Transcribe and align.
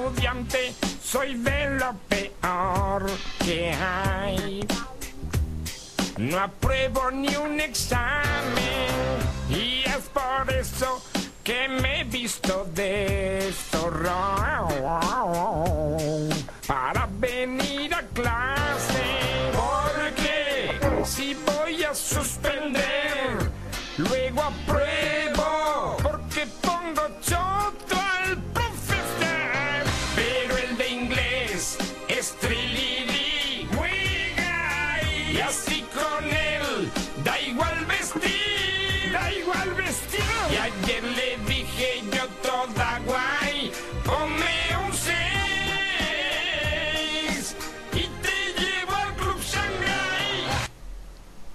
estudiante 0.00 0.74
soy 1.02 1.34
de 1.34 1.70
lo 1.78 1.94
peor 2.08 3.06
que 3.44 3.72
hay. 3.72 4.66
No 6.16 6.38
apruebo 6.38 7.10
ni 7.10 7.34
un 7.36 7.60
examen 7.60 8.88
y 9.50 9.82
es 9.86 10.08
por 10.12 10.50
eso 10.52 11.02
que 11.44 11.68
me 11.68 12.00
he 12.00 12.04
visto 12.04 12.66
de 12.74 13.52
zorro 13.70 14.68
para 16.66 17.08
venir 17.18 17.94
a 17.94 18.02
clase. 18.14 19.02
Porque 19.52 20.78
si 21.04 21.34
voy 21.34 21.84
a 21.84 21.94
suspender, 21.94 23.50
luego 23.98 24.42
apruebo 24.42 24.99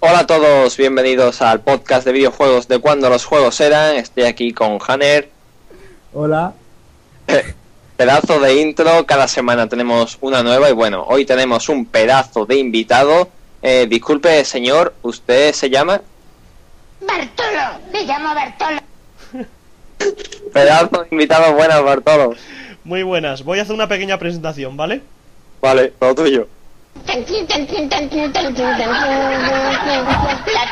Hola 0.07 0.19
a 0.19 0.27
todos, 0.27 0.77
bienvenidos 0.77 1.41
al 1.41 1.61
podcast 1.61 2.05
de 2.05 2.11
videojuegos 2.11 2.67
de 2.67 2.77
cuando 2.77 3.09
los 3.09 3.25
juegos 3.25 3.59
eran. 3.59 3.95
Estoy 3.95 4.25
aquí 4.25 4.53
con 4.53 4.77
Hanner. 4.87 5.31
Hola. 6.13 6.53
Pedazo 7.97 8.39
de 8.39 8.61
intro, 8.61 9.07
cada 9.07 9.27
semana 9.27 9.67
tenemos 9.67 10.20
una 10.21 10.43
nueva 10.43 10.70
y 10.70 10.73
bueno, 10.73 11.03
hoy 11.07 11.25
tenemos 11.25 11.70
un 11.70 11.87
pedazo 11.87 12.45
de 12.45 12.55
invitado. 12.57 13.29
Eh, 13.63 13.87
disculpe, 13.89 14.45
señor, 14.45 14.93
¿usted 15.01 15.53
se 15.53 15.71
llama? 15.71 15.99
Bartolo, 17.01 17.79
me 17.91 18.03
llamo 18.03 18.35
Bartolo. 18.35 18.79
Pedazo 20.53 21.01
de 21.01 21.07
invitado, 21.09 21.51
buenas, 21.55 21.84
Bartolo. 21.84 22.35
Muy 22.84 23.01
buenas, 23.01 23.43
voy 23.43 23.57
a 23.57 23.63
hacer 23.63 23.73
una 23.73 23.87
pequeña 23.87 24.19
presentación, 24.19 24.77
¿vale? 24.77 25.01
Vale, 25.62 25.93
todo 25.97 26.13
tuyo. 26.13 26.47
La 26.96 27.13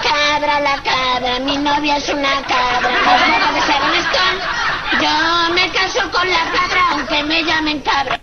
cabra, 0.02 0.60
la 0.60 0.82
cabra, 0.84 1.40
mi 1.40 1.58
novia 1.58 1.98
es 1.98 2.10
una 2.10 2.42
cabra. 2.48 2.90
De 3.54 3.60
Stone. 4.00 4.40
Yo 5.02 5.54
me 5.54 5.72
caso 5.72 6.00
con 6.12 6.30
la 6.30 6.52
cabra 6.52 6.82
aunque 6.92 7.24
me 7.24 7.44
llamen 7.44 7.82
cabra. 7.82 8.20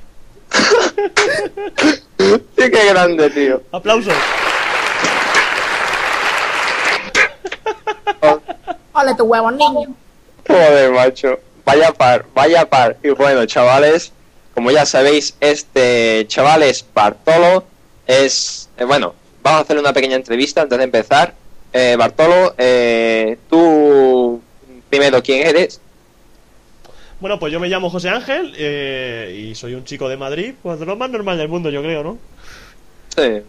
Sí, 2.18 2.70
qué 2.70 2.84
grande, 2.90 3.30
tío. 3.30 3.62
Aplausos. 3.72 4.14
Hola 8.92 9.16
tu 9.16 9.24
huevo, 9.24 9.50
niño. 9.50 9.94
Joder, 10.46 10.90
macho. 10.92 11.40
Vaya 11.64 11.92
par, 11.92 12.26
vaya 12.34 12.68
par. 12.68 12.96
Y 13.02 13.10
bueno, 13.10 13.46
chavales, 13.46 14.12
como 14.54 14.70
ya 14.70 14.84
sabéis, 14.84 15.36
este 15.40 16.26
chaval 16.28 16.62
es 16.64 16.84
Bartolo. 16.92 17.64
Es, 18.10 18.68
eh, 18.76 18.84
bueno, 18.84 19.14
vamos 19.40 19.60
a 19.60 19.62
hacer 19.62 19.78
una 19.78 19.92
pequeña 19.92 20.16
entrevista 20.16 20.62
antes 20.62 20.76
de 20.78 20.84
empezar. 20.84 21.32
Eh, 21.72 21.94
Bartolo, 21.96 22.54
eh, 22.58 23.38
tú 23.48 24.40
primero, 24.88 25.22
¿quién 25.22 25.46
eres? 25.46 25.80
Bueno, 27.20 27.38
pues 27.38 27.52
yo 27.52 27.60
me 27.60 27.68
llamo 27.68 27.88
José 27.88 28.08
Ángel 28.08 28.52
eh, 28.56 29.46
y 29.50 29.54
soy 29.54 29.74
un 29.74 29.84
chico 29.84 30.08
de 30.08 30.16
Madrid, 30.16 30.54
pues 30.60 30.80
de 30.80 30.86
lo 30.86 30.96
más 30.96 31.08
normal 31.10 31.38
del 31.38 31.48
mundo, 31.48 31.70
yo 31.70 31.82
creo, 31.82 32.02
¿no? 32.02 32.18
Sí. 33.16 33.42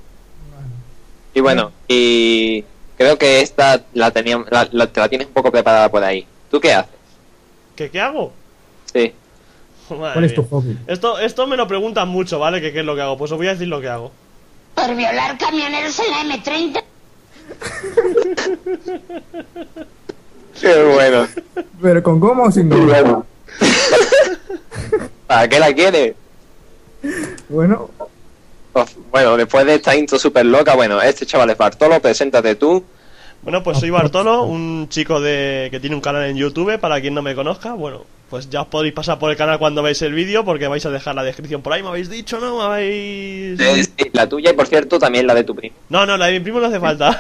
Y 1.34 1.40
bueno, 1.40 1.72
y 1.88 2.64
creo 2.98 3.18
que 3.18 3.42
esta 3.42 3.82
la, 3.94 4.12
tenía, 4.12 4.44
la, 4.52 4.68
la- 4.72 4.88
te 4.88 5.00
la 5.00 5.10
tienes 5.10 5.26
un 5.28 5.34
poco 5.34 5.52
preparada 5.52 5.90
por 5.90 6.04
ahí. 6.04 6.28
¿Tú 6.52 6.60
qué 6.62 6.74
haces? 6.74 6.94
¿Qué, 7.76 7.90
qué 7.90 8.00
hago? 8.00 8.32
Sí. 8.94 9.12
Madre 9.90 10.14
¿Cuál 10.14 10.26
es 10.26 10.36
tu 10.36 10.44
hobby? 10.44 10.78
Esto, 10.86 11.18
esto 11.18 11.48
me 11.48 11.58
lo 11.58 11.68
preguntan 11.68 12.10
mucho, 12.10 12.38
¿vale? 12.38 12.62
Que 12.62 12.72
qué 12.72 12.82
es 12.82 12.86
lo 12.86 12.94
que 12.96 13.02
hago. 13.02 13.18
Pues 13.18 13.32
os 13.32 13.38
voy 13.38 13.48
a 13.48 13.54
decir 13.54 13.68
lo 13.68 13.82
que 13.82 13.88
hago. 13.88 14.12
Por 14.76 14.96
violar 14.96 15.38
camioneros 15.38 16.00
en 16.00 16.30
la 16.30 16.36
M30. 16.36 16.84
Qué 20.60 20.84
bueno. 20.84 21.28
Pero 21.82 22.04
con 22.04 22.20
cómo 22.20 22.44
o 22.44 22.52
sin 22.52 22.70
goma. 22.70 23.26
¿Para 25.28 25.48
qué 25.48 25.60
la 25.60 25.74
quieres? 25.74 26.16
Bueno, 27.50 27.90
Uf, 28.74 28.94
Bueno, 29.12 29.38
después 29.38 29.66
de 29.66 29.76
esta 29.76 29.96
intro 29.96 30.18
súper 30.18 30.46
loca, 30.46 30.76
bueno, 30.76 31.02
este 31.02 31.26
chaval 31.26 31.50
es 31.50 31.58
Bartolo, 31.58 32.02
preséntate 32.02 32.56
tú. 32.56 32.84
Bueno, 33.42 33.64
pues 33.64 33.80
soy 33.80 33.90
Bartolo, 33.90 34.44
un 34.44 34.88
chico 34.90 35.20
de 35.20 35.68
que 35.72 35.80
tiene 35.80 35.96
un 35.96 36.02
canal 36.02 36.26
en 36.26 36.38
YouTube, 36.38 36.80
para 36.80 37.02
quien 37.02 37.14
no 37.14 37.22
me 37.22 37.36
conozca. 37.36 37.74
Bueno, 37.74 38.06
pues 38.32 38.50
ya 38.50 38.62
os 38.62 38.68
podéis 38.68 38.94
pasar 38.94 39.20
por 39.20 39.30
el 39.30 39.36
canal 39.36 39.60
cuando 39.60 39.84
veáis 39.84 40.02
el 40.04 40.14
vídeo, 40.14 40.46
porque 40.46 40.70
vais 40.70 40.86
a 40.86 40.90
dejar 40.90 41.14
la 41.14 41.22
descripción 41.22 41.62
por 41.62 41.74
ahí, 41.74 41.84
me 41.84 41.90
habéis 41.90 42.10
dicho, 42.10 42.40
¿no? 42.40 42.60
Me 42.60 42.64
habéis... 42.64 43.60
Sí, 43.60 44.10
La 44.14 44.28
tuya 44.30 44.52
y 44.52 44.54
por 44.54 44.68
cierto 44.68 44.98
también 44.98 45.28
la 45.28 45.36
de 45.36 45.44
tu 45.44 45.54
primo. 45.54 45.76
No, 45.90 46.06
no, 46.06 46.16
la 46.16 46.28
de 46.28 46.32
mi 46.32 46.40
primo 46.40 46.62
no 46.62 46.68
hace 46.68 46.80
falta. 46.80 47.12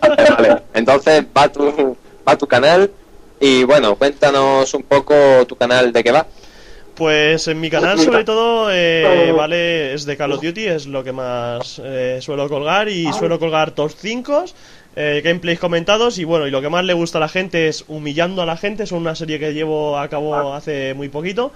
Vale, 0.00 0.30
vale. 0.30 0.62
Entonces 0.72 1.24
va 1.36 1.52
tu, 1.52 1.96
va 2.26 2.38
tu 2.38 2.46
canal 2.46 2.90
y 3.38 3.64
bueno, 3.64 3.94
cuéntanos 3.96 4.72
un 4.72 4.84
poco 4.84 5.14
tu 5.46 5.54
canal 5.54 5.92
de 5.92 6.02
qué 6.02 6.12
va. 6.12 6.26
Pues 6.94 7.46
en 7.48 7.60
mi 7.60 7.68
canal 7.68 7.98
sobre 7.98 8.24
todo, 8.24 8.68
eh, 8.72 9.32
vale, 9.36 9.92
es 9.92 10.06
de 10.06 10.16
Call 10.16 10.32
of 10.32 10.40
Duty, 10.40 10.64
es 10.64 10.86
lo 10.86 11.04
que 11.04 11.12
más 11.12 11.80
eh, 11.84 12.20
suelo 12.22 12.48
colgar 12.48 12.88
y 12.88 13.12
suelo 13.12 13.38
colgar 13.38 13.72
top 13.72 13.92
5, 13.94 14.44
eh, 14.96 15.20
gameplays 15.24 15.58
comentados 15.58 16.18
y 16.18 16.24
bueno, 16.24 16.46
y 16.46 16.50
lo 16.50 16.60
que 16.62 16.68
más 16.68 16.84
le 16.84 16.92
gusta 16.94 17.18
a 17.18 17.20
la 17.20 17.28
gente 17.28 17.68
es 17.68 17.84
humillando 17.88 18.42
a 18.42 18.46
la 18.46 18.56
gente, 18.56 18.84
es 18.84 18.92
una 18.92 19.14
serie 19.14 19.38
que 19.38 19.52
llevo 19.54 19.98
a 19.98 20.08
cabo 20.08 20.54
hace 20.54 20.94
muy 20.94 21.08
poquito 21.08 21.52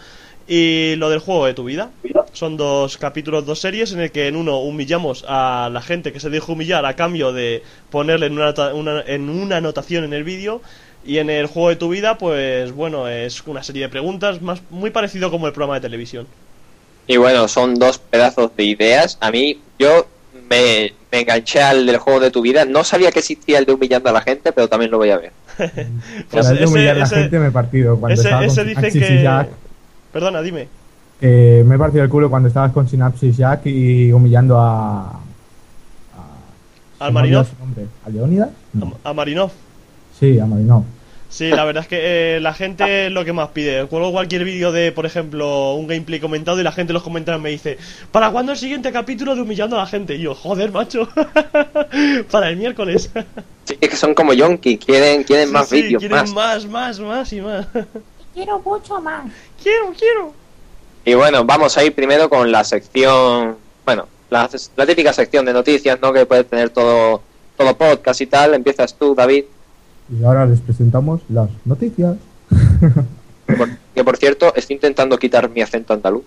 y 0.46 0.94
lo 0.96 1.10
del 1.10 1.18
juego 1.20 1.46
de 1.46 1.54
tu 1.54 1.64
vida. 1.64 1.90
Son 2.32 2.56
dos 2.56 2.98
capítulos, 2.98 3.46
dos 3.46 3.58
series 3.60 3.92
en 3.92 4.00
el 4.00 4.10
que 4.12 4.28
en 4.28 4.36
uno 4.36 4.58
humillamos 4.60 5.24
a 5.28 5.70
la 5.72 5.80
gente 5.82 6.12
que 6.12 6.20
se 6.20 6.30
deja 6.30 6.52
humillar 6.52 6.84
a 6.86 6.94
cambio 6.94 7.32
de 7.32 7.62
ponerle 7.90 8.26
en 8.26 8.32
una, 8.38 8.54
una- 8.74 9.02
en 9.06 9.28
una 9.28 9.56
anotación 9.56 10.04
en 10.04 10.12
el 10.12 10.24
vídeo 10.24 10.60
y 11.04 11.18
en 11.18 11.30
el 11.30 11.46
juego 11.46 11.70
de 11.70 11.76
tu 11.76 11.88
vida, 11.88 12.18
pues 12.18 12.72
bueno, 12.72 13.08
es 13.08 13.42
una 13.46 13.62
serie 13.62 13.82
de 13.82 13.88
preguntas, 13.88 14.42
más 14.42 14.60
muy 14.70 14.90
parecido 14.90 15.30
como 15.30 15.46
el 15.46 15.52
programa 15.52 15.74
de 15.74 15.80
televisión. 15.80 16.26
Y 17.06 17.16
bueno, 17.16 17.48
son 17.48 17.74
dos 17.76 17.98
pedazos 17.98 18.54
de 18.56 18.64
ideas. 18.64 19.16
A 19.20 19.30
mí, 19.30 19.58
yo 19.78 20.06
me, 20.48 20.92
me 21.12 21.20
enganché 21.20 21.62
al 21.62 21.86
del 21.86 21.98
juego 21.98 22.20
de 22.20 22.30
tu 22.30 22.40
vida. 22.42 22.64
No 22.64 22.84
sabía 22.84 23.10
que 23.12 23.18
existía 23.20 23.58
el 23.58 23.64
de 23.66 23.72
humillando 23.72 24.08
a 24.10 24.12
la 24.12 24.20
gente, 24.20 24.52
pero 24.52 24.68
también 24.68 24.90
lo 24.90 24.98
voy 24.98 25.10
a 25.10 25.18
ver. 25.18 25.32
Pues 26.30 26.44
la 26.44 26.52
de 26.52 26.56
ese- 26.56 26.66
humillar 26.66 26.96
a 26.96 26.98
la 27.00 27.04
ese- 27.04 27.16
gente 27.16 27.38
me 27.38 27.48
he 27.48 27.50
partido 27.50 27.96
cuando 27.98 28.14
ese, 28.14 28.28
estaba 28.28 28.44
ese 28.44 28.56
con 28.60 28.66
dicen 28.68 28.90
Synapsis 28.92 29.10
y 29.10 29.16
que... 29.16 29.22
Jack. 29.22 29.48
Perdona, 30.12 30.42
dime. 30.42 30.68
que 31.20 31.64
me 31.66 31.74
he 31.74 31.78
partido 31.78 32.04
el 32.04 32.10
culo 32.10 32.30
cuando 32.30 32.48
estabas 32.48 32.72
con 32.72 32.88
Synapsis 32.88 33.36
Jack 33.36 33.66
y 33.66 34.10
humillando 34.12 34.58
a. 34.58 35.20
a 37.00 37.06
Al 37.06 37.12
Marinov. 37.12 37.46
nombre. 37.58 37.86
¿A 38.06 38.08
Leónidas? 38.10 38.50
No. 38.72 38.94
A 39.04 39.12
Marinov. 39.12 39.50
Sí, 40.18 40.38
a 40.38 40.46
Marinov. 40.46 40.82
Sí, 41.30 41.50
la 41.50 41.64
verdad 41.66 41.82
es 41.82 41.88
que 41.88 42.36
eh, 42.36 42.40
la 42.40 42.54
gente 42.54 43.06
es 43.06 43.12
lo 43.12 43.22
que 43.24 43.34
más 43.34 43.48
pide. 43.50 43.84
Cuelgo 43.86 44.12
cualquier 44.12 44.44
vídeo 44.44 44.72
de, 44.72 44.92
por 44.92 45.04
ejemplo, 45.04 45.74
un 45.74 45.86
gameplay 45.86 46.20
comentado 46.20 46.58
y 46.58 46.62
la 46.62 46.72
gente 46.72 46.92
en 46.92 46.94
los 46.94 47.02
comentarios 47.02 47.42
me 47.42 47.50
dice 47.50 47.76
¿Para 48.10 48.30
cuándo 48.30 48.52
el 48.52 48.58
siguiente 48.58 48.90
capítulo 48.92 49.34
de 49.34 49.42
Humillando 49.42 49.76
a 49.76 49.80
la 49.80 49.86
gente? 49.86 50.14
Y 50.14 50.20
yo, 50.22 50.34
joder, 50.34 50.72
macho. 50.72 51.06
Para 52.30 52.48
el 52.48 52.56
miércoles. 52.56 53.10
Sí, 53.64 53.76
es 53.78 53.88
que 53.90 53.96
son 53.96 54.14
como 54.14 54.32
Yonki, 54.32 54.78
quieren, 54.78 55.22
quieren 55.24 55.48
Sí, 55.48 55.52
más 55.52 55.68
sí, 55.68 55.82
vídeos, 55.82 56.00
quieren 56.00 56.16
más. 56.18 56.32
más, 56.32 56.66
más, 56.66 57.00
más 57.00 57.32
y 57.32 57.40
más. 57.42 57.66
Quiero 58.32 58.60
mucho 58.60 59.00
más. 59.00 59.26
quiero, 59.62 59.92
quiero. 59.98 60.32
Y 61.04 61.14
bueno, 61.14 61.44
vamos 61.44 61.76
a 61.76 61.84
ir 61.84 61.94
primero 61.94 62.30
con 62.30 62.50
la 62.50 62.64
sección, 62.64 63.56
bueno, 63.84 64.08
la, 64.30 64.48
la 64.76 64.86
típica 64.86 65.12
sección 65.12 65.44
de 65.44 65.52
noticias, 65.52 65.98
¿no? 66.00 66.12
Que 66.12 66.24
puede 66.26 66.44
tener 66.44 66.70
todo, 66.70 67.22
todo 67.56 67.76
podcast 67.76 68.20
y 68.20 68.26
tal. 68.26 68.54
Empiezas 68.54 68.94
tú, 68.94 69.14
David. 69.14 69.44
Y 70.10 70.24
ahora 70.24 70.46
les 70.46 70.60
presentamos 70.60 71.20
las 71.28 71.48
noticias. 71.64 72.16
Que 73.46 73.54
por, 73.56 73.68
que 73.94 74.04
por 74.04 74.16
cierto, 74.16 74.54
estoy 74.54 74.74
intentando 74.74 75.18
quitar 75.18 75.50
mi 75.50 75.60
acento 75.62 75.92
andaluz. 75.94 76.22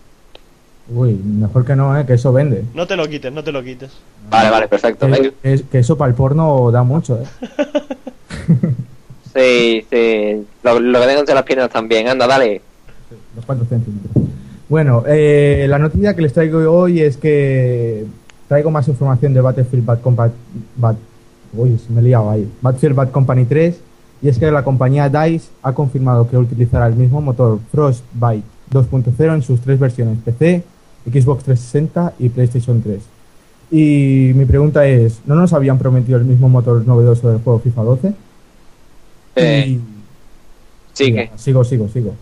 Uy, 0.94 1.14
mejor 1.14 1.64
que 1.66 1.76
no, 1.76 1.98
¿eh? 1.98 2.06
que 2.06 2.14
eso 2.14 2.34
vende. 2.34 2.64
No 2.74 2.86
te 2.86 2.96
lo 2.96 3.08
quites, 3.08 3.32
no 3.32 3.44
te 3.44 3.52
lo 3.52 3.64
quites. 3.64 3.92
Vale, 4.30 4.50
vale, 4.50 4.68
perfecto. 4.68 5.08
Que, 5.08 5.62
que- 5.72 5.80
eso 5.80 5.98
para 5.98 6.10
el 6.10 6.16
porno 6.16 6.70
da 6.72 6.84
mucho, 6.84 7.20
¿eh? 7.22 7.26
Sí, 9.34 9.86
sí. 9.90 10.46
Lo, 10.64 10.80
lo 10.80 11.00
que 11.00 11.08
tengo 11.08 11.20
entre 11.22 11.36
las 11.36 11.44
piernas 11.44 11.70
también. 11.70 12.08
Anda, 12.08 12.28
dale. 12.28 12.62
Los 13.36 13.46
cuatro 13.46 13.66
centímetros. 13.66 14.12
Bueno, 14.68 15.04
eh, 15.08 15.66
la 15.70 15.78
noticia 15.80 16.16
que 16.16 16.22
les 16.22 16.34
traigo 16.34 16.60
hoy 16.72 17.02
es 17.02 17.18
que 17.18 18.06
traigo 18.48 18.72
más 18.72 18.88
información 18.88 19.34
de 19.34 19.42
Battlefield 19.42 19.86
Bad 19.86 20.02
Company. 20.02 20.32
Bad, 20.76 20.96
uy, 21.54 21.78
se 21.78 21.92
me 21.94 22.02
he 22.02 22.04
liado 22.04 22.30
ahí. 22.30 22.50
Battlefield 22.62 22.96
Bad 22.96 23.12
Company 23.12 23.46
3. 23.46 23.80
Y 24.24 24.30
es 24.30 24.38
que 24.38 24.52
la 24.52 24.64
compañía 24.64 25.10
DICE 25.10 25.50
ha 25.64 25.74
confirmado 25.74 26.30
que 26.30 26.38
utilizará 26.38 26.86
el 26.88 26.96
mismo 26.96 27.22
motor 27.22 27.60
Frostbite 27.72 28.44
2.0 28.72 29.34
en 29.34 29.42
sus 29.42 29.60
tres 29.62 29.80
versiones, 29.80 30.20
PC, 30.24 30.64
Xbox 31.12 31.44
360 31.44 32.14
y 32.20 32.30
PlayStation 32.30 32.82
3. 32.82 33.00
Y 33.72 34.32
mi 34.36 34.46
pregunta 34.46 34.86
es, 34.86 35.22
¿no 35.26 35.34
nos 35.36 35.54
habían 35.54 35.78
prometido 35.80 36.20
el 36.20 36.26
mismo 36.26 36.50
motor 36.50 36.86
novedoso 36.86 37.30
del 37.32 37.40
juego 37.42 37.60
FIFA 37.60 37.84
12? 37.84 38.14
Eh, 39.38 39.66
Y- 39.70 39.82
sigue. 40.94 41.32
Sigo, 41.38 41.64
sigo, 41.64 41.88
sigo. 41.90 42.14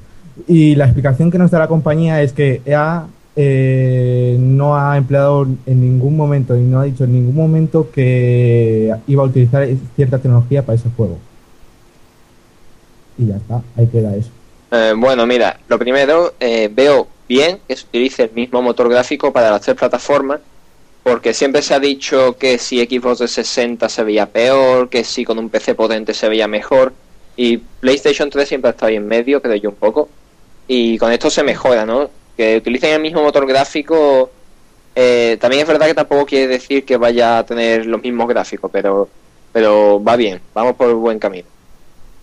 Y 0.48 0.76
la 0.76 0.86
explicación 0.86 1.30
que 1.32 1.38
nos 1.38 1.52
da 1.52 1.60
la 1.60 1.68
compañía 1.68 2.22
es 2.22 2.32
que 2.34 2.62
EA 2.66 3.08
eh, 3.42 4.36
no 4.38 4.76
ha 4.76 4.98
empleado 4.98 5.48
en 5.66 5.80
ningún 5.80 6.18
momento 6.18 6.58
y 6.58 6.60
no 6.60 6.82
ha 6.82 6.84
dicho 6.84 7.06
en 7.06 7.14
ningún 7.14 7.36
momento 7.36 7.90
que 7.90 8.94
iba 9.08 9.24
a 9.24 9.26
utilizar 9.26 9.66
cierta 9.96 10.18
tecnología 10.18 10.66
para 10.66 10.76
ese 10.76 10.90
juego. 10.90 11.18
Y 13.18 13.28
ya 13.28 13.38
está, 13.38 13.62
ahí 13.78 13.88
queda 13.88 14.14
eso. 14.14 14.30
Eh, 14.72 14.94
bueno, 14.98 15.26
mira, 15.26 15.58
lo 15.70 15.80
primero, 15.80 16.34
eh, 16.42 16.70
veo 16.70 17.08
bien 17.30 17.60
que 17.66 17.78
se 17.78 17.86
utilice 17.86 18.24
el 18.24 18.32
mismo 18.32 18.62
motor 18.62 18.90
gráfico 18.90 19.32
para 19.32 19.52
las 19.52 19.62
tres 19.62 19.78
plataformas, 19.78 20.42
porque 21.04 21.34
siempre 21.34 21.62
se 21.62 21.74
ha 21.74 21.80
dicho 21.80 22.36
que 22.38 22.58
si 22.58 22.86
Xbox 22.86 23.20
de 23.20 23.30
60 23.30 23.88
se 23.88 24.04
veía 24.04 24.26
peor, 24.26 24.90
que 24.90 25.06
si 25.06 25.24
con 25.24 25.40
un 25.40 25.50
PC 25.50 25.76
potente 25.76 26.14
se 26.14 26.28
veía 26.28 26.50
mejor, 26.50 26.92
y 27.38 27.56
PlayStation 27.56 28.30
3 28.30 28.50
siempre 28.50 28.68
ha 28.68 28.72
estado 28.72 28.90
ahí 28.90 28.98
en 28.98 29.08
medio, 29.08 29.42
creo 29.42 29.56
yo 29.56 29.70
un 29.70 29.78
poco, 29.78 30.10
y 30.68 30.98
con 30.98 31.14
esto 31.14 31.30
se 31.30 31.42
mejora, 31.42 31.86
¿no? 31.86 32.10
Que 32.40 32.56
utilicen 32.56 32.94
el 32.94 33.02
mismo 33.02 33.22
motor 33.22 33.46
gráfico, 33.46 34.30
eh, 34.96 35.38
también 35.42 35.64
es 35.64 35.68
verdad 35.68 35.88
que 35.88 35.94
tampoco 35.94 36.26
quiere 36.26 36.48
decir 36.48 36.86
que 36.86 36.96
vaya 36.96 37.40
a 37.40 37.44
tener 37.46 37.86
los 37.86 38.02
mismos 38.02 38.30
gráficos, 38.30 38.72
pero, 38.72 39.10
pero 39.52 40.02
va 40.02 40.16
bien, 40.16 40.40
vamos 40.56 40.78
por 40.78 40.94
buen 40.94 41.20
camino. 41.20 41.44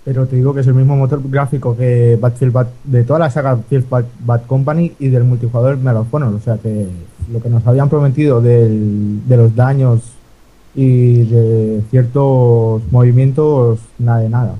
Pero 0.07 0.25
te 0.27 0.37
digo 0.37 0.55
que 0.55 0.61
es 0.61 0.67
el 0.69 0.73
mismo 0.73 0.97
motor 0.97 1.21
gráfico 1.23 1.77
que 1.77 2.17
Battlefield 2.19 2.53
Bad, 2.55 2.67
de 2.85 3.05
toda 3.05 3.19
la 3.19 3.31
saga 3.31 3.57
Battlefield 3.57 3.91
Bad, 3.91 4.05
Bad 4.21 4.47
Company 4.47 4.93
y 4.99 5.09
del 5.09 5.25
multijugador 5.25 5.77
Medal. 5.77 6.07
O 6.11 6.41
sea 6.43 6.57
que 6.57 6.87
lo 7.31 7.43
que 7.43 7.51
nos 7.51 7.67
habían 7.67 7.91
prometido 7.91 8.41
del- 8.41 9.21
de 9.29 9.37
los 9.37 9.55
daños 9.55 10.01
y 10.75 11.25
de 11.25 11.83
ciertos 11.91 12.81
movimientos, 12.91 13.81
nada 13.99 14.21
de 14.21 14.31
nada. 14.31 14.55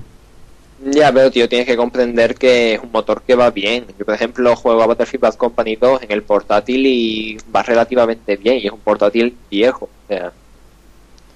Ya, 0.89 1.11
pero 1.11 1.29
tío, 1.29 1.49
tienes 1.49 1.67
que 1.67 1.75
comprender 1.75 2.35
que 2.35 2.75
es 2.75 2.79
un 2.81 2.91
motor 2.91 3.21
que 3.21 3.35
va 3.35 3.51
bien. 3.51 3.85
Yo, 3.99 4.05
por 4.05 4.15
ejemplo, 4.15 4.55
juego 4.55 4.81
a 4.81 4.87
Battlefield 4.87 5.21
Bad 5.21 5.35
Company 5.35 5.75
2 5.75 6.03
en 6.03 6.11
el 6.11 6.23
portátil 6.23 6.85
y 6.85 7.37
va 7.53 7.61
relativamente 7.63 8.37
bien. 8.37 8.57
Y 8.59 8.67
es 8.67 8.71
un 8.71 8.79
portátil 8.79 9.37
viejo. 9.49 9.85
O 9.85 10.07
sea, 10.07 10.31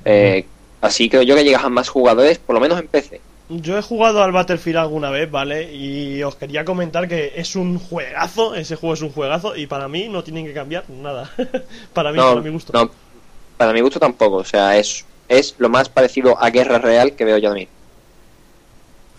eh, 0.05 0.45
así 0.79 1.09
creo 1.09 1.23
yo 1.23 1.35
que 1.35 1.43
llegas 1.43 1.63
a 1.65 1.69
más 1.69 1.89
jugadores, 1.89 2.39
por 2.39 2.53
lo 2.55 2.61
menos 2.61 2.79
en 2.79 2.87
PC. 2.87 3.19
Yo 3.49 3.77
he 3.77 3.81
jugado 3.81 4.23
al 4.23 4.31
Battlefield 4.31 4.77
alguna 4.77 5.09
vez, 5.09 5.29
¿vale? 5.29 5.73
Y 5.73 6.23
os 6.23 6.35
quería 6.37 6.63
comentar 6.63 7.09
que 7.09 7.33
es 7.35 7.57
un 7.57 7.77
juegazo, 7.77 8.55
ese 8.55 8.77
juego 8.77 8.93
es 8.93 9.01
un 9.01 9.11
juegazo 9.11 9.57
y 9.57 9.67
para 9.67 9.89
mí 9.89 10.07
no 10.07 10.23
tienen 10.23 10.45
que 10.45 10.53
cambiar 10.53 10.89
nada. 10.89 11.29
para 11.93 12.13
mí, 12.13 12.17
No, 12.17 12.29
para 12.29 12.41
mi 12.41 12.49
gusto. 12.51 12.71
no, 12.71 12.89
para 13.57 13.73
mi 13.73 13.81
gusto 13.81 13.99
tampoco. 13.99 14.37
O 14.37 14.45
sea, 14.45 14.77
es, 14.77 15.05
es 15.27 15.55
lo 15.57 15.67
más 15.67 15.89
parecido 15.89 16.41
a 16.41 16.49
Guerra 16.51 16.79
Real 16.79 17.13
que 17.17 17.25
veo 17.25 17.37
yo 17.37 17.51
a 17.51 17.53
mí. 17.55 17.67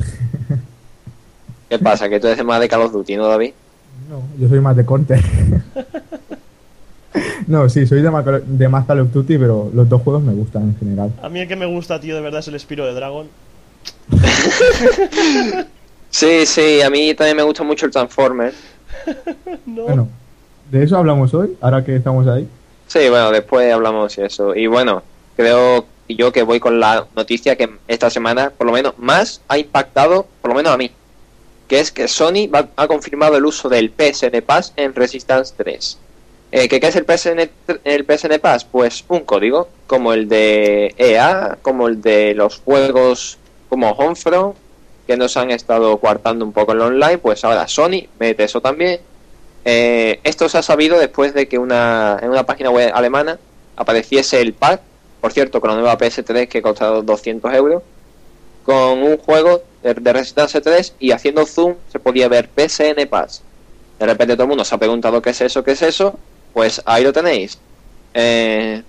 ¿Qué 1.68 1.78
pasa? 1.78 2.08
Que 2.08 2.20
tú 2.20 2.26
eres 2.26 2.44
más 2.44 2.60
de 2.60 2.68
Call 2.68 2.82
of 2.82 2.92
Duty, 2.92 3.16
¿no, 3.16 3.26
David? 3.28 3.52
No, 4.08 4.22
yo 4.38 4.48
soy 4.48 4.60
más 4.60 4.76
de 4.76 4.84
Counter. 4.84 5.20
no, 7.46 7.68
sí, 7.68 7.86
soy 7.86 8.02
de 8.02 8.10
más, 8.10 8.24
de 8.44 8.68
más 8.68 8.84
Call 8.86 9.00
of 9.00 9.12
Duty, 9.12 9.38
pero 9.38 9.70
los 9.72 9.88
dos 9.88 10.02
juegos 10.02 10.22
me 10.22 10.32
gustan 10.34 10.62
en 10.64 10.76
general. 10.78 11.12
A 11.22 11.28
mí 11.28 11.40
el 11.40 11.48
que 11.48 11.56
me 11.56 11.66
gusta, 11.66 12.00
tío, 12.00 12.14
de 12.14 12.20
verdad 12.20 12.40
es 12.40 12.48
el 12.48 12.60
Spiro 12.60 12.86
de 12.86 12.94
Dragon. 12.94 13.28
Sí, 16.12 16.44
sí, 16.44 16.82
a 16.82 16.90
mí 16.90 17.14
también 17.14 17.38
me 17.38 17.42
gusta 17.42 17.64
mucho 17.64 17.86
el 17.86 17.92
Transformer. 17.92 18.52
No. 19.64 19.84
Bueno, 19.84 20.08
¿de 20.70 20.84
eso 20.84 20.98
hablamos 20.98 21.32
hoy? 21.32 21.56
Ahora 21.62 21.82
que 21.82 21.96
estamos 21.96 22.26
ahí. 22.28 22.46
Sí, 22.86 23.08
bueno, 23.08 23.30
después 23.30 23.72
hablamos 23.72 24.14
de 24.14 24.26
eso. 24.26 24.54
Y 24.54 24.66
bueno, 24.66 25.02
creo 25.36 25.86
y 26.12 26.16
yo 26.16 26.30
que 26.30 26.42
voy 26.42 26.60
con 26.60 26.78
la 26.78 27.06
noticia 27.16 27.56
que 27.56 27.70
esta 27.88 28.10
semana, 28.10 28.50
por 28.50 28.66
lo 28.66 28.72
menos, 28.74 28.94
más 28.98 29.40
ha 29.48 29.56
impactado, 29.56 30.26
por 30.42 30.50
lo 30.50 30.54
menos 30.54 30.72
a 30.72 30.76
mí. 30.76 30.90
Que 31.68 31.80
es 31.80 31.90
que 31.90 32.06
Sony 32.06 32.50
ha 32.76 32.86
confirmado 32.86 33.36
el 33.38 33.46
uso 33.46 33.70
del 33.70 33.90
PSN 33.90 34.42
Pass 34.42 34.74
en 34.76 34.94
Resistance 34.94 35.54
3. 35.56 35.98
Eh, 36.52 36.68
¿qué, 36.68 36.86
es 36.86 36.96
el 36.96 37.06
PSN, 37.06 37.50
el 37.84 38.04
PSN 38.04 38.38
Pass? 38.40 38.64
Pues 38.64 39.04
un 39.08 39.20
código, 39.20 39.68
como 39.86 40.12
el 40.12 40.28
de 40.28 40.94
EA, 40.98 41.56
como 41.62 41.88
el 41.88 42.02
de 42.02 42.34
los 42.34 42.58
juegos 42.58 43.38
como 43.70 43.92
Homefront, 43.92 44.54
que 45.06 45.16
nos 45.16 45.38
han 45.38 45.50
estado 45.50 45.96
coartando 45.96 46.44
un 46.44 46.52
poco 46.52 46.72
en 46.72 46.78
lo 46.78 46.86
online, 46.88 47.16
pues 47.16 47.42
ahora 47.42 47.66
Sony 47.68 48.06
mete 48.20 48.44
eso 48.44 48.60
también. 48.60 49.00
Eh, 49.64 50.20
esto 50.24 50.46
se 50.50 50.58
ha 50.58 50.62
sabido 50.62 50.98
después 50.98 51.32
de 51.32 51.48
que 51.48 51.56
una, 51.56 52.18
en 52.20 52.28
una 52.28 52.44
página 52.44 52.68
web 52.68 52.90
alemana 52.92 53.38
apareciese 53.76 54.42
el 54.42 54.52
pack, 54.52 54.82
por 55.22 55.32
cierto, 55.32 55.60
con 55.60 55.70
la 55.70 55.76
nueva 55.76 55.96
PS3 55.96 56.48
que 56.48 56.60
costaba 56.60 57.00
200 57.00 57.54
euros, 57.54 57.84
con 58.64 59.04
un 59.04 59.16
juego 59.18 59.62
de, 59.80 59.94
de 59.94 60.12
Resistance 60.12 60.60
3 60.60 60.96
y 60.98 61.12
haciendo 61.12 61.46
zoom 61.46 61.76
se 61.92 62.00
podía 62.00 62.26
ver 62.26 62.48
PSN 62.48 63.06
Pass. 63.08 63.42
De 64.00 64.06
repente 64.06 64.34
todo 64.34 64.42
el 64.42 64.48
mundo 64.48 64.64
se 64.64 64.74
ha 64.74 64.78
preguntado 64.78 65.22
qué 65.22 65.30
es 65.30 65.40
eso, 65.40 65.62
qué 65.62 65.70
es 65.70 65.82
eso, 65.82 66.18
pues 66.52 66.82
ahí 66.86 67.04
lo 67.04 67.12
tenéis. 67.12 67.60
Eh, 68.14 68.82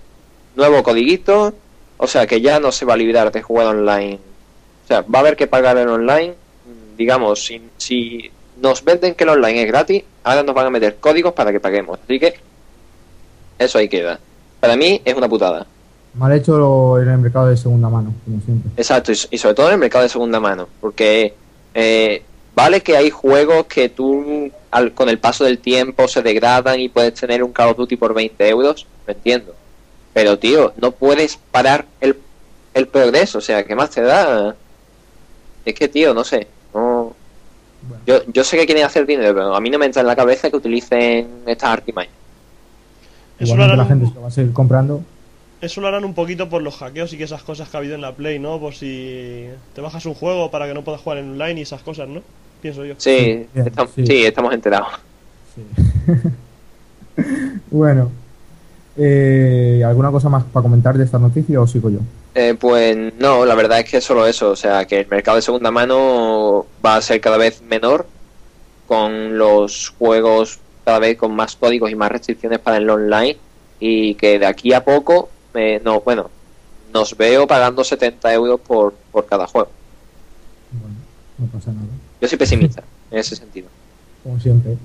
nuevo 0.56 0.82
codiguito, 0.82 1.54
o 1.98 2.06
sea 2.08 2.26
que 2.26 2.40
ya 2.40 2.58
no 2.58 2.72
se 2.72 2.84
va 2.84 2.94
a 2.94 2.96
librar 2.96 3.30
de 3.30 3.40
jugar 3.40 3.68
online. 3.68 4.18
O 4.84 4.88
sea, 4.88 5.02
va 5.02 5.20
a 5.20 5.22
haber 5.22 5.36
que 5.36 5.46
pagar 5.46 5.78
en 5.78 5.88
online. 5.88 6.34
Digamos, 6.96 7.44
si, 7.44 7.62
si 7.76 8.28
nos 8.60 8.82
venden 8.82 9.14
que 9.14 9.22
el 9.22 9.30
online 9.30 9.62
es 9.62 9.68
gratis, 9.68 10.02
ahora 10.24 10.42
nos 10.42 10.54
van 10.56 10.66
a 10.66 10.70
meter 10.70 10.96
códigos 10.96 11.32
para 11.32 11.52
que 11.52 11.60
paguemos. 11.60 12.00
Así 12.02 12.18
que 12.18 12.34
eso 13.56 13.78
ahí 13.78 13.88
queda. 13.88 14.18
Para 14.58 14.74
mí 14.74 15.00
es 15.04 15.14
una 15.14 15.28
putada. 15.28 15.64
Mal 16.14 16.32
hecho 16.32 16.98
en 17.00 17.08
el 17.08 17.18
mercado 17.18 17.48
de 17.48 17.56
segunda 17.56 17.88
mano, 17.88 18.12
como 18.24 18.40
siempre. 18.40 18.70
Exacto, 18.76 19.10
y, 19.12 19.16
y 19.32 19.38
sobre 19.38 19.54
todo 19.54 19.66
en 19.68 19.74
el 19.74 19.78
mercado 19.80 20.04
de 20.04 20.08
segunda 20.08 20.38
mano, 20.38 20.68
porque 20.80 21.34
eh, 21.74 22.22
vale 22.54 22.82
que 22.82 22.96
hay 22.96 23.10
juegos 23.10 23.66
que 23.66 23.88
tú 23.88 24.50
al- 24.70 24.92
con 24.92 25.08
el 25.08 25.18
paso 25.18 25.44
del 25.44 25.58
tiempo 25.58 26.06
se 26.06 26.22
degradan 26.22 26.78
y 26.78 26.88
puedes 26.88 27.14
tener 27.14 27.42
un 27.42 27.52
Call 27.52 27.70
of 27.70 27.76
Duty 27.78 27.96
por 27.96 28.14
20 28.14 28.48
euros, 28.48 28.86
lo 29.06 29.12
entiendo. 29.12 29.54
Pero 30.12 30.38
tío, 30.38 30.72
no 30.76 30.92
puedes 30.92 31.36
parar 31.50 31.86
el, 32.00 32.16
el 32.74 32.86
progreso, 32.86 33.38
o 33.38 33.40
sea, 33.40 33.64
¿qué 33.64 33.74
más 33.74 33.90
te 33.90 34.02
da? 34.02 34.54
Es 35.64 35.74
que 35.74 35.88
tío, 35.88 36.14
no 36.14 36.22
sé, 36.22 36.46
no... 36.72 37.12
Bueno. 37.88 38.02
Yo, 38.06 38.32
yo 38.32 38.44
sé 38.44 38.56
que 38.56 38.64
quieren 38.66 38.84
hacer 38.84 39.04
dinero, 39.04 39.34
pero 39.34 39.54
a 39.54 39.60
mí 39.60 39.68
no 39.68 39.78
me 39.78 39.84
entra 39.86 40.00
en 40.00 40.06
la 40.06 40.16
cabeza 40.16 40.48
que 40.48 40.56
utilicen 40.56 41.28
estas 41.46 41.70
artimañas. 41.70 42.12
Igualmente 43.40 43.76
la 43.76 43.84
gente 43.84 44.06
se 44.06 44.14
lo 44.14 44.22
va 44.22 44.28
a 44.28 44.30
seguir 44.30 44.52
comprando. 44.52 45.02
Eso 45.60 45.80
lo 45.80 45.88
harán 45.88 46.04
un 46.04 46.14
poquito 46.14 46.48
por 46.48 46.62
los 46.62 46.76
hackeos 46.76 47.12
y 47.12 47.18
que 47.18 47.24
esas 47.24 47.42
cosas 47.42 47.68
que 47.68 47.76
ha 47.76 47.80
habido 47.80 47.94
en 47.94 48.00
la 48.00 48.12
Play, 48.12 48.38
¿no? 48.38 48.58
Por 48.60 48.74
si 48.74 49.48
te 49.74 49.80
bajas 49.80 50.06
un 50.06 50.14
juego 50.14 50.50
para 50.50 50.66
que 50.66 50.74
no 50.74 50.84
puedas 50.84 51.00
jugar 51.00 51.18
en 51.18 51.32
online 51.32 51.60
y 51.60 51.62
esas 51.62 51.82
cosas, 51.82 52.08
¿no? 52.08 52.22
Pienso 52.60 52.84
yo. 52.84 52.94
Sí, 52.98 53.46
bien, 53.54 53.66
estamos, 53.66 53.92
sí. 53.94 54.06
sí, 54.06 54.24
estamos 54.24 54.52
enterados. 54.54 54.88
Bueno, 57.70 58.10
eh, 58.96 59.82
¿alguna 59.86 60.10
cosa 60.10 60.28
más 60.28 60.44
para 60.44 60.62
comentar 60.62 60.96
de 60.96 61.04
esta 61.04 61.18
noticia 61.18 61.60
o 61.60 61.66
sigo 61.66 61.90
yo? 61.90 61.98
Eh, 62.34 62.54
pues 62.58 63.14
no, 63.18 63.44
la 63.44 63.54
verdad 63.54 63.80
es 63.80 63.90
que 63.90 64.00
solo 64.00 64.26
eso, 64.26 64.50
o 64.50 64.56
sea, 64.56 64.84
que 64.84 65.00
el 65.00 65.06
mercado 65.08 65.36
de 65.36 65.42
segunda 65.42 65.70
mano 65.70 66.66
va 66.84 66.96
a 66.96 67.02
ser 67.02 67.20
cada 67.20 67.36
vez 67.36 67.62
menor 67.62 68.06
con 68.86 69.38
los 69.38 69.94
juegos 69.98 70.58
cada 70.84 70.98
vez 70.98 71.16
con 71.16 71.34
más 71.34 71.56
códigos 71.56 71.90
y 71.90 71.94
más 71.94 72.12
restricciones 72.12 72.58
para 72.58 72.76
el 72.76 72.88
online 72.90 73.38
y 73.80 74.14
que 74.14 74.38
de 74.38 74.46
aquí 74.46 74.72
a 74.72 74.84
poco, 74.84 75.30
eh, 75.54 75.80
no, 75.84 76.00
bueno, 76.00 76.30
nos 76.92 77.16
veo 77.16 77.46
pagando 77.46 77.82
70 77.84 78.32
euros 78.34 78.60
por, 78.60 78.94
por 79.12 79.26
cada 79.26 79.46
juego. 79.46 79.68
Bueno, 80.72 80.96
no 81.38 81.46
pasa 81.46 81.72
nada, 81.72 81.86
Yo 82.20 82.28
soy 82.28 82.38
pesimista 82.38 82.82
en 83.10 83.18
ese 83.18 83.36
sentido. 83.36 83.68
como 84.22 84.38
siempre. 84.40 84.76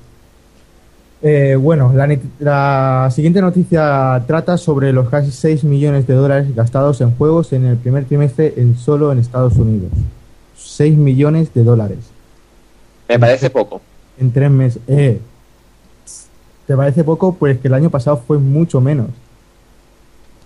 Eh, 1.21 1.57
bueno, 1.59 1.91
la, 1.93 2.07
la 2.39 3.09
siguiente 3.13 3.41
noticia 3.41 4.23
trata 4.25 4.57
sobre 4.57 4.93
los 4.93 5.09
casi 5.09 5.31
6 5.31 5.65
millones 5.65 6.07
de 6.07 6.13
dólares 6.13 6.55
gastados 6.55 7.01
en 7.01 7.13
juegos 7.17 7.51
en 7.51 7.65
el 7.65 7.75
primer 7.75 8.05
trimestre 8.05 8.53
en 8.55 8.77
solo 8.77 9.11
en 9.11 9.19
Estados 9.19 9.55
Unidos. 9.57 9.91
6 10.55 10.95
millones 10.97 11.53
de 11.53 11.63
dólares 11.63 11.99
Me 13.09 13.19
parece 13.19 13.49
poco. 13.49 13.81
en 14.17 14.31
tres 14.31 14.49
meses. 14.49 14.81
Eh, 14.88 15.19
¿Te 16.67 16.77
parece 16.77 17.03
poco? 17.03 17.33
Pues 17.33 17.59
que 17.59 17.67
el 17.67 17.73
año 17.73 17.89
pasado 17.89 18.17
fue 18.25 18.38
mucho 18.38 18.79
menos. 18.79 19.07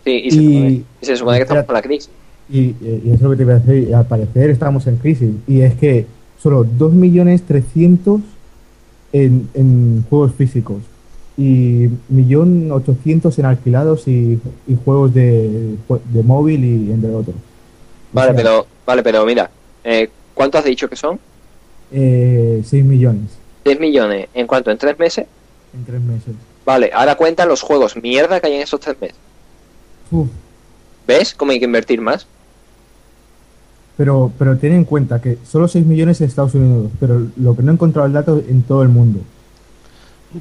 Sí, 0.03 0.21
y 0.25 0.31
se, 0.31 0.41
Y- 0.41 0.45
supone, 0.45 0.69
y 1.01 1.05
se 1.05 1.15
supone 1.15 1.37
que 1.37 1.43
estamos 1.43 1.63
con 1.65 1.73
la 1.75 1.81
crisis. 1.81 2.09
Y, 2.49 2.59
y 2.59 3.01
eso 3.05 3.13
es 3.15 3.21
lo 3.21 3.29
que 3.31 3.35
te 3.37 3.43
iba 3.43 3.53
a 3.53 3.59
decir. 3.59 3.89
y 3.89 3.93
al 3.93 4.05
parecer 4.05 4.49
estamos 4.49 4.85
en 4.87 4.97
crisis. 4.97 5.29
Y 5.47 5.61
es 5.61 5.75
que 5.75 6.05
solo 6.41 6.65
2.300.000 6.65 8.21
en, 9.13 9.47
en 9.53 10.05
juegos 10.09 10.33
físicos 10.35 10.77
y 11.37 11.87
1.800.000 12.11 13.39
en 13.39 13.45
alquilados 13.45 14.07
y, 14.07 14.39
y 14.67 14.77
juegos 14.83 15.13
de, 15.13 15.75
de 16.11 16.23
móvil 16.23 16.63
y 16.65 16.91
entre 16.91 17.11
otros. 17.11 17.35
O 17.35 17.39
Vale, 18.15 18.27
sea, 18.29 18.35
pero, 18.35 18.67
vale, 18.85 19.03
pero 19.03 19.25
mira, 19.25 19.49
eh, 19.83 20.09
¿cuánto 20.33 20.57
has 20.57 20.65
dicho 20.65 20.89
que 20.89 20.95
son? 20.95 21.19
eh, 21.91 22.61
6 22.65 22.83
millones. 22.85 23.29
6 23.65 23.79
millones. 23.79 24.27
¿En 24.33 24.47
cuánto? 24.47 24.69
¿En 24.71 24.77
3 24.77 24.97
meses? 24.99 25.25
en 25.75 25.85
tres 25.85 26.01
meses. 26.01 26.35
Vale, 26.65 26.91
ahora 26.93 27.15
cuentan 27.15 27.47
los 27.49 27.61
juegos 27.61 27.95
mierda 27.97 28.39
que 28.39 28.47
hay 28.47 28.53
en 28.55 28.61
esos 28.61 28.79
3 28.79 28.95
meses. 29.01 29.17
Uf, 30.13 30.29
¿Ves 31.05 31.33
cómo 31.33 31.51
hay 31.51 31.59
que 31.59 31.65
invertir 31.65 31.99
más? 31.99 32.25
pero, 33.97 34.31
pero 34.37 34.57
ten 34.57 34.73
en 34.73 34.85
cuenta 34.85 35.21
que 35.21 35.37
solo 35.49 35.67
6 35.67 35.85
millones 35.85 36.19
en 36.21 36.27
Estados 36.27 36.55
Unidos, 36.55 36.91
pero 36.99 37.27
lo 37.37 37.55
que 37.55 37.61
no 37.61 37.71
he 37.71 37.73
encontrado 37.75 38.07
el 38.07 38.13
dato 38.13 38.41
en 38.47 38.63
todo 38.63 38.81
el 38.81 38.89
mundo. 38.89 39.19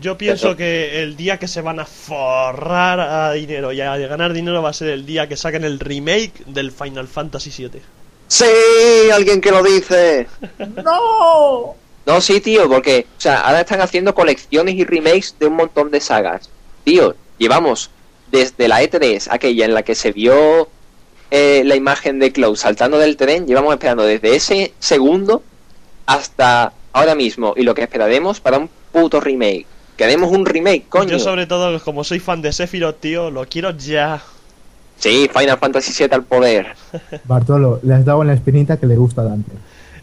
Yo 0.00 0.16
pienso 0.16 0.56
que 0.56 1.02
el 1.02 1.16
día 1.16 1.38
que 1.38 1.46
se 1.46 1.60
van 1.60 1.78
a 1.78 1.84
forrar 1.84 2.98
a 2.98 3.32
dinero 3.32 3.72
y 3.72 3.82
a 3.82 3.94
ganar 3.98 4.32
dinero 4.32 4.62
va 4.62 4.70
a 4.70 4.72
ser 4.72 4.88
el 4.88 5.04
día 5.04 5.28
que 5.28 5.36
saquen 5.36 5.64
el 5.64 5.78
remake 5.78 6.32
del 6.46 6.72
Final 6.72 7.08
Fantasy 7.08 7.50
VII. 7.50 7.82
¡Sí! 8.26 8.46
¡Alguien 9.12 9.42
que 9.42 9.50
lo 9.50 9.62
dice! 9.62 10.26
¡No! 10.82 11.74
No, 12.06 12.20
sí, 12.22 12.40
tío, 12.40 12.68
porque, 12.70 13.06
o 13.18 13.20
sea, 13.20 13.42
ahora 13.42 13.60
están 13.60 13.82
haciendo 13.82 14.14
colecciones 14.14 14.74
y 14.76 14.84
remakes 14.84 15.36
de 15.38 15.46
un 15.46 15.56
montón 15.56 15.90
de 15.90 16.00
sagas. 16.00 16.48
Tío, 16.84 17.14
llevamos 17.36 17.90
desde 18.32 18.66
la 18.66 18.82
E3, 18.82 19.28
aquella 19.30 19.66
en 19.66 19.74
la 19.74 19.82
que 19.82 19.94
se 19.94 20.10
vio 20.10 20.68
eh, 21.30 21.62
la 21.64 21.76
imagen 21.76 22.18
de 22.18 22.32
Cloud 22.32 22.56
saltando 22.56 22.98
del 22.98 23.16
tren, 23.16 23.46
llevamos 23.46 23.74
esperando 23.74 24.04
desde 24.04 24.34
ese 24.34 24.72
segundo 24.80 25.42
hasta 26.06 26.72
ahora 26.92 27.14
mismo. 27.14 27.54
Y 27.56 27.62
lo 27.62 27.74
que 27.74 27.82
esperaremos 27.82 28.40
para 28.40 28.58
un 28.58 28.70
puto 28.90 29.20
remake. 29.20 29.66
Queremos 29.96 30.32
un 30.32 30.46
remake, 30.46 30.86
coño. 30.88 31.10
Yo 31.10 31.18
sobre 31.18 31.46
todo, 31.46 31.78
como 31.80 32.02
soy 32.02 32.18
fan 32.18 32.40
de 32.42 32.52
Sephiroth, 32.52 32.98
tío, 32.98 33.30
lo 33.30 33.46
quiero 33.46 33.70
ya. 33.72 34.22
Sí, 34.98 35.28
Final 35.32 35.58
Fantasy 35.58 35.92
VII 35.92 36.14
al 36.14 36.24
poder. 36.24 36.74
Bartolo, 37.24 37.80
le 37.82 37.94
has 37.94 38.04
dado 38.04 38.22
en 38.22 38.28
la 38.28 38.34
espinita 38.34 38.78
que 38.78 38.86
le 38.86 38.96
gusta 38.96 39.20
a 39.20 39.24
Dante. 39.24 39.52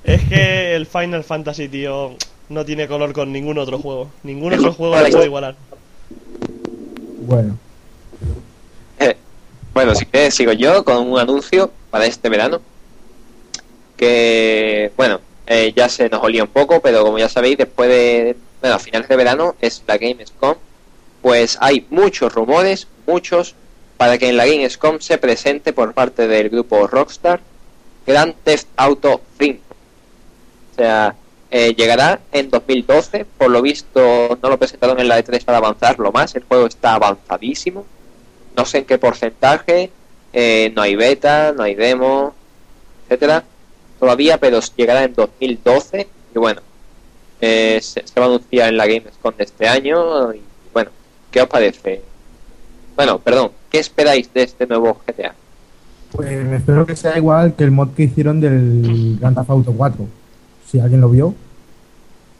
Es 0.03 0.23
que 0.23 0.75
el 0.75 0.85
Final 0.85 1.23
Fantasy, 1.23 1.67
tío, 1.67 2.15
no 2.49 2.63
tiene 2.63 2.87
color 2.87 3.11
con 3.13 3.31
ningún 3.31 3.57
otro 3.57 3.79
juego. 3.79 4.09
Ningún 4.23 4.53
otro 4.53 4.71
juego 4.73 4.95
lo 4.95 5.09
puede 5.09 5.25
igualar. 5.25 5.55
Bueno, 7.25 7.57
bueno, 9.73 9.95
si 9.95 10.05
quieres, 10.05 10.35
sigo 10.35 10.51
yo 10.51 10.83
con 10.83 10.97
un 11.09 11.19
anuncio 11.19 11.71
para 11.89 12.05
este 12.05 12.27
verano. 12.27 12.61
Que, 13.95 14.91
bueno, 14.97 15.21
eh, 15.47 15.73
ya 15.75 15.89
se 15.89 16.09
nos 16.09 16.21
olía 16.23 16.43
un 16.43 16.49
poco, 16.49 16.81
pero 16.81 17.03
como 17.03 17.17
ya 17.17 17.29
sabéis, 17.29 17.57
después 17.57 17.89
de, 17.89 18.35
bueno, 18.61 18.75
a 18.75 18.79
finales 18.79 19.07
de 19.07 19.15
verano 19.15 19.55
es 19.61 19.83
la 19.87 19.97
Gamescom. 19.97 20.55
Pues 21.21 21.57
hay 21.61 21.85
muchos 21.89 22.33
rumores, 22.33 22.87
muchos, 23.07 23.55
para 23.97 24.17
que 24.17 24.29
en 24.29 24.37
la 24.37 24.45
Gamescom 24.45 24.99
se 24.99 25.17
presente 25.17 25.71
por 25.73 25.93
parte 25.93 26.27
del 26.27 26.49
grupo 26.49 26.87
Rockstar 26.87 27.41
Grand 28.05 28.33
Theft 28.43 28.67
Auto 28.75 29.21
5. 29.37 29.61
O 30.71 30.75
sea, 30.75 31.15
eh, 31.51 31.73
llegará 31.75 32.19
en 32.31 32.49
2012. 32.49 33.25
Por 33.37 33.49
lo 33.49 33.61
visto, 33.61 34.37
no 34.41 34.49
lo 34.49 34.57
presentaron 34.57 34.99
en 34.99 35.07
la 35.07 35.19
E3 35.19 35.43
para 35.45 35.59
avanzarlo 35.59 36.11
más. 36.11 36.35
El 36.35 36.43
juego 36.43 36.67
está 36.67 36.95
avanzadísimo. 36.95 37.85
No 38.59 38.65
sé 38.65 38.79
en 38.79 38.85
qué 38.85 38.97
porcentaje. 38.97 39.89
eh, 40.33 40.71
no 40.75 40.81
hay 40.81 40.95
beta, 40.97 41.53
no 41.55 41.63
hay 41.63 41.75
demo, 41.75 42.33
etcétera. 43.05 43.45
Todavía, 44.01 44.37
pero 44.37 44.59
llegará 44.75 45.03
en 45.05 45.13
2012. 45.13 46.07
Y 46.35 46.39
bueno, 46.39 46.61
eh, 47.39 47.79
se, 47.81 48.05
se 48.05 48.19
va 48.19 48.25
a 48.25 48.29
anunciar 48.29 48.67
en 48.67 48.75
la 48.77 48.85
Gamescom 48.85 49.33
de 49.37 49.45
este 49.45 49.65
año. 49.67 50.33
Y 50.33 50.41
bueno, 50.73 50.91
¿qué 51.31 51.41
os 51.41 51.47
parece? 51.47 52.01
Bueno, 52.97 53.17
perdón, 53.19 53.51
¿qué 53.71 53.79
esperáis 53.79 54.31
de 54.33 54.43
este 54.43 54.67
nuevo 54.67 54.99
GTA? 55.07 55.33
pues 56.11 56.29
espero 56.31 56.85
que 56.85 56.95
sea 56.97 57.15
igual 57.17 57.55
que 57.55 57.63
el 57.63 57.71
mod 57.71 57.89
que 57.95 58.03
hicieron 58.03 58.41
del 58.41 59.17
Grand 59.21 59.37
Theft 59.37 59.49
Auto 59.51 59.71
4. 59.71 60.05
Si 60.69 60.79
alguien 60.81 60.99
lo 60.99 61.09
vio 61.09 61.33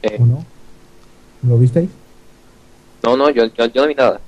Eh, 0.04 0.18
o 0.20 0.26
no. 0.26 0.46
¿Lo 1.48 1.58
visteis? 1.58 1.90
no, 3.04 3.16
no, 3.16 3.30
yo, 3.30 3.46
yo, 3.46 3.66
yo 3.68 3.82
no 3.84 3.88
vi 3.88 3.96
nada. 3.96 4.20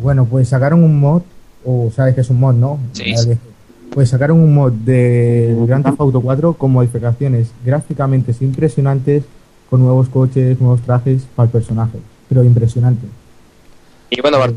Bueno, 0.00 0.24
pues 0.26 0.48
sacaron 0.48 0.82
un 0.84 0.98
mod, 1.00 1.22
o 1.64 1.90
sabes 1.94 2.14
que 2.14 2.20
es 2.20 2.30
un 2.30 2.40
mod, 2.40 2.54
¿no? 2.54 2.78
Sí. 2.92 3.14
Pues 3.92 4.10
sacaron 4.10 4.38
un 4.40 4.54
mod 4.54 4.72
de 4.72 5.56
Grand 5.66 5.84
Theft 5.84 6.00
Auto 6.00 6.20
4 6.20 6.52
con 6.54 6.70
modificaciones 6.72 7.48
gráficamente 7.64 8.34
impresionantes, 8.40 9.24
con 9.70 9.80
nuevos 9.82 10.08
coches, 10.08 10.60
nuevos 10.60 10.80
trajes 10.82 11.22
para 11.34 11.46
el 11.46 11.50
personaje. 11.52 11.98
Pero 12.28 12.44
impresionante. 12.44 13.06
Y 14.10 14.20
bueno, 14.20 14.38
Bart- 14.38 14.54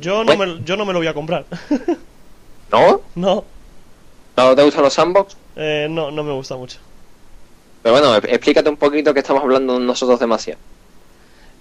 Yo 0.00 0.24
no, 0.24 0.36
me, 0.36 0.62
yo 0.64 0.76
no 0.76 0.84
me 0.84 0.92
lo 0.92 0.98
voy 0.98 1.06
a 1.08 1.14
comprar. 1.14 1.46
¿no? 2.72 3.00
no, 3.14 3.44
¿No 4.36 4.54
te 4.54 4.62
gustan 4.64 4.82
los 4.82 4.92
sandbox? 4.92 5.36
eh, 5.56 5.86
no, 5.88 6.10
no 6.10 6.22
me 6.22 6.32
gusta 6.32 6.56
mucho. 6.56 6.78
Pero 7.82 7.94
bueno, 7.94 8.14
explícate 8.16 8.68
un 8.68 8.76
poquito 8.76 9.14
que 9.14 9.20
estamos 9.20 9.42
hablando 9.42 9.78
nosotros 9.78 10.18
demasiado. 10.20 10.58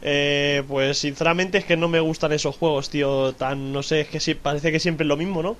Eh, 0.07 0.63
pues 0.67 0.99
sinceramente 0.99 1.57
es 1.57 1.65
que 1.65 1.77
no 1.77 1.87
me 1.89 1.99
gustan 1.99 2.31
esos 2.31 2.55
juegos, 2.57 2.89
tío. 2.89 3.33
Tan, 3.35 3.71
no 3.73 3.81
sé, 3.83 4.01
es 4.01 4.09
que 4.09 4.19
sí, 4.19 4.35
parece 4.35 4.71
que 4.71 4.79
siempre 4.79 5.03
es 5.05 5.07
lo 5.09 5.17
mismo, 5.17 5.41
¿no? 5.43 5.59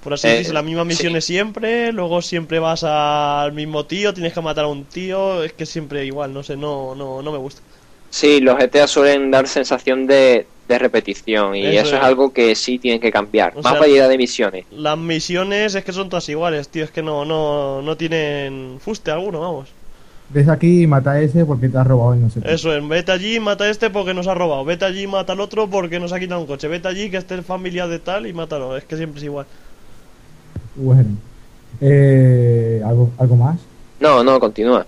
Por 0.00 0.12
así 0.14 0.28
Eh, 0.28 0.28
decirse, 0.28 0.52
las 0.52 0.64
mismas 0.64 0.86
sí. 0.86 0.86
misiones 0.86 1.24
siempre, 1.24 1.92
luego 1.92 2.20
siempre 2.22 2.58
vas 2.60 2.84
al 2.84 3.52
mismo 3.54 3.86
tío, 3.86 4.12
tienes 4.14 4.34
que 4.34 4.40
matar 4.42 4.64
a 4.66 4.68
un 4.68 4.86
tío, 4.88 5.42
es 5.44 5.54
que 5.54 5.66
siempre 5.66 6.04
igual, 6.06 6.32
no 6.34 6.42
sé, 6.42 6.56
no, 6.56 6.94
no, 6.94 7.22
no 7.22 7.32
me 7.32 7.38
gusta. 7.38 7.62
Sí, 8.10 8.40
los 8.40 8.56
GTA 8.58 8.86
suelen 8.88 9.30
dar 9.30 9.46
sensación 9.48 10.06
de, 10.06 10.50
de 10.66 10.78
repetición 10.78 11.54
y 11.54 11.76
Eso 11.76 11.76
eso, 11.76 11.96
es 11.96 12.02
es. 12.02 12.02
algo 12.02 12.32
que 12.32 12.54
sí 12.56 12.78
tienen 12.78 13.00
que 13.00 13.12
cambiar. 13.12 13.56
O 13.56 13.62
Más 13.62 13.76
sea- 13.76 13.78
variedad 13.78 14.08
de 14.08 14.18
misiones. 14.18 14.66
Las 14.70 14.98
misiones 14.98 15.74
es 15.76 15.84
que 15.84 15.92
son 15.92 16.08
todas 16.10 16.28
iguales, 16.28 16.70
tío, 16.70 16.84
es 16.84 16.92
que 16.92 17.02
no, 17.02 17.24
no, 17.24 17.82
no 17.82 17.96
tienen 17.98 18.78
fuste 18.80 19.10
alguno, 19.12 19.40
vamos. 19.40 19.75
Ves 20.28 20.48
aquí 20.48 20.82
y 20.82 20.86
mata 20.86 21.12
a 21.12 21.20
ese 21.20 21.44
porque 21.44 21.68
te 21.68 21.78
has 21.78 21.86
robado 21.86 22.16
y 22.16 22.18
no 22.18 22.30
sé 22.30 22.40
qué. 22.40 22.52
Eso 22.52 22.72
es, 22.74 22.86
vete 22.86 23.12
allí, 23.12 23.38
mata 23.38 23.64
a 23.64 23.70
este 23.70 23.90
porque 23.90 24.12
nos 24.12 24.26
ha 24.26 24.34
robado, 24.34 24.64
vete 24.64 24.84
allí, 24.84 25.06
mata 25.06 25.34
al 25.34 25.40
otro 25.40 25.70
porque 25.70 26.00
nos 26.00 26.12
ha 26.12 26.18
quitado 26.18 26.40
un 26.40 26.46
coche, 26.46 26.66
vete 26.66 26.88
allí 26.88 27.10
que 27.10 27.16
este 27.16 27.36
es 27.36 27.46
familia 27.46 27.86
de 27.86 28.00
tal 28.00 28.26
y 28.26 28.32
mátalo, 28.32 28.76
es 28.76 28.84
que 28.84 28.96
siempre 28.96 29.18
es 29.18 29.24
igual. 29.24 29.46
Bueno. 30.74 31.10
Eh, 31.80 32.82
¿algo, 32.84 33.10
¿Algo 33.18 33.36
más? 33.36 33.60
No, 34.00 34.24
no, 34.24 34.40
continúa. 34.40 34.86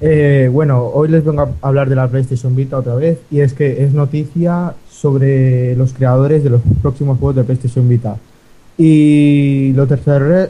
Eh, 0.00 0.48
bueno, 0.52 0.84
hoy 0.84 1.08
les 1.08 1.24
vengo 1.24 1.42
a 1.42 1.66
hablar 1.66 1.88
de 1.88 1.96
la 1.96 2.08
PlayStation 2.08 2.54
Vita 2.54 2.78
otra 2.78 2.94
vez 2.94 3.18
y 3.30 3.40
es 3.40 3.52
que 3.52 3.82
es 3.82 3.92
noticia 3.92 4.74
sobre 4.90 5.74
los 5.76 5.92
creadores 5.92 6.44
de 6.44 6.50
los 6.50 6.60
próximos 6.82 7.18
juegos 7.18 7.36
de 7.36 7.44
PlayStation 7.44 7.88
Vita. 7.88 8.16
Y 8.76 9.72
los, 9.72 9.88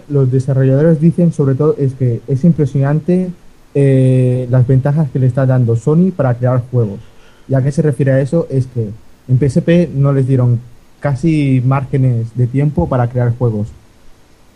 los 0.09 0.31
desarrolladores 0.31 1.01
dicen 1.01 1.33
sobre 1.33 1.55
todo 1.55 1.77
es 1.79 1.95
que 1.95 2.21
es 2.29 2.45
impresionante 2.45 3.31
eh, 3.75 4.47
las 4.51 4.67
ventajas 4.67 5.11
que 5.11 5.19
le 5.19 5.27
está 5.27 5.47
dando 5.47 5.77
Sony 5.77 6.11
para 6.15 6.35
crear 6.35 6.63
juegos. 6.71 7.01
¿Y 7.49 7.55
a 7.55 7.63
qué 7.63 7.73
se 7.73 7.83
refiere 7.83 8.13
a 8.13 8.21
eso? 8.21 8.47
Es 8.51 8.67
que 8.67 8.91
en 9.29 9.39
PSP 9.39 9.91
no 9.95 10.13
les 10.13 10.27
dieron 10.27 10.61
casi 11.01 11.63
márgenes 11.65 12.35
de 12.35 12.47
tiempo 12.47 12.89
para 12.89 13.09
crear 13.09 13.37
juegos. 13.37 13.69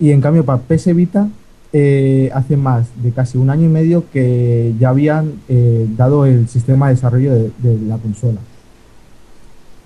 Y 0.00 0.10
en 0.10 0.20
cambio 0.20 0.44
para 0.44 0.62
PS 0.62 0.94
Vita 0.94 1.28
eh, 1.72 2.30
hace 2.34 2.56
más 2.56 2.88
de 3.02 3.12
casi 3.12 3.38
un 3.38 3.50
año 3.50 3.66
y 3.66 3.70
medio 3.70 4.04
que 4.12 4.74
ya 4.78 4.90
habían 4.90 5.34
eh, 5.48 5.86
dado 5.96 6.26
el 6.26 6.48
sistema 6.48 6.88
de 6.88 6.94
desarrollo 6.94 7.32
de, 7.32 7.78
la 7.86 7.98
consola. 7.98 8.40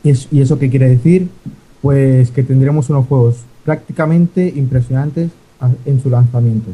¿Y, 0.02 0.12
¿Y 0.30 0.40
eso 0.40 0.58
qué 0.58 0.70
quiere 0.70 0.88
decir? 0.88 1.28
Pues 1.82 2.30
que 2.30 2.42
tendremos 2.42 2.90
unos 2.90 3.06
juegos 3.06 3.44
prácticamente 3.64 4.52
impresionantes 4.56 5.30
en 5.84 6.00
su 6.00 6.10
lanzamiento. 6.10 6.70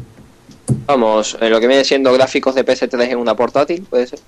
Vamos, 0.85 1.37
eh, 1.41 1.49
lo 1.49 1.59
que 1.59 1.67
viene 1.67 1.83
siendo 1.83 2.11
gráficos 2.13 2.55
de 2.55 2.65
PS3 2.65 3.11
en 3.11 3.17
una 3.17 3.35
portátil, 3.35 3.85
puede 3.89 4.07
ser. 4.07 4.19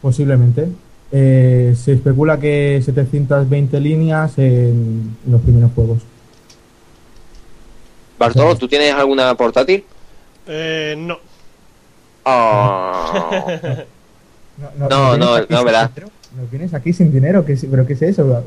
Posiblemente. 0.00 0.68
Eh, 1.10 1.74
se 1.76 1.94
especula 1.94 2.38
que 2.38 2.80
720 2.84 3.80
líneas 3.80 4.36
en 4.38 5.16
los 5.26 5.40
primeros 5.40 5.70
juegos. 5.74 5.98
Bartolo, 8.18 8.56
¿tú 8.56 8.68
tienes 8.68 8.92
alguna 8.92 9.34
portátil? 9.36 9.84
Eh, 10.46 10.94
no. 10.98 11.18
Oh. 12.24 13.30
No, 14.58 14.88
¿nos 14.88 15.18
no, 15.18 15.38
no, 15.48 15.64
verás. 15.64 15.94
dinero? 15.94 16.10
¿Nos 16.36 16.50
vienes 16.50 16.74
aquí 16.74 16.92
sin 16.92 17.12
dinero? 17.12 17.44
¿Qué 17.46 17.52
es- 17.52 17.66
¿Pero 17.70 17.86
qué 17.86 17.92
es 17.92 18.02
eso? 18.02 18.42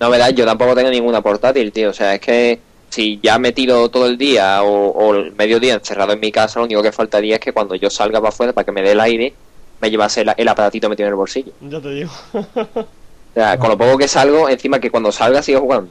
No, 0.00 0.10
verdad, 0.10 0.30
yo 0.30 0.46
tampoco 0.46 0.74
tengo 0.74 0.90
ninguna 0.90 1.20
portátil, 1.20 1.70
tío. 1.72 1.90
O 1.90 1.92
sea, 1.92 2.14
es 2.14 2.20
que 2.20 2.58
si 2.92 3.18
ya 3.22 3.38
me 3.38 3.52
tiro 3.52 3.88
todo 3.88 4.06
el 4.06 4.18
día 4.18 4.62
o, 4.62 4.90
o 4.90 5.14
el 5.14 5.32
mediodía 5.34 5.72
encerrado 5.74 6.12
en 6.12 6.20
mi 6.20 6.30
casa, 6.30 6.58
lo 6.58 6.66
único 6.66 6.82
que 6.82 6.92
faltaría 6.92 7.36
es 7.36 7.40
que 7.40 7.52
cuando 7.52 7.74
yo 7.74 7.88
salga 7.88 8.20
para 8.20 8.28
afuera 8.28 8.52
para 8.52 8.66
que 8.66 8.72
me 8.72 8.82
dé 8.82 8.92
el 8.92 9.00
aire, 9.00 9.32
me 9.80 9.90
llevase 9.90 10.20
el, 10.20 10.30
el 10.36 10.48
aparatito 10.48 10.88
metido 10.90 11.06
en 11.06 11.12
el 11.12 11.16
bolsillo. 11.16 11.52
Ya 11.62 11.80
te 11.80 11.88
digo. 11.90 12.10
O 12.34 13.34
sea, 13.34 13.58
con 13.58 13.70
lo 13.70 13.78
poco 13.78 13.96
que 13.96 14.08
salgo, 14.08 14.48
encima 14.50 14.78
que 14.78 14.90
cuando 14.90 15.10
salga 15.10 15.42
sigo 15.42 15.60
jugando. 15.60 15.90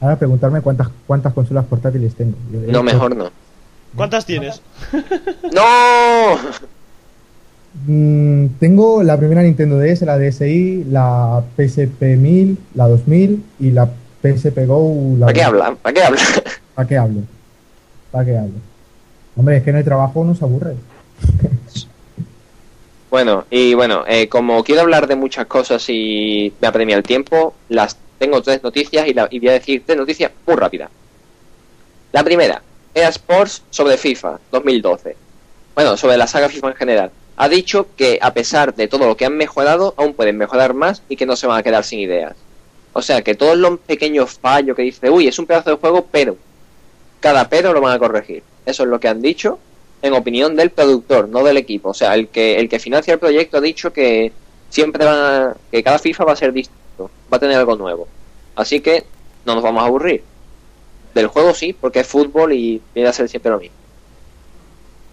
Ahora 0.00 0.16
preguntarme 0.16 0.60
cuántas 0.60 0.88
cuántas 1.06 1.32
consolas 1.34 1.64
portátiles 1.66 2.14
tengo. 2.14 2.36
Yo- 2.52 2.60
No, 2.72 2.82
mejor 2.84 3.16
no. 3.16 3.30
¿Cuántas 3.96 4.24
tienes? 4.24 4.62
¡No! 5.52 6.38
Mm, 7.86 8.46
tengo 8.60 9.02
la 9.02 9.16
primera 9.16 9.42
Nintendo 9.42 9.78
DS, 9.78 10.02
la 10.02 10.18
DSi, 10.18 10.84
la 10.90 11.42
PSP 11.56 12.16
1000, 12.16 12.58
la 12.74 12.86
2000 12.88 13.42
y 13.60 13.70
la 13.70 13.88
PSP 14.22 14.66
Go. 14.66 15.16
La 15.18 15.26
¿Para 15.26 15.32
qué 15.34 15.42
hablan? 15.42 15.76
¿Para 15.76 15.92
qué 15.94 16.02
hablan? 16.02 16.24
¿Para 16.74 16.88
qué 16.88 16.96
hablo? 16.96 17.20
¿Para 18.10 18.24
qué 18.24 18.36
hablo? 18.38 18.54
Hombre, 19.36 19.56
es 19.58 19.62
que 19.62 19.70
en 19.70 19.76
el 19.76 19.84
trabajo 19.84 20.24
no 20.24 20.34
se 20.34 20.44
aburre. 20.44 20.74
Bueno, 23.10 23.44
y 23.50 23.74
bueno, 23.74 24.04
eh, 24.08 24.28
como 24.28 24.64
quiero 24.64 24.80
hablar 24.80 25.06
de 25.06 25.16
muchas 25.16 25.44
cosas 25.46 25.84
y 25.88 26.50
me 26.62 26.66
apremia 26.68 26.96
el 26.96 27.02
tiempo, 27.02 27.54
las 27.68 27.96
tengo 28.18 28.40
tres 28.40 28.62
noticias 28.62 29.06
y, 29.06 29.12
la- 29.12 29.28
y 29.30 29.38
voy 29.38 29.50
a 29.50 29.52
decir 29.52 29.82
tres 29.84 29.98
noticias 29.98 30.30
muy 30.46 30.56
rápidas. 30.56 30.88
La 32.12 32.24
primera, 32.24 32.62
EA 32.94 33.08
Sports 33.10 33.64
sobre 33.68 33.98
FIFA 33.98 34.38
2012. 34.50 35.14
Bueno, 35.74 35.96
sobre 35.98 36.16
la 36.16 36.26
saga 36.26 36.48
FIFA 36.48 36.68
en 36.68 36.74
general. 36.74 37.10
Ha 37.36 37.48
dicho 37.50 37.88
que 37.96 38.18
a 38.22 38.32
pesar 38.32 38.74
de 38.74 38.88
todo 38.88 39.06
lo 39.06 39.16
que 39.16 39.26
han 39.26 39.36
mejorado, 39.36 39.92
aún 39.98 40.14
pueden 40.14 40.38
mejorar 40.38 40.72
más 40.72 41.02
y 41.10 41.16
que 41.16 41.26
no 41.26 41.36
se 41.36 41.46
van 41.46 41.58
a 41.58 41.62
quedar 41.62 41.84
sin 41.84 42.00
ideas. 42.00 42.34
O 42.92 43.02
sea, 43.02 43.22
que 43.22 43.34
todos 43.34 43.56
los 43.56 43.78
pequeños 43.80 44.38
fallos 44.38 44.76
que 44.76 44.82
dice, 44.82 45.10
uy, 45.10 45.28
es 45.28 45.38
un 45.38 45.46
pedazo 45.46 45.70
de 45.70 45.76
juego, 45.76 46.06
pero 46.10 46.36
cada 47.20 47.48
pero 47.48 47.72
lo 47.72 47.80
van 47.80 47.94
a 47.94 47.98
corregir. 47.98 48.42
Eso 48.66 48.82
es 48.82 48.88
lo 48.88 49.00
que 49.00 49.08
han 49.08 49.22
dicho 49.22 49.58
en 50.02 50.12
opinión 50.14 50.56
del 50.56 50.70
productor, 50.70 51.28
no 51.28 51.42
del 51.44 51.56
equipo. 51.56 51.90
O 51.90 51.94
sea, 51.94 52.14
el 52.14 52.28
que 52.28 52.58
el 52.58 52.68
que 52.68 52.78
financia 52.78 53.14
el 53.14 53.20
proyecto 53.20 53.58
ha 53.58 53.60
dicho 53.60 53.92
que 53.92 54.32
siempre 54.68 55.04
van 55.04 55.18
a, 55.18 55.56
que 55.70 55.82
cada 55.82 55.98
FIFA 55.98 56.24
va 56.24 56.32
a 56.32 56.36
ser 56.36 56.52
distinto, 56.52 57.10
va 57.32 57.36
a 57.36 57.40
tener 57.40 57.56
algo 57.56 57.76
nuevo. 57.76 58.08
Así 58.56 58.80
que 58.80 59.04
no 59.46 59.54
nos 59.54 59.62
vamos 59.62 59.82
a 59.82 59.86
aburrir. 59.86 60.24
Del 61.14 61.28
juego 61.28 61.54
sí, 61.54 61.72
porque 61.72 62.00
es 62.00 62.06
fútbol 62.06 62.52
y 62.52 62.80
viene 62.94 63.08
a 63.08 63.12
ser 63.12 63.28
siempre 63.28 63.52
lo 63.52 63.60
mismo. 63.60 63.76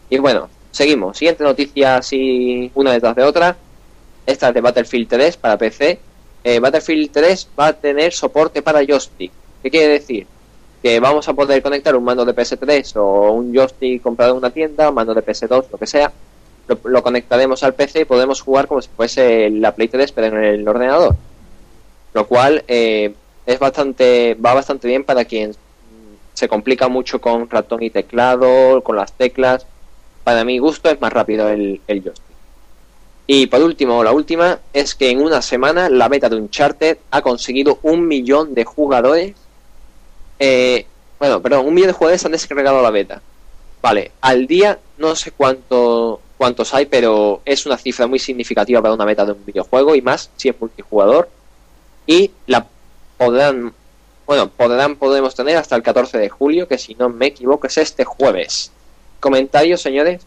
Y 0.10 0.18
bueno, 0.18 0.50
seguimos. 0.72 1.18
Siguiente 1.18 1.44
noticia 1.44 1.98
así 1.98 2.72
una 2.74 2.92
detrás 2.92 3.16
de 3.16 3.24
otra. 3.24 3.58
Esta 4.26 4.50
es 4.50 4.54
de 4.54 4.62
Battlefield 4.62 5.08
3 5.08 5.38
para 5.38 5.58
PC. 5.58 6.00
Eh, 6.44 6.60
Battlefield 6.60 7.12
3 7.12 7.50
va 7.60 7.68
a 7.68 7.74
tener 7.74 8.14
soporte 8.14 8.62
para 8.62 8.86
joystick. 8.86 9.32
¿Qué 9.62 9.70
quiere 9.70 9.88
decir? 9.88 10.26
Que 10.82 11.00
vamos 11.00 11.28
a 11.28 11.34
poder 11.34 11.62
conectar 11.62 11.96
un 11.96 12.04
mando 12.04 12.24
de 12.24 12.34
PS3 12.34 12.96
o 12.96 13.32
un 13.32 13.54
joystick 13.54 14.02
comprado 14.02 14.32
en 14.32 14.38
una 14.38 14.50
tienda, 14.50 14.90
un 14.90 14.96
mando 14.96 15.14
de 15.14 15.24
PS2, 15.24 15.66
lo 15.72 15.78
que 15.78 15.88
sea. 15.88 16.12
Lo, 16.84 17.02
conectaremos 17.02 17.64
al 17.64 17.74
PC 17.74 18.02
y 18.02 18.06
podemos 18.06 18.42
jugar 18.42 18.68
como 18.68 18.82
si 18.82 18.90
fuese 18.96 19.50
la 19.50 19.74
Play 19.74 19.88
3 19.88 20.12
pero 20.12 20.28
en 20.28 20.44
el 20.44 20.68
ordenador. 20.68 21.16
Lo 22.14 22.28
cual 22.28 22.64
eh, 22.68 23.14
es 23.46 23.60
bastante 23.60 24.36
va 24.36 24.54
bastante 24.54 24.88
bien 24.88 25.04
para 25.04 25.26
quien 25.26 25.56
se 26.34 26.48
complica 26.48 26.88
mucho 26.88 27.20
con 27.20 27.50
ratón 27.50 27.84
y 27.84 27.90
teclado, 27.90 28.82
con 28.82 28.96
las 28.96 29.12
teclas. 29.14 29.66
Para 30.24 30.46
mi 30.46 30.60
gusto 30.60 30.90
es 30.90 31.02
más 31.02 31.12
rápido 31.12 31.50
el, 31.50 31.82
el 31.88 32.04
joystick. 32.04 32.29
Y 33.32 33.46
por 33.46 33.62
último, 33.62 34.04
la 34.04 34.12
última, 34.12 34.58
es 34.74 34.96
que 34.96 35.12
en 35.12 35.22
una 35.22 35.44
semana 35.44 35.88
la 35.88 36.08
beta 36.08 36.30
de 36.30 36.36
Uncharted 36.36 36.98
ha 37.12 37.22
conseguido 37.22 37.78
un 37.84 38.08
millón 38.08 38.56
de 38.56 38.66
jugadores. 38.66 39.36
Eh, 40.40 40.88
bueno, 41.20 41.40
perdón, 41.40 41.68
un 41.68 41.76
millón 41.76 41.90
de 41.90 41.94
jugadores 41.94 42.26
han 42.26 42.32
descargado 42.32 42.82
la 42.82 42.90
beta. 42.90 43.22
Vale, 43.84 44.14
al 44.22 44.48
día 44.48 44.80
no 44.98 45.16
sé 45.16 45.30
cuánto, 45.30 46.22
cuántos 46.40 46.74
hay, 46.74 46.88
pero 46.88 47.44
es 47.46 47.68
una 47.68 47.78
cifra 47.78 48.08
muy 48.08 48.18
significativa 48.18 48.82
para 48.82 48.96
una 48.96 49.06
beta 49.06 49.26
de 49.26 49.34
un 49.34 49.46
videojuego 49.46 49.94
y 49.94 50.02
más 50.02 50.32
si 50.36 50.50
es 50.50 50.60
multijugador. 50.60 51.30
Y 52.08 52.32
la 52.48 52.66
podrán, 53.16 53.74
bueno, 54.26 54.50
podrán, 54.50 54.96
podemos 54.96 55.36
tener 55.36 55.56
hasta 55.56 55.76
el 55.76 55.84
14 55.84 56.18
de 56.18 56.30
julio, 56.30 56.68
que 56.68 56.80
si 56.80 56.96
no 56.96 57.10
me 57.10 57.28
equivoco 57.28 57.68
es 57.68 57.78
este 57.78 58.06
jueves. 58.06 58.72
¿Comentarios, 59.20 59.84
señores? 59.84 60.24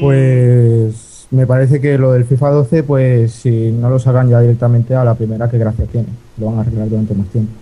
Pues 0.00 1.13
me 1.34 1.46
parece 1.46 1.80
que 1.80 1.98
lo 1.98 2.12
del 2.12 2.24
FIFA 2.24 2.50
12, 2.50 2.82
pues 2.84 3.32
si 3.32 3.70
no 3.72 3.90
lo 3.90 3.98
sacan 3.98 4.28
ya 4.30 4.40
directamente 4.40 4.94
a 4.94 5.04
la 5.04 5.14
primera, 5.14 5.50
que 5.50 5.58
gracia 5.58 5.84
tiene. 5.86 6.08
Lo 6.38 6.46
van 6.46 6.58
a 6.58 6.60
arreglar 6.62 6.88
durante 6.88 7.14
más 7.14 7.28
tiempo. 7.28 7.52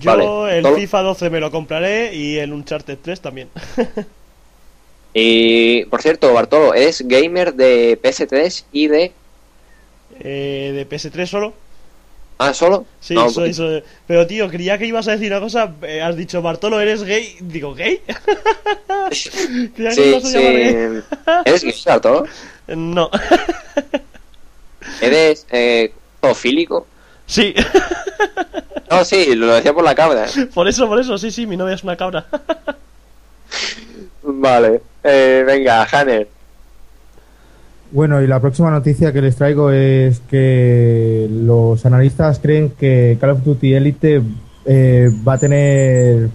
Yo 0.00 0.10
vale, 0.10 0.58
el 0.58 0.62
todo- 0.64 0.76
FIFA 0.76 1.02
12 1.02 1.30
me 1.30 1.40
lo 1.40 1.50
compraré 1.50 2.14
y 2.14 2.38
el 2.38 2.52
Uncharted 2.52 2.98
3 3.00 3.20
también. 3.20 3.48
Y 5.16 5.84
por 5.84 6.02
cierto, 6.02 6.32
Bartolo, 6.34 6.74
es 6.74 7.06
gamer 7.06 7.54
de 7.54 7.96
PS3 8.02 8.64
y 8.72 8.88
de. 8.88 9.12
Eh, 10.18 10.72
¿De 10.74 10.88
PS3 10.88 11.26
solo? 11.26 11.54
Ah, 12.38 12.52
solo. 12.52 12.84
Sí, 13.00 13.14
No, 13.14 13.30
soy, 13.30 13.54
soy- 13.54 13.82
Pero 14.06 14.26
tío, 14.26 14.48
creía 14.50 14.76
que 14.76 14.86
ibas 14.86 15.06
a 15.08 15.12
decir 15.12 15.30
una 15.30 15.40
cosa. 15.40 15.72
eh, 15.82 16.02
has 16.02 16.16
dicho, 16.16 16.42
Bartolo, 16.42 16.80
¿eres 16.80 17.04
gay? 17.04 17.36
Digo, 17.40 17.74
¿gay? 17.74 18.00
creía 19.74 19.90
que 19.90 19.94
Sí, 19.94 20.02
ibas 20.02 20.24
a 20.24 20.28
sí. 20.28 20.34
llamar 20.38 20.52
gay. 20.54 21.02
¿Eres 21.44 21.62
gay, 21.64 21.74
Bartolo? 21.86 22.24
No. 22.68 23.10
¿Eres 25.00 25.46
eh, 25.50 25.92
zoofílico? 26.20 26.86
sí, 27.26 27.54
No, 28.90 29.04
sí, 29.04 29.34
lo 29.34 29.46
decía 29.54 29.72
por 29.72 29.82
la 29.84 29.94
cabra. 29.94 30.26
por 30.52 30.68
eso, 30.68 30.86
por 30.86 31.00
eso, 31.00 31.16
sí, 31.18 31.30
sí, 31.30 31.46
mi 31.46 31.56
novia 31.56 31.74
es 31.74 31.82
una 31.82 31.96
cabra. 31.96 32.26
Vale. 34.22 34.82
Eh, 35.02 35.42
venga, 35.46 35.86
Hanner. 35.90 36.28
Bueno, 37.94 38.20
y 38.20 38.26
la 38.26 38.40
próxima 38.40 38.72
noticia 38.72 39.12
que 39.12 39.22
les 39.22 39.36
traigo 39.36 39.70
es 39.70 40.18
que 40.28 41.28
los 41.30 41.86
analistas 41.86 42.40
creen 42.40 42.70
que 42.70 43.16
Call 43.20 43.30
of 43.30 43.44
Duty 43.44 43.72
Elite 43.72 44.20
eh, 44.64 45.10
va 45.26 45.34
a 45.34 45.38
tener, 45.38 46.28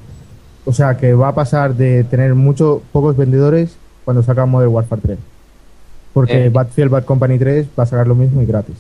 o 0.64 0.72
sea, 0.72 0.96
que 0.96 1.14
va 1.14 1.28
a 1.28 1.36
pasar 1.36 1.76
de 1.76 2.06
tener 2.06 2.34
muchos 2.34 2.82
pocos 2.94 3.18
vendedores 3.18 3.76
cuando 4.06 4.24
saca 4.24 4.46
Modern 4.46 4.72
Warfare 4.72 5.02
3. 5.02 5.18
Porque 6.14 6.46
Eh. 6.46 6.50
Battlefield 6.50 6.92
Bad 6.92 7.04
Company 7.04 7.38
3 7.38 7.68
va 7.78 7.84
a 7.84 7.88
sacar 7.88 8.08
lo 8.08 8.16
mismo 8.16 8.42
y 8.42 8.46
gratis. 8.46 8.78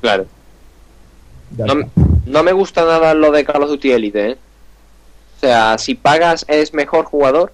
Claro. 0.00 0.26
No, 2.26 2.42
me 2.42 2.52
gusta 2.52 2.84
nada 2.84 3.14
lo 3.14 3.30
de 3.30 3.44
Call 3.44 3.62
of 3.62 3.70
Duty 3.70 3.92
Elite, 3.92 4.30
¿eh? 4.30 4.36
O 5.36 5.40
sea, 5.40 5.78
si 5.78 5.94
pagas, 5.94 6.44
eres 6.48 6.74
mejor 6.74 7.04
jugador. 7.04 7.52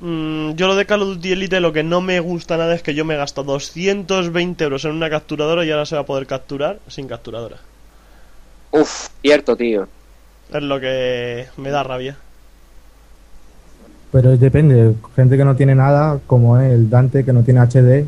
Mm, 0.00 0.52
yo 0.52 0.66
lo 0.66 0.76
de 0.76 0.86
Call 0.86 1.02
of 1.02 1.16
Duty 1.16 1.32
Elite 1.32 1.60
lo 1.60 1.72
que 1.72 1.82
no 1.82 2.00
me 2.00 2.20
gusta 2.20 2.56
nada 2.56 2.74
es 2.74 2.82
que 2.82 2.94
yo 2.94 3.04
me 3.04 3.16
gasto 3.16 3.44
220 3.44 4.64
euros 4.64 4.84
en 4.86 4.92
una 4.92 5.10
capturadora 5.10 5.64
y 5.64 5.70
ahora 5.70 5.84
se 5.84 5.94
va 5.94 6.02
a 6.02 6.06
poder 6.06 6.26
capturar 6.26 6.78
sin 6.88 7.06
capturadora. 7.06 7.58
Uf, 8.70 9.08
cierto, 9.20 9.56
tío. 9.56 9.88
Es 10.52 10.62
lo 10.62 10.80
que 10.80 11.46
me 11.56 11.70
da 11.70 11.82
rabia. 11.82 12.16
Pero 14.10 14.36
depende, 14.36 14.94
gente 15.14 15.36
que 15.36 15.44
no 15.44 15.54
tiene 15.54 15.74
nada, 15.74 16.18
como 16.26 16.58
el 16.58 16.90
Dante 16.90 17.24
que 17.24 17.32
no 17.32 17.44
tiene 17.44 17.60
HD, 17.60 18.06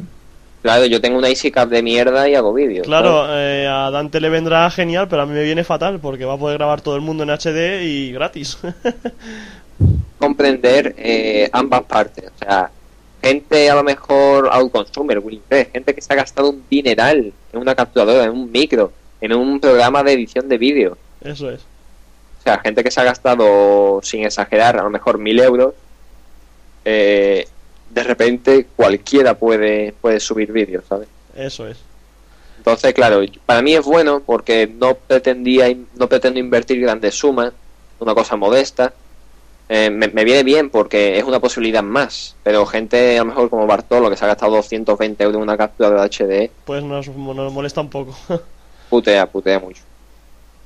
Claro, 0.63 0.87
yo 0.87 1.01
tengo 1.01 1.19
una 1.19 1.29
Easy 1.29 1.51
Cap 1.51 1.69
de 1.69 1.83
mierda 1.83 2.29
y 2.29 2.37
hago 2.37 2.53
vídeos. 2.53 2.87
Claro, 2.87 3.27
eh, 3.29 3.67
a 3.67 3.91
Dante 3.91 4.21
le 4.21 4.29
vendrá 4.29 4.71
genial, 4.71 5.09
pero 5.09 5.23
a 5.23 5.27
mí 5.27 5.33
me 5.33 5.43
viene 5.43 5.65
fatal 5.65 5.99
porque 5.99 6.25
va 6.25 6.35
a 6.35 6.39
poder 6.39 6.59
grabar 6.59 6.81
todo 6.81 6.95
el 6.95 7.01
mundo 7.01 7.25
en 7.25 7.31
HD 7.31 7.83
y 7.83 8.13
gratis. 8.13 8.59
comprender 10.23 10.95
eh, 10.99 11.51
ambas 11.53 11.83
partes. 11.83 12.31
O 12.37 12.39
sea, 12.39 12.71
gente 13.21 13.69
a 13.69 13.75
lo 13.75 13.83
mejor 13.83 14.49
autoconsumer, 14.53 15.19
Winfrey, 15.19 15.67
gente 15.73 15.93
que 15.95 16.01
se 16.01 16.13
ha 16.13 16.17
gastado 16.17 16.51
un 16.51 16.65
dineral 16.71 17.33
en 17.53 17.61
una 17.61 17.75
capturadora, 17.75 18.25
en 18.25 18.31
un 18.31 18.51
micro, 18.53 18.93
en 19.21 19.35
un 19.35 19.59
programa 19.59 20.05
de 20.05 20.13
edición 20.13 20.49
de 20.49 20.59
vídeo. 20.59 20.97
Eso 21.21 21.51
es. 21.51 21.61
O 22.39 22.43
sea, 22.45 22.61
gente 22.61 22.85
que 22.85 22.91
se 22.93 23.01
ha 23.01 23.05
gastado, 23.05 24.01
sin 24.05 24.25
exagerar, 24.25 24.79
a 24.79 24.85
lo 24.85 24.91
mejor 24.91 25.19
mil 25.19 25.41
euros. 25.41 25.75
eh, 26.85 27.47
de 27.91 28.03
repente 28.05 28.67
cualquiera 28.75 29.35
puede, 29.35 29.93
puede 30.01 30.19
subir 30.19 30.51
vídeos, 30.51 30.85
¿sabes? 30.89 31.09
Eso 31.37 31.69
es. 31.69 31.77
Entonces, 32.57 32.95
claro, 32.95 33.21
para 33.45 33.61
mí 33.61 33.75
es 33.75 33.85
bueno 33.85 34.23
porque 34.25 34.67
no 34.67 34.95
pretendía 34.95 35.67
no 35.95 36.09
pretendo 36.09 36.39
invertir 36.41 36.81
grandes 36.81 37.15
sumas, 37.17 37.53
una 37.99 38.15
cosa 38.15 38.37
modesta. 38.37 38.95
Eh, 39.69 39.91
me, 39.91 40.09
me 40.09 40.25
viene 40.25 40.43
bien 40.43 40.69
porque 40.71 41.19
es 41.19 41.25
una 41.25 41.41
posibilidad 41.41 41.83
más, 41.83 42.37
pero 42.43 42.67
gente 42.67 43.17
a 43.19 43.23
lo 43.23 43.27
mejor 43.27 43.49
como 43.51 43.67
Bartolo 43.67 44.11
que 44.11 44.17
se 44.17 44.25
ha 44.25 44.29
gastado 44.29 44.53
220 44.57 45.23
euros 45.25 45.37
en 45.37 45.43
una 45.43 45.57
captura 45.57 45.91
de 45.91 46.01
HD, 46.09 46.51
Pues 46.65 46.83
nos, 46.85 47.09
nos 47.09 47.53
molesta 47.53 47.81
un 47.81 47.89
poco. 47.91 48.15
putea, 48.91 49.27
putea 49.31 49.59
mucho. 49.61 49.83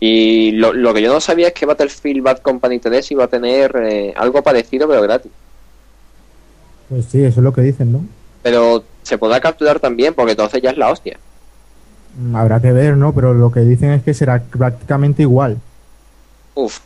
Y 0.00 0.52
lo, 0.52 0.72
lo 0.72 0.92
que 0.92 1.02
yo 1.02 1.12
no 1.12 1.20
sabía 1.20 1.48
es 1.48 1.54
que 1.54 1.66
Battlefield 1.66 2.22
Bad 2.22 2.38
Company 2.38 2.78
3 2.80 3.10
iba 3.12 3.24
a 3.24 3.28
tener 3.28 3.74
eh, 3.76 4.12
algo 4.16 4.42
parecido 4.42 4.88
pero 4.88 5.02
gratis. 5.02 5.32
pues 6.88 7.06
sí, 7.06 7.22
eso 7.24 7.40
es 7.40 7.44
lo 7.44 7.52
que 7.52 7.62
dicen, 7.62 7.92
¿no? 7.92 8.04
Pero 8.42 8.84
se 9.02 9.18
podrá 9.18 9.40
capturar 9.40 9.80
también 9.80 10.14
porque 10.14 10.32
entonces 10.32 10.62
ya 10.62 10.70
es 10.70 10.76
la 10.78 10.90
hostia. 10.90 11.18
Mm, 12.14 12.36
Habrá 12.36 12.60
que 12.60 12.72
ver, 12.72 12.96
¿no? 12.96 13.12
Pero 13.14 13.34
lo 13.34 13.50
que 13.52 13.60
dicen 13.60 13.90
es 13.92 14.02
que 14.02 14.14
será 14.14 14.42
prácticamente 14.42 15.22
igual. 15.22 15.58
Uf. 16.54 16.80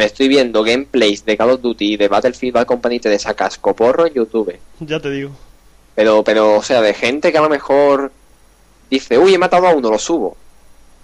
Me 0.00 0.06
estoy 0.06 0.28
viendo 0.28 0.64
gameplays 0.64 1.26
de 1.26 1.36
Call 1.36 1.50
of 1.50 1.60
Duty 1.60 1.92
y 1.92 1.96
de 1.98 2.08
Battlefield 2.08 2.54
Bad 2.54 2.64
Company 2.64 3.00
3 3.00 3.26
a 3.26 3.34
cascoporro 3.34 4.06
en 4.06 4.14
YouTube. 4.14 4.58
ya 4.80 4.98
te 4.98 5.10
digo. 5.10 5.30
Pero, 5.94 6.24
pero, 6.24 6.54
o 6.54 6.62
sea, 6.62 6.80
de 6.80 6.94
gente 6.94 7.30
que 7.30 7.36
a 7.36 7.42
lo 7.42 7.50
mejor 7.50 8.10
dice, 8.88 9.18
uy, 9.18 9.34
he 9.34 9.38
matado 9.38 9.66
a 9.66 9.74
uno, 9.74 9.90
lo 9.90 9.98
subo. 9.98 10.38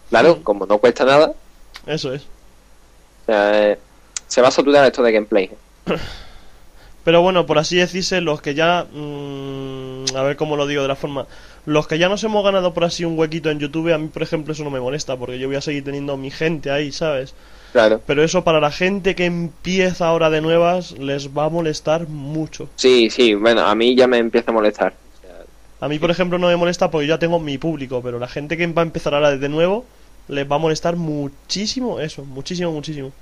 Claro, 0.09 0.43
como 0.43 0.65
no 0.65 0.79
cuesta 0.79 1.05
nada, 1.05 1.35
Eso 1.85 2.15
es. 2.15 2.23
o 2.23 3.27
sea, 3.27 3.73
eh, 3.73 3.79
se 4.29 4.41
va 4.41 4.49
a 4.49 4.51
saturar 4.51 4.87
esto 4.87 5.03
de 5.03 5.13
gameplay. 5.13 5.51
Pero 7.05 7.21
bueno, 7.21 7.45
por 7.45 7.59
así 7.59 7.77
decirse, 7.77 8.23
los 8.23 8.41
que 8.41 8.55
ya 8.55 8.87
mm, 8.91 10.17
A 10.17 10.23
ver 10.23 10.37
cómo 10.37 10.57
lo 10.57 10.67
digo 10.67 10.81
de 10.81 10.89
la 10.89 10.97
forma. 10.97 11.27
Los 11.67 11.87
que 11.87 11.99
ya 11.99 12.09
nos 12.09 12.25
hemos 12.25 12.43
ganado 12.43 12.73
por 12.73 12.85
así 12.85 13.05
un 13.05 13.19
huequito 13.19 13.51
en 13.51 13.59
YouTube, 13.59 13.93
a 13.93 13.99
mí, 13.99 14.09
por 14.09 14.23
ejemplo, 14.23 14.55
eso 14.55 14.65
no 14.65 14.71
me 14.71 14.81
molesta, 14.81 15.19
porque 15.19 15.39
yo 15.39 15.49
voy 15.49 15.57
a 15.57 15.61
seguir 15.61 15.85
teniendo 15.85 16.17
mi 16.17 16.31
gente 16.31 16.71
ahí, 16.71 16.93
¿sabes? 16.93 17.35
Claro. 17.73 18.01
Pero 18.07 18.25
eso 18.25 18.45
para 18.45 18.61
la 18.61 18.71
gente 18.71 19.15
que 19.15 19.27
empieza 19.27 20.07
ahora 20.07 20.31
de 20.31 20.41
nuevas 20.41 20.93
les 20.93 21.37
va 21.37 21.45
a 21.45 21.51
molestar 21.51 22.09
mucho. 22.09 22.69
Sí, 22.77 23.11
sí, 23.11 23.35
bueno, 23.35 23.63
a 23.63 23.75
mí 23.75 23.95
ya 23.95 24.07
me 24.07 24.19
empieza 24.19 24.51
a 24.51 24.55
molestar. 24.55 24.95
A 25.79 25.89
mí, 25.89 25.99
por 25.99 26.11
ejemplo, 26.11 26.39
no 26.39 26.49
me 26.49 26.57
molesta 26.57 26.91
porque 26.91 27.07
yo 27.07 27.15
ya 27.15 27.19
tengo 27.19 27.39
mi 27.39 27.59
público, 27.59 28.01
pero 28.03 28.19
la 28.19 28.29
gente 28.29 28.57
que 28.57 28.67
va 28.69 28.81
a 28.81 28.85
empezar 28.87 29.15
ahora 29.15 29.37
de 29.37 29.49
nuevo 29.49 29.85
les 30.29 30.51
va 30.51 30.57
a 30.57 30.59
molestar 30.59 30.97
muchísimo 30.97 32.01
eso, 32.01 32.25
muchísimo, 32.25 32.73
muchísimo. 32.73 33.13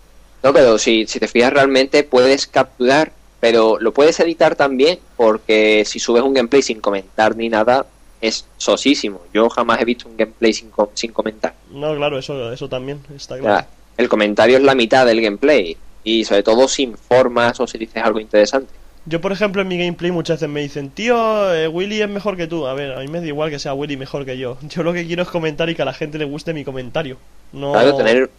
No, 0.42 0.52
pero 0.52 0.78
si, 0.78 1.06
si 1.06 1.18
te 1.18 1.26
fijas 1.26 1.52
realmente 1.52 2.04
puedes 2.04 2.46
capturar, 2.46 3.12
pero 3.40 3.78
lo 3.80 3.92
puedes 3.92 4.20
editar 4.20 4.54
también 4.54 4.98
porque 5.16 5.84
si 5.84 5.98
subes 5.98 6.22
un 6.22 6.32
gameplay 6.32 6.62
sin 6.62 6.80
comentar 6.80 7.36
ni 7.36 7.48
nada 7.48 7.86
es 8.20 8.46
sosísimo. 8.56 9.20
Yo 9.34 9.50
jamás 9.50 9.80
he 9.80 9.84
visto 9.84 10.08
un 10.08 10.16
gameplay 10.16 10.52
sin, 10.52 10.70
sin 10.94 11.12
comentar. 11.12 11.54
No, 11.70 11.94
claro, 11.96 12.18
eso, 12.18 12.52
eso 12.52 12.68
también 12.68 13.00
está 13.14 13.38
claro. 13.38 13.66
El 13.96 14.08
comentario 14.08 14.56
es 14.56 14.62
la 14.62 14.74
mitad 14.74 15.06
del 15.06 15.20
gameplay 15.20 15.76
y 16.02 16.24
sobre 16.24 16.42
todo 16.42 16.68
si 16.68 16.82
informas 16.84 17.58
o 17.60 17.66
si 17.66 17.78
dices 17.78 18.02
algo 18.02 18.20
interesante. 18.20 18.72
Yo, 19.06 19.20
por 19.20 19.32
ejemplo, 19.32 19.60
en 19.60 19.68
mi 19.68 19.76
gameplay 19.78 20.10
muchas 20.10 20.36
veces 20.40 20.48
me 20.48 20.62
dicen, 20.62 20.88
tío, 20.90 21.52
eh, 21.54 21.68
Willy 21.68 22.00
es 22.00 22.08
mejor 22.08 22.36
que 22.38 22.46
tú. 22.46 22.66
A 22.66 22.72
ver, 22.74 22.92
a 22.92 23.00
mí 23.00 23.08
me 23.08 23.20
da 23.20 23.26
igual 23.26 23.50
que 23.50 23.58
sea 23.58 23.74
Willy 23.74 23.96
mejor 23.98 24.24
que 24.24 24.38
yo. 24.38 24.56
Yo 24.70 24.82
lo 24.82 24.92
que 24.94 25.06
quiero 25.06 25.22
es 25.22 25.28
comentar 25.28 25.68
y 25.68 25.74
que 25.74 25.82
a 25.82 25.84
la 25.84 25.92
gente 25.92 26.16
le 26.18 26.24
guste 26.24 26.54
mi 26.54 26.64
comentario. 26.64 27.18
No... 27.52 27.72
Claro, 27.72 27.94
tener... 27.96 28.30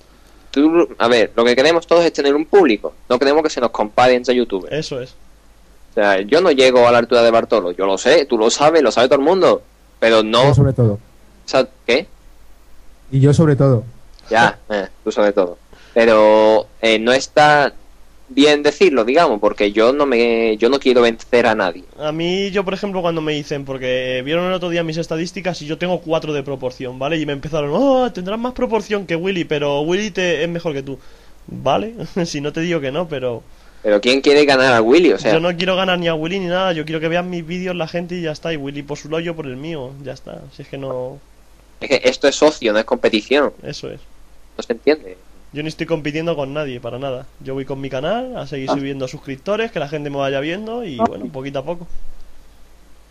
tú- 0.50 0.90
a 0.98 1.08
ver, 1.08 1.32
lo 1.36 1.46
que 1.46 1.56
queremos 1.56 1.86
todos 1.86 2.04
es 2.04 2.12
tener 2.14 2.34
un 2.34 2.46
público. 2.46 2.94
No 3.08 3.20
queremos 3.20 3.44
que 3.44 3.50
se 3.52 3.62
nos 3.62 3.70
compare 3.70 4.16
entre 4.16 4.34
youtubers. 4.36 4.74
Eso 4.74 5.00
es. 5.02 5.12
O 5.92 5.94
sea, 5.94 6.20
yo 6.22 6.42
no 6.42 6.52
llego 6.52 6.88
a 6.88 6.92
la 6.92 6.98
altura 6.98 7.22
de 7.22 7.30
Bartolo. 7.32 7.72
Yo 7.72 7.86
lo 7.86 7.98
sé, 8.00 8.26
tú 8.26 8.38
lo 8.38 8.50
sabes, 8.50 8.82
lo 8.82 8.92
sabe 8.92 9.08
todo 9.08 9.20
el 9.20 9.26
mundo. 9.26 9.62
Pero 10.00 10.24
no... 10.24 10.46
Yo 10.48 10.54
sobre 10.56 10.74
todo. 10.74 10.94
o 10.94 11.00
sea, 11.46 11.68
¿Qué? 11.86 12.08
Y 13.12 13.20
yo 13.20 13.34
sobre 13.36 13.56
todo. 13.56 13.84
Ya, 14.30 14.58
eh, 14.70 14.88
tú 15.04 15.12
sabes 15.12 15.34
todo. 15.34 15.58
Pero 15.94 16.68
eh, 16.82 17.00
no 17.00 17.14
está 17.14 17.74
bien 18.28 18.64
decirlo, 18.64 19.06
digamos, 19.06 19.40
porque 19.40 19.72
yo 19.72 19.94
no 19.94 20.06
me, 20.06 20.58
yo 20.58 20.70
no 20.70 20.80
quiero 20.80 21.02
vencer 21.02 21.48
a 21.48 21.56
nadie. 21.56 21.84
A 22.00 22.12
mí, 22.12 22.50
yo, 22.52 22.66
por 22.66 22.74
ejemplo, 22.74 23.02
cuando 23.02 23.22
me 23.22 23.34
dicen, 23.34 23.66
porque 23.66 24.22
vieron 24.26 24.46
el 24.48 24.54
otro 24.54 24.70
día 24.70 24.84
mis 24.84 24.98
estadísticas 24.98 25.62
y 25.62 25.68
yo 25.68 25.78
tengo 25.78 26.02
4 26.02 26.34
de 26.34 26.44
proporción, 26.44 26.98
¿vale? 27.00 27.18
Y 27.20 27.26
me 27.26 27.34
empezaron, 27.34 27.72
oh, 27.74 28.12
tendrás 28.12 28.40
más 28.40 28.54
proporción 28.54 29.06
que 29.06 29.16
Willy, 29.16 29.46
pero 29.46 29.82
Willy 29.82 30.12
te 30.12 30.44
es 30.44 30.50
mejor 30.50 30.74
que 30.74 30.84
tú. 30.84 31.00
Vale, 31.48 31.94
si 32.26 32.42
no 32.42 32.52
te 32.52 32.62
digo 32.62 32.82
que 32.82 32.92
no, 32.92 33.08
pero 33.08 33.44
Pero 33.84 34.02
¿quién 34.02 34.22
quiere 34.22 34.46
ganar 34.46 34.74
a 34.74 34.82
Willy? 34.82 35.14
O 35.14 35.20
sea, 35.20 35.34
yo 35.34 35.40
no 35.40 35.56
quiero 35.56 35.76
ganar 35.76 36.00
ni 36.00 36.08
a 36.08 36.16
Willy 36.16 36.40
ni 36.40 36.48
nada, 36.48 36.74
yo 36.74 36.84
quiero 36.86 37.00
que 37.00 37.08
vean 37.08 37.30
mis 37.30 37.46
vídeos 37.46 37.76
la 37.76 37.88
gente 37.88 38.16
y 38.16 38.24
ya 38.24 38.32
está, 38.32 38.52
y 38.52 38.58
Willy 38.58 38.82
por 38.82 38.98
su 38.98 39.08
lado, 39.08 39.22
yo 39.22 39.36
por 39.36 39.46
el 39.46 39.56
mío, 39.56 39.92
ya 40.04 40.14
está. 40.14 40.42
Si 40.56 40.64
es 40.64 40.68
que 40.68 40.80
no, 40.80 41.20
es 41.80 41.90
que 41.90 42.02
esto 42.10 42.28
es 42.28 42.36
socio, 42.36 42.74
no 42.74 42.80
es 42.80 42.86
competición. 42.86 43.54
eso 43.64 43.90
es. 43.92 44.00
No 44.58 44.64
se 44.64 44.74
entiende. 44.74 45.18
Yo 45.54 45.64
no 45.64 45.70
estoy 45.70 45.86
compitiendo 45.86 46.36
con 46.36 46.54
nadie, 46.54 46.80
para 46.82 47.00
nada. 47.00 47.26
Yo 47.40 47.54
voy 47.54 47.66
con 47.66 47.80
mi 47.80 47.90
canal 47.90 48.36
a 48.38 48.46
seguir 48.46 48.70
subiendo 48.70 49.08
suscriptores, 49.08 49.72
que 49.72 49.80
la 49.80 49.88
gente 49.88 50.10
me 50.10 50.18
vaya 50.18 50.40
viendo 50.42 50.84
y 50.84 50.98
bueno, 50.98 51.28
poquito 51.28 51.60
a 51.60 51.64
poco. 51.64 51.88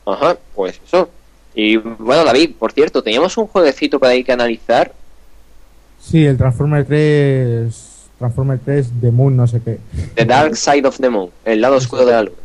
Ajá, 0.06 0.36
pues 0.54 0.80
eso. 0.86 1.08
Y 1.54 1.76
bueno, 1.76 2.24
David, 2.24 2.52
por 2.58 2.72
cierto, 2.72 3.02
teníamos 3.02 3.36
un 3.38 3.46
jueguecito 3.46 3.98
para 3.98 4.14
ir 4.14 4.26
que 4.26 4.32
analizar. 4.32 4.92
Sí, 6.00 6.26
el 6.26 6.36
Transformer 6.36 6.84
3. 6.84 7.90
Transformer 8.18 8.60
3 8.62 8.90
The 9.00 9.10
Moon, 9.10 9.36
no 9.36 9.46
sé 9.46 9.60
qué. 9.62 9.78
The 10.14 10.24
Dark 10.26 10.56
Side 10.56 10.86
of 10.86 10.98
the 10.98 11.08
Moon, 11.08 11.30
el 11.44 11.60
lado 11.60 11.76
oscuro 11.76 12.04
de 12.04 12.12
la 12.12 12.22
luna. 12.24 12.36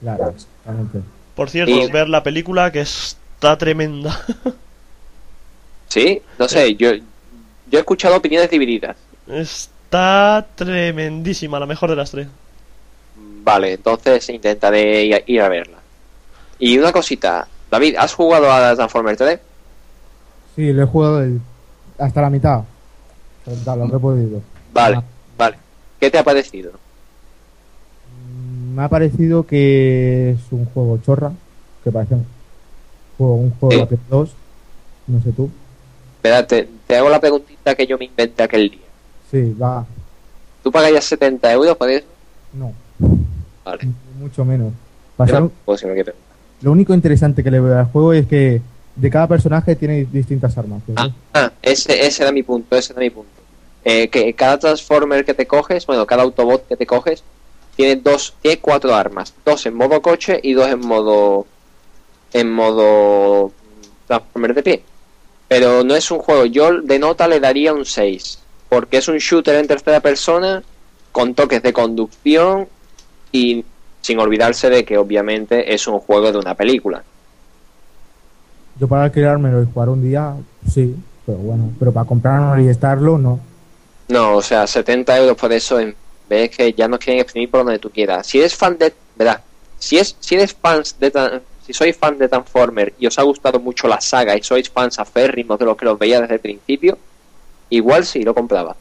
Claro, 0.00 0.30
exactamente. 0.30 1.00
Por 1.36 1.50
cierto, 1.50 1.72
Y- 1.72 1.90
ver 1.90 2.08
la 2.08 2.22
película 2.22 2.72
que 2.72 2.80
está 2.80 3.56
tremenda. 3.58 4.20
Sí, 5.88 6.22
no 6.38 6.48
sé, 6.48 6.76
yo, 6.76 6.90
yo 7.70 7.78
he 7.78 7.80
escuchado 7.80 8.16
opiniones 8.16 8.50
divididas. 8.50 8.96
está 9.28 10.46
tremendísima, 10.54 11.58
la 11.60 11.66
mejor 11.66 11.90
de 11.90 11.96
las 11.96 12.10
tres. 12.10 12.26
Vale, 13.42 13.74
entonces 13.74 14.28
intentaré 14.28 15.04
ir 15.04 15.14
a- 15.14 15.22
ir 15.26 15.40
a 15.40 15.48
verla. 15.48 15.78
Y 16.58 16.78
una 16.78 16.92
cosita, 16.92 17.46
David, 17.70 17.96
¿has 17.98 18.14
jugado 18.14 18.50
a 18.52 18.74
Transformers 18.74 19.18
3? 19.18 19.40
Sí, 20.56 20.72
lo 20.72 20.82
he 20.82 20.86
jugado 20.86 21.22
el- 21.22 21.40
hasta 21.98 22.20
la 22.22 22.30
mitad. 22.30 22.62
Hasta 23.46 23.76
lo 23.76 23.88
que 23.90 23.96
he 23.96 24.00
podido. 24.00 24.42
Vale, 24.72 24.96
Ah. 24.96 25.02
vale. 25.38 25.56
¿Qué 25.98 26.10
te 26.10 26.18
ha 26.18 26.24
parecido? 26.24 26.72
Mm, 26.72 28.74
Me 28.76 28.82
ha 28.84 28.88
parecido 28.88 29.46
que 29.46 30.30
es 30.30 30.40
un 30.52 30.64
juego 30.66 30.98
chorra. 31.04 31.32
Que 31.82 31.90
parece 31.90 32.14
un 32.14 32.26
juego, 33.16 33.34
un 33.34 33.50
juego 33.58 33.72
Sí. 33.72 33.78
de 33.80 33.86
Play 33.86 34.00
2. 34.08 34.30
No 35.06 35.22
sé 35.22 35.32
tú. 35.32 35.50
Espera, 36.16 36.46
te, 36.90 36.96
hago 36.96 37.08
la 37.08 37.20
preguntita 37.20 37.74
que 37.74 37.86
yo 37.86 37.96
me 37.96 38.06
inventé 38.06 38.42
aquel 38.42 38.70
día. 38.70 38.80
Sí, 39.30 39.54
va. 39.54 39.86
¿Tú 40.62 40.72
pagarías 40.72 41.04
70 41.04 41.52
euros 41.52 41.76
por 41.76 41.88
eso? 41.88 42.06
No, 42.52 42.72
Vale. 43.64 43.88
mucho 44.18 44.44
menos. 44.44 44.72
Lo 46.62 46.72
único 46.72 46.94
interesante 46.94 47.44
que 47.44 47.50
le 47.50 47.60
veo 47.60 47.78
al 47.78 47.86
juego 47.86 48.12
es 48.12 48.26
que 48.26 48.60
de 48.96 49.10
cada 49.10 49.28
personaje 49.28 49.76
tiene 49.76 50.06
distintas 50.10 50.56
armas. 50.58 50.82
¿sí? 50.86 50.92
Ah, 50.96 51.10
ah, 51.34 51.52
ese, 51.62 52.06
ese 52.06 52.22
era 52.22 52.32
mi 52.32 52.42
punto, 52.42 52.76
ese 52.76 52.92
era 52.92 53.00
mi 53.00 53.10
punto. 53.10 53.30
Eh, 53.84 54.08
que 54.08 54.34
cada 54.34 54.58
Transformer 54.58 55.24
que 55.24 55.34
te 55.34 55.46
coges, 55.46 55.86
bueno, 55.86 56.06
cada 56.06 56.22
Autobot 56.22 56.66
que 56.66 56.76
te 56.76 56.86
coges, 56.86 57.22
tiene 57.76 57.96
dos, 57.96 58.34
tiene 58.42 58.58
cuatro 58.58 58.94
armas. 58.94 59.32
Dos 59.44 59.64
en 59.66 59.74
modo 59.74 60.02
coche 60.02 60.40
y 60.42 60.52
dos 60.54 60.68
en 60.68 60.80
modo 60.80 61.46
en 62.32 62.50
modo 62.50 63.48
mm, 63.48 64.06
Transformer 64.06 64.54
de 64.54 64.62
pie. 64.62 64.82
Pero 65.50 65.82
no 65.82 65.96
es 65.96 66.12
un 66.12 66.20
juego, 66.20 66.46
yo 66.46 66.80
de 66.80 67.00
nota 67.00 67.26
le 67.26 67.40
daría 67.40 67.72
un 67.72 67.84
6. 67.84 68.38
Porque 68.68 68.98
es 68.98 69.08
un 69.08 69.18
shooter 69.18 69.56
en 69.56 69.66
tercera 69.66 69.98
persona, 69.98 70.62
con 71.10 71.34
toques 71.34 71.60
de 71.60 71.72
conducción 71.72 72.68
y 73.32 73.64
sin 74.00 74.20
olvidarse 74.20 74.70
de 74.70 74.84
que 74.84 74.96
obviamente 74.96 75.74
es 75.74 75.88
un 75.88 75.98
juego 75.98 76.30
de 76.30 76.38
una 76.38 76.54
película. 76.54 77.02
Yo 78.78 78.86
para 78.86 79.02
alquilármelo 79.02 79.60
y 79.60 79.66
jugar 79.66 79.88
un 79.88 80.04
día, 80.04 80.36
sí, 80.72 80.94
pero 81.26 81.38
bueno. 81.38 81.72
Pero 81.80 81.90
para 81.90 82.06
comprarlo 82.06 82.62
y 82.62 82.68
estarlo, 82.68 83.18
no. 83.18 83.40
No, 84.06 84.36
o 84.36 84.42
sea, 84.42 84.68
70 84.68 85.18
euros 85.18 85.36
por 85.36 85.52
eso 85.52 85.80
en 85.80 85.96
vez 86.28 86.56
que 86.56 86.72
ya 86.74 86.86
nos 86.86 87.00
quieren 87.00 87.20
exprimir 87.20 87.50
por 87.50 87.64
donde 87.64 87.80
tú 87.80 87.90
quieras. 87.90 88.24
Si 88.24 88.38
eres 88.38 88.54
fan 88.54 88.78
de, 88.78 88.94
verá, 89.16 89.42
si 89.80 89.98
es, 89.98 90.14
si 90.20 90.36
eres 90.36 90.54
fans 90.54 90.94
de, 91.00 91.10
si 91.70 91.74
sois 91.74 91.96
fan 91.96 92.18
de 92.18 92.28
Transformer 92.28 92.94
y 92.98 93.06
os 93.06 93.16
ha 93.18 93.22
gustado 93.22 93.60
mucho 93.60 93.86
la 93.86 94.00
saga 94.00 94.36
y 94.36 94.42
sois 94.42 94.68
fans 94.68 94.98
aférrimos 94.98 95.56
de 95.56 95.64
los 95.64 95.76
que 95.76 95.84
los 95.84 95.98
veía 95.98 96.20
desde 96.20 96.34
el 96.34 96.40
principio, 96.40 96.98
igual 97.68 98.04
sí 98.04 98.24
lo 98.24 98.34
compraba. 98.34 98.76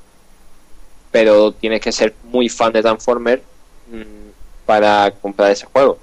Pero 1.12 1.52
tienes 1.52 1.82
que 1.82 1.92
ser 1.92 2.16
muy 2.24 2.50
fan 2.50 2.74
de 2.74 2.82
Transformer 2.82 3.44
mm, 3.92 4.66
para 4.66 5.12
comprar 5.22 5.52
ese 5.52 5.68
juego. 5.68 6.00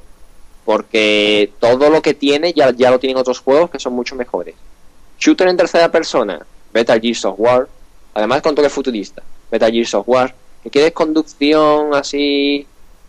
Porque 0.64 1.52
todo 1.58 1.90
lo 1.90 2.02
que 2.02 2.14
tiene 2.14 2.52
ya, 2.52 2.70
ya 2.70 2.90
lo 2.90 3.00
tienen 3.00 3.18
otros 3.18 3.40
juegos 3.40 3.70
que 3.70 3.80
son 3.80 3.92
mucho 3.92 4.14
mejores. 4.14 4.54
Shooter 5.18 5.48
en 5.48 5.56
tercera 5.56 5.90
persona, 5.90 6.46
Metal 6.72 7.00
Gear 7.00 7.16
Software, 7.16 7.66
además 8.14 8.42
con 8.42 8.54
toque 8.54 8.68
futurista, 8.68 9.22
Metal 9.50 9.72
Gear 9.72 9.86
Software, 9.86 10.34
que 10.62 10.70
quieres 10.70 10.92
conducción 10.92 11.94
así 11.94 12.64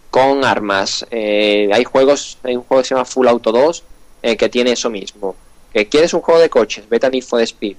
con 0.10 0.43
armas. 0.43 1.06
Eh, 1.12 1.70
hay 1.72 1.84
juegos, 1.84 2.38
hay 2.43 2.56
un 2.56 2.63
juego 2.63 2.82
que 2.82 2.88
se 2.88 2.96
llama 2.96 3.06
Full 3.06 3.28
Auto 3.28 3.52
2 3.52 3.84
eh, 4.24 4.38
que 4.38 4.50
tiene 4.50 4.72
eso 4.72 4.89
mismo. 4.89 5.36
Que 5.74 5.88
quieres 5.88 6.13
un 6.13 6.22
juego 6.22 6.39
de 6.39 6.50
coches, 6.50 6.88
Beta 6.89 7.10
Need 7.10 7.24
for 7.24 7.41
Speed. 7.41 7.76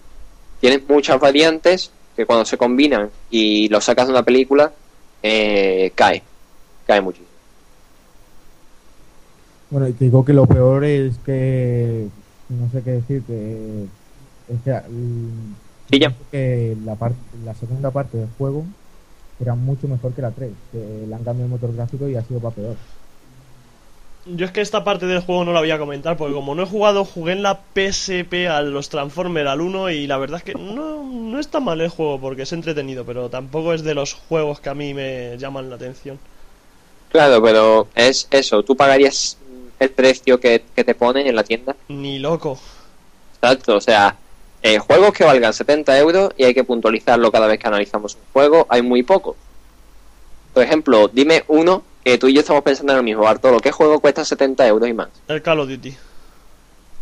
Tienes 0.61 0.89
muchas 0.89 1.19
variantes 1.21 1.91
que 2.17 2.27
cuando 2.27 2.45
se 2.45 2.59
combinan 2.59 3.11
y 3.31 3.69
lo 3.69 3.81
sacas 3.81 4.07
de 4.07 4.13
una 4.13 4.23
película, 4.25 4.73
eh, 5.23 5.93
cae, 5.95 6.23
cae 6.87 7.01
muchísimo. 7.01 7.29
Bueno, 9.71 9.89
y 9.89 9.93
te 9.93 10.05
digo 10.07 10.25
que 10.25 10.33
lo 10.33 10.47
peor 10.47 10.85
es 10.85 11.19
que. 11.19 12.09
No 12.49 12.71
sé 12.71 12.83
qué 12.83 12.91
decirte. 12.93 13.85
Es 14.49 14.63
que. 14.65 14.73
mm, 14.89 15.55
Sí, 15.91 15.99
ya. 15.99 16.11
pienso 16.11 16.25
que 16.31 16.77
la, 16.85 16.95
parte 16.97 17.17
la 17.45 17.55
segunda 17.55 17.91
parte 17.91 18.19
del 18.19 18.29
juego 18.37 18.65
era 19.41 19.55
mucho 19.55 19.89
mejor 19.89 20.13
que 20.13 20.23
la 20.23 20.31
3. 20.31 20.51
Que 20.73 21.07
le 21.07 21.15
han 21.15 21.25
cambiado 21.25 21.45
el 21.45 21.51
motor 21.51 21.75
gráfico 21.75 22.09
y 22.09 22.17
ha 22.17 22.23
sido 22.23 22.41
para 22.41 22.55
peor. 22.55 22.77
Yo 24.27 24.45
es 24.45 24.53
que 24.53 24.61
esta 24.61 24.85
parte 24.85 25.07
del 25.07 25.21
juego 25.21 25.45
no 25.45 25.53
la 25.53 25.61
voy 25.61 25.71
a 25.71 25.79
comentar 25.79 26.17
porque 26.17 26.35
como 26.35 26.55
no 26.55 26.63
he 26.63 26.67
jugado, 26.67 27.05
jugué 27.05 27.33
en 27.33 27.43
la 27.43 27.61
PSP 27.75 28.49
a 28.51 28.61
los 28.61 28.91
Transformers 28.91 29.49
al 29.49 29.63
1 29.63 29.91
y 29.91 30.07
la 30.07 30.19
verdad 30.19 30.39
es 30.39 30.45
que 30.45 30.55
no, 30.55 31.03
no 31.03 31.41
está 31.41 31.61
mal 31.61 31.81
el 31.81 31.89
juego 31.89 32.21
porque 32.21 32.43
es 32.43 32.53
entretenido, 32.53 33.07
pero 33.07 33.31
tampoco 33.31 33.73
es 33.73 33.85
de 33.85 33.95
los 33.95 34.13
juegos 34.13 34.61
que 34.61 34.69
a 34.69 34.75
mí 34.75 34.93
me 34.93 35.39
llaman 35.39 35.71
la 35.71 35.77
atención. 35.77 36.19
Claro, 37.11 37.43
pero 37.43 37.89
es 37.95 38.29
eso, 38.31 38.63
tú 38.63 38.77
pagarías 38.77 39.39
el 39.79 39.91
precio 39.91 40.39
que, 40.39 40.63
que 40.75 40.85
te 40.85 40.95
ponen 40.95 41.27
en 41.27 41.37
la 41.37 41.45
tienda. 41.45 41.75
Ni 41.89 42.19
loco. 42.19 42.59
Exacto, 43.41 43.77
o 43.77 43.81
sea, 43.81 44.15
eh, 44.69 44.79
juegos 44.79 45.15
que 45.15 45.25
valgan 45.25 45.55
70 45.55 45.99
euros 45.99 46.31
y 46.37 46.45
hay 46.45 46.53
que 46.53 46.63
puntualizarlo 46.63 47.33
cada 47.33 47.47
vez 47.47 47.59
que 47.59 47.67
analizamos 47.69 48.17
un 48.17 48.21
juego, 48.35 48.67
hay 48.69 48.83
muy 48.83 49.03
poco. 49.03 49.35
Por 50.53 50.63
ejemplo, 50.63 51.09
dime 51.09 51.45
uno 51.49 51.83
que 52.05 52.19
tú 52.19 52.29
y 52.29 52.35
yo 52.35 52.41
estamos 52.41 52.63
pensando 52.63 52.93
en 52.93 52.99
el 52.99 53.05
mismo, 53.05 53.23
Bartolo, 53.23 53.61
¿qué 53.61 53.73
juego 53.73 54.01
cuesta 54.01 54.27
70 54.27 54.67
euros 54.67 54.89
y 54.89 54.93
más? 54.93 55.09
El 55.27 55.41
Call 55.41 55.61
of 55.61 55.69
Duty. 55.69 55.97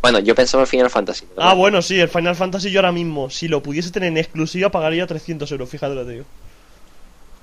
Bueno, 0.01 0.21
yo 0.21 0.37
pensaba 0.37 0.63
en 0.63 0.69
Final 0.69 0.91
Fantasy. 0.91 1.27
Ah, 1.37 1.55
bueno, 1.55 1.83
sí, 1.83 1.99
el 1.99 2.09
Final 2.09 2.37
Fantasy 2.37 2.71
yo 2.71 2.79
ahora 2.79 2.93
mismo, 2.93 3.31
si 3.31 3.49
lo 3.49 3.63
pudiese 3.63 3.91
tener 3.91 4.11
en 4.11 4.19
exclusiva, 4.19 4.71
pagaría 4.71 5.07
300 5.07 5.51
euros, 5.51 5.69
fíjate 5.69 5.95
lo 5.95 6.03
que 6.03 6.07
te 6.07 6.13
digo. 6.13 6.25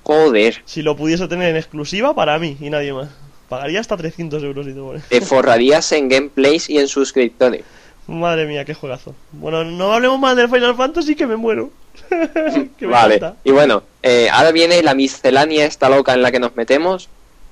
Joder, 0.03 0.61
Si 0.65 0.81
lo 0.81 0.95
pudiese 0.95 1.27
tener 1.27 1.49
en 1.49 1.57
exclusiva, 1.57 2.13
para 2.13 2.39
mí 2.39 2.57
y 2.61 2.69
nadie 2.69 2.93
más. 2.93 3.09
Pagaría 3.49 3.81
hasta 3.81 3.97
300 3.97 4.41
euros 4.43 4.65
si 4.65 4.73
te 4.73 4.79
pones. 4.79 5.03
te 5.07 5.21
forrarías 5.21 5.91
en 5.91 6.07
gameplays 6.07 6.69
y 6.69 6.77
en 6.77 6.87
suscriptores. 6.87 7.63
Madre 8.07 8.45
mía, 8.45 8.65
qué 8.65 8.73
juegazo. 8.73 9.15
Bueno, 9.31 9.63
no 9.63 9.93
hablemos 9.93 10.19
más 10.19 10.35
del 10.35 10.49
Final 10.49 10.75
Fantasy 10.75 11.15
que 11.15 11.25
me 11.27 11.35
muero. 11.37 11.71
que 12.09 12.85
me 12.85 12.87
Vale, 12.87 13.15
encanta. 13.15 13.37
y 13.43 13.51
bueno, 13.51 13.83
eh, 14.01 14.27
ahora 14.31 14.51
viene 14.51 14.81
la 14.83 14.93
miscelánea 14.93 15.65
esta 15.65 15.89
loca 15.89 16.13
en 16.13 16.21
la 16.21 16.31
que 16.31 16.39
nos 16.39 16.55
metemos, 16.55 17.07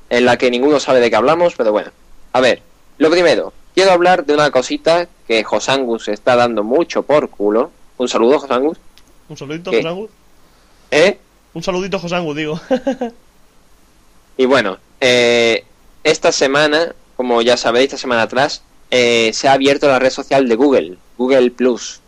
en 0.09 0.25
la 0.25 0.37
que 0.37 0.51
ninguno 0.51 0.79
sabe 0.79 0.99
de 0.99 1.09
qué 1.09 1.15
hablamos, 1.15 1.55
pero 1.55 1.71
bueno. 1.71 1.91
A 2.33 2.41
ver, 2.41 2.61
lo 2.97 3.09
primero, 3.09 3.53
quiero 3.75 3.91
hablar 3.91 4.25
de 4.25 4.33
una 4.33 4.51
cosita 4.51 5.07
que 5.27 5.43
Josangus 5.43 6.07
está 6.09 6.35
dando 6.35 6.63
mucho 6.63 7.03
por 7.03 7.29
culo. 7.29 7.71
Un 7.97 8.09
saludo, 8.09 8.39
Josangus. 8.39 8.77
Un 9.29 9.37
saludito, 9.37 9.71
¿Qué? 9.71 9.77
Josangu. 9.77 10.09
¿Eh? 10.91 11.17
Un 11.53 11.63
saludito, 11.63 11.99
Josangu, 11.99 12.33
digo. 12.33 12.59
Y 14.37 14.45
bueno, 14.45 14.77
eh, 15.01 15.65
esta 16.03 16.31
semana, 16.31 16.95
como 17.15 17.41
ya 17.41 17.57
sabéis, 17.57 17.87
esta 17.87 17.97
semana 17.97 18.23
atrás, 18.23 18.63
eh, 18.91 19.31
se 19.33 19.47
ha 19.47 19.53
abierto 19.53 19.87
la 19.87 19.99
red 19.99 20.09
social 20.09 20.47
de 20.47 20.55
Google, 20.55 20.97
Google 21.17 21.51
Plus. 21.51 22.01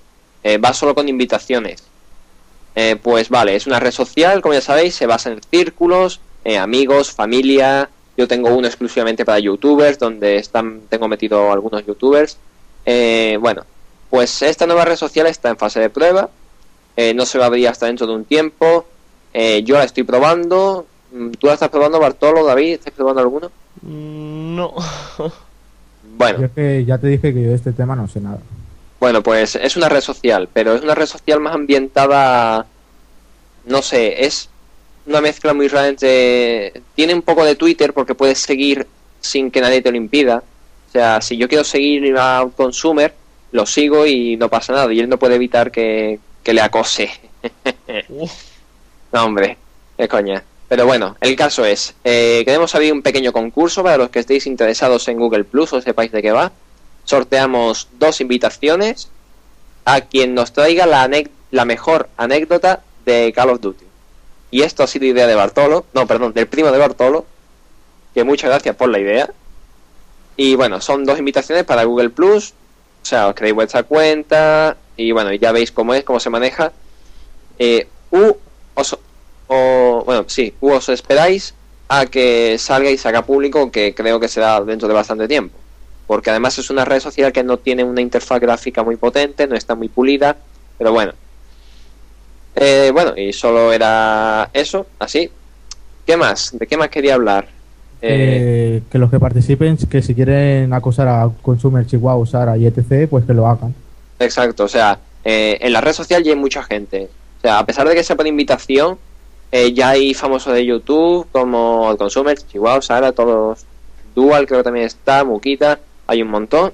Eh, 0.43 0.57
va 0.57 0.73
solo 0.73 0.93
con 0.93 1.07
invitaciones. 1.07 1.83
Eh, 2.75 2.97
pues 3.01 3.29
vale, 3.29 3.55
es 3.55 3.65
una 3.65 3.79
red 3.79 3.91
social, 3.91 4.41
como 4.41 4.53
ya 4.53 4.61
sabéis, 4.61 4.95
se 4.95 5.05
basa 5.05 5.31
en 5.31 5.41
círculos, 5.49 6.19
eh, 6.43 6.57
amigos, 6.57 7.11
familia. 7.11 7.89
Yo 8.17 8.27
tengo 8.27 8.49
uno 8.49 8.67
exclusivamente 8.67 9.23
para 9.25 9.39
youtubers, 9.39 9.97
donde 9.97 10.35
están, 10.35 10.81
tengo 10.89 11.07
metido 11.07 11.51
algunos 11.51 11.85
youtubers. 11.85 12.37
Bueno, 12.85 13.65
pues 14.09 14.41
esta 14.41 14.67
nueva 14.67 14.85
red 14.85 14.97
social 14.97 15.25
está 15.27 15.49
en 15.49 15.57
fase 15.57 15.79
de 15.79 15.89
prueba. 15.89 16.29
No 17.15 17.25
se 17.25 17.39
va 17.39 17.45
a 17.45 17.47
abrir 17.47 17.67
hasta 17.69 17.87
dentro 17.87 18.05
de 18.05 18.13
un 18.13 18.25
tiempo. 18.25 18.85
Yo 19.33 19.77
la 19.77 19.85
estoy 19.85 20.03
probando. 20.03 20.85
Mm, 21.11 21.31
¿Tú 21.31 21.47
la 21.47 21.53
estás 21.53 21.69
probando, 21.69 21.99
Bartolo, 21.99 22.43
David? 22.43 22.73
¿Estás 22.73 22.93
probando 22.93 23.21
alguno? 23.21 23.51
Mm, 23.81 24.55
no. 24.55 24.73
Bueno, 26.17 26.39
Yo 26.39 26.45
es 26.45 26.51
que 26.51 26.85
ya 26.85 26.97
te 26.97 27.07
dije 27.07 27.33
que 27.33 27.41
yo 27.41 27.49
de 27.49 27.55
este 27.55 27.73
tema 27.73 27.95
no 27.95 28.07
sé 28.07 28.21
nada. 28.21 28.39
Bueno, 28.99 29.21
pues 29.21 29.55
es 29.55 29.75
una 29.75 29.89
red 29.89 30.01
social, 30.01 30.47
pero 30.53 30.75
es 30.75 30.81
una 30.81 30.95
red 30.95 31.07
social 31.07 31.39
más 31.39 31.55
ambientada, 31.55 32.65
no 33.65 33.81
sé, 33.81 34.25
es 34.25 34.49
una 35.05 35.19
mezcla 35.21 35.53
muy 35.53 35.67
rara 35.67 35.89
entre... 35.89 36.81
Tiene 36.95 37.13
un 37.13 37.21
poco 37.21 37.43
de 37.43 37.55
Twitter 37.55 37.93
porque 37.93 38.15
puedes 38.15 38.39
seguir 38.39 38.87
sin 39.19 39.51
que 39.51 39.61
nadie 39.61 39.81
te 39.81 39.91
lo 39.91 39.97
impida. 39.97 40.43
O 40.87 40.91
sea, 40.91 41.21
si 41.21 41.37
yo 41.37 41.49
quiero 41.49 41.63
seguir 41.63 42.15
a 42.17 42.43
un 42.43 42.51
consumer, 42.51 43.13
lo 43.51 43.65
sigo 43.65 44.05
y 44.05 44.37
no 44.37 44.49
pasa 44.49 44.73
nada. 44.73 44.93
Y 44.93 44.99
él 44.99 45.09
no 45.09 45.19
puede 45.19 45.35
evitar 45.35 45.71
que, 45.71 46.19
que 46.43 46.53
le 46.53 46.61
acose. 46.61 47.11
No, 49.11 49.25
hombre, 49.25 49.57
qué 49.95 50.07
coña. 50.07 50.43
Pero 50.73 50.87
bueno, 50.87 51.15
el 51.21 51.35
caso 51.35 51.65
es, 51.65 51.93
eh, 52.03 52.41
queremos 52.45 52.73
abrir 52.73 52.93
un 52.93 53.03
pequeño 53.03 53.31
concurso 53.31 53.83
para 53.83 53.97
los 53.97 54.09
que 54.09 54.17
estéis 54.17 54.47
interesados 54.47 55.07
en 55.07 55.19
Google 55.19 55.43
Plus 55.43 55.71
o 55.71 55.79
sepáis 55.79 56.11
de 56.11 56.23
qué 56.23 56.31
va. 56.31 56.51
Sorteamos 57.03 57.89
dos 57.99 58.21
invitaciones 58.21 59.07
a 59.85 60.01
quien 60.01 60.33
nos 60.33 60.51
traiga 60.51 60.87
la, 60.87 61.65
mejor 61.65 62.09
anécdota 62.17 62.81
de 63.05 63.31
Call 63.35 63.51
of 63.51 63.61
Duty. 63.61 63.85
Y 64.49 64.63
esto 64.63 64.81
ha 64.81 64.87
sido 64.87 65.05
idea 65.05 65.27
de 65.27 65.35
Bartolo, 65.35 65.85
no, 65.93 66.07
perdón, 66.07 66.33
del 66.33 66.47
primo 66.47 66.71
de 66.71 66.79
Bartolo, 66.79 67.27
que 68.15 68.23
muchas 68.23 68.49
gracias 68.49 68.75
por 68.75 68.89
la 68.89 68.97
idea. 68.97 69.29
Y 70.37 70.55
bueno, 70.55 70.81
son 70.81 71.05
dos 71.05 71.19
invitaciones 71.19 71.65
para 71.65 71.83
Google 71.83 72.09
Plus, 72.09 72.55
o 73.03 73.05
sea, 73.05 73.27
os 73.27 73.35
creéis 73.35 73.53
vuestra 73.53 73.83
cuenta 73.83 74.75
y 74.97 75.11
bueno, 75.11 75.31
ya 75.33 75.51
veis 75.51 75.71
cómo 75.71 75.93
es, 75.93 76.03
cómo 76.03 76.19
se 76.19 76.31
maneja. 76.31 76.71
Eh, 77.59 77.87
u 78.09 78.33
os, 78.73 78.97
o, 79.47 80.03
bueno, 80.05 80.25
sí, 80.27 80.53
u 80.61 80.71
os 80.71 80.89
esperáis 80.89 81.53
a 81.87 82.05
que 82.05 82.57
salga 82.57 82.89
y 82.89 82.97
se 82.97 83.07
haga 83.07 83.23
público, 83.25 83.71
que 83.71 83.93
creo 83.93 84.19
que 84.19 84.27
será 84.27 84.61
dentro 84.61 84.87
de 84.87 84.93
bastante 84.93 85.27
tiempo. 85.27 85.57
Porque 86.07 86.29
además 86.29 86.57
es 86.57 86.69
una 86.69 86.85
red 86.85 86.99
social 86.99 87.31
que 87.31 87.43
no 87.43 87.57
tiene 87.57 87.83
una 87.83 88.01
interfaz 88.01 88.39
gráfica 88.39 88.83
muy 88.83 88.95
potente, 88.95 89.47
no 89.47 89.55
está 89.55 89.75
muy 89.75 89.89
pulida, 89.89 90.37
pero 90.77 90.91
bueno. 90.91 91.13
Eh, 92.55 92.91
bueno, 92.93 93.13
y 93.17 93.33
solo 93.33 93.71
era 93.73 94.49
eso, 94.53 94.85
así. 94.99 95.29
¿Qué 96.05 96.17
más? 96.17 96.51
¿De 96.53 96.67
qué 96.67 96.77
más 96.77 96.89
quería 96.89 97.15
hablar? 97.15 97.47
Eh, 98.01 98.73
Eh, 98.75 98.81
que 98.91 98.97
los 98.97 99.09
que 99.09 99.19
participen, 99.19 99.77
que 99.77 100.01
si 100.01 100.13
quieren 100.13 100.73
acosar 100.73 101.07
a 101.07 101.29
Consumer, 101.41 101.85
Chihuahua, 101.85 102.25
Sara 102.27 102.57
y 102.57 102.65
etc., 102.65 103.07
pues 103.09 103.25
que 103.25 103.33
lo 103.33 103.47
hagan. 103.47 103.73
Exacto, 104.19 104.65
o 104.65 104.67
sea, 104.67 104.99
eh, 105.23 105.57
en 105.61 105.71
la 105.71 105.81
red 105.81 105.93
social 105.93 106.21
ya 106.23 106.31
hay 106.31 106.37
mucha 106.37 106.63
gente. 106.63 107.09
O 107.37 107.41
sea, 107.41 107.59
a 107.59 107.65
pesar 107.65 107.87
de 107.87 107.95
que 107.95 108.03
sea 108.03 108.15
por 108.15 108.27
invitación, 108.27 108.97
eh, 109.53 109.71
ya 109.71 109.89
hay 109.89 110.13
famosos 110.15 110.51
de 110.53 110.65
YouTube 110.65 111.27
como 111.31 111.91
el 111.91 111.97
Consumer, 111.97 112.35
Chihuahua, 112.37 112.81
Sara, 112.81 113.11
todos. 113.11 113.65
Dual 114.15 114.47
creo 114.47 114.59
que 114.59 114.63
también 114.63 114.85
está, 114.87 115.23
Muquita, 115.23 115.79
hay 116.07 116.21
un 116.23 116.29
montón. 116.29 116.73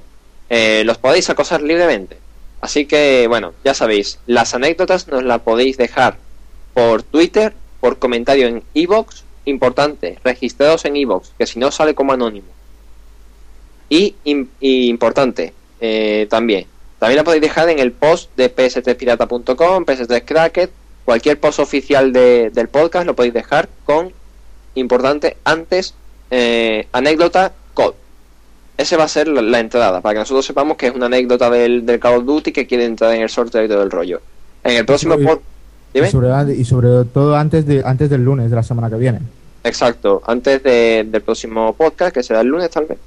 Eh, 0.49 0.83
los 0.85 0.97
podéis 0.97 1.29
acosar 1.29 1.61
libremente. 1.61 2.17
Así 2.61 2.85
que, 2.85 3.27
bueno, 3.27 3.53
ya 3.63 3.73
sabéis, 3.73 4.19
las 4.27 4.53
anécdotas 4.55 5.07
nos 5.09 5.23
las 5.23 5.41
podéis 5.41 5.77
dejar 5.77 6.17
por 6.73 7.03
Twitter, 7.03 7.53
por 7.81 7.99
comentario 7.99 8.47
en 8.47 8.63
Evox, 8.73 9.23
importante, 9.45 10.17
registrados 10.23 10.85
en 10.85 10.95
Evox, 10.95 11.31
que 11.37 11.45
si 11.47 11.59
no 11.59 11.71
sale 11.71 11.93
como 11.95 12.13
anónimo. 12.13 12.47
Y, 13.89 14.15
im- 14.25 14.47
y 14.59 14.87
importante, 14.89 15.53
eh, 15.81 16.27
también, 16.29 16.65
también 16.99 17.17
la 17.17 17.23
podéis 17.23 17.41
dejar 17.41 17.69
en 17.69 17.79
el 17.79 17.91
post 17.91 18.29
de 18.37 18.53
ps3pirata.com, 18.53 19.85
ps3cracket, 19.85 20.71
cualquier 21.09 21.39
post 21.39 21.57
oficial 21.59 22.13
de- 22.13 22.51
del 22.53 22.67
podcast 22.67 23.07
lo 23.07 23.15
podéis 23.15 23.33
dejar 23.33 23.67
con, 23.83 24.11
importante, 24.75 25.37
antes, 25.43 25.95
eh, 26.29 26.87
anécdota, 26.91 27.51
code. 27.73 27.95
Ese 28.77 28.95
va 28.95 29.05
a 29.05 29.07
ser 29.07 29.27
la, 29.27 29.41
la 29.41 29.59
entrada, 29.59 30.01
para 30.01 30.13
que 30.13 30.19
nosotros 30.19 30.45
sepamos 30.45 30.77
que 30.77 30.85
es 30.85 30.93
una 30.93 31.07
anécdota 31.07 31.49
del, 31.49 31.83
del 31.83 31.99
Call 31.99 32.17
of 32.19 32.25
Duty 32.25 32.51
que 32.51 32.67
quiere 32.67 32.85
entrar 32.85 33.11
en 33.15 33.23
el 33.23 33.29
sorteo 33.29 33.63
y 33.65 33.67
todo 33.67 33.81
el 33.81 33.89
rollo. 33.89 34.21
En 34.63 34.77
el 34.77 34.85
próximo 34.85 35.15
Sí. 35.17 35.23
pod- 35.23 35.39
Dime. 35.95 36.07
Y 36.07 36.11
sobre, 36.11 36.55
y 36.55 36.65
sobre 36.65 36.89
todo 37.11 37.35
antes 37.35 37.65
de 37.65 37.81
antes 37.83 38.07
del 38.11 38.23
lunes 38.23 38.51
de 38.51 38.55
la 38.55 38.61
semana 38.61 38.87
que 38.91 38.97
viene. 38.97 39.19
Exacto, 39.63 40.21
antes 40.27 40.61
de- 40.61 41.07
del 41.09 41.21
próximo 41.23 41.73
podcast, 41.73 42.13
que 42.13 42.21
será 42.21 42.41
el 42.41 42.47
lunes 42.47 42.69
tal 42.69 42.85
vez. 42.85 42.99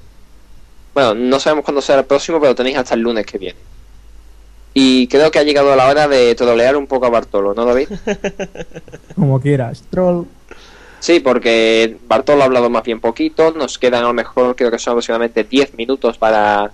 Bueno, 0.93 1.15
no 1.15 1.39
sabemos 1.39 1.63
cuándo 1.63 1.81
será 1.81 1.99
el 2.01 2.05
próximo, 2.05 2.41
pero 2.41 2.53
tenéis 2.53 2.75
hasta 2.77 2.95
el 2.95 2.99
lunes 2.99 3.25
que 3.25 3.37
viene. 3.37 3.57
Y 4.73 5.07
creo 5.07 5.29
que 5.29 5.39
ha 5.39 5.43
llegado 5.43 5.75
la 5.75 5.87
hora 5.87 6.07
de 6.07 6.33
trolear 6.35 6.75
un 6.75 6.87
poco 6.87 7.05
a 7.05 7.09
Bartolo, 7.09 7.53
¿no, 7.53 7.65
David? 7.65 7.89
Como 9.15 9.39
quieras. 9.39 9.83
Troll. 9.89 10.25
Sí, 10.99 11.19
porque 11.19 11.97
Bartolo 12.07 12.41
ha 12.41 12.45
hablado 12.45 12.69
más 12.69 12.83
bien 12.83 12.99
poquito, 12.99 13.51
nos 13.51 13.77
quedan 13.77 14.03
a 14.03 14.07
lo 14.07 14.13
mejor, 14.13 14.55
creo 14.55 14.71
que 14.71 14.79
son 14.79 14.93
aproximadamente 14.93 15.43
10 15.43 15.75
minutos 15.75 16.17
para, 16.17 16.71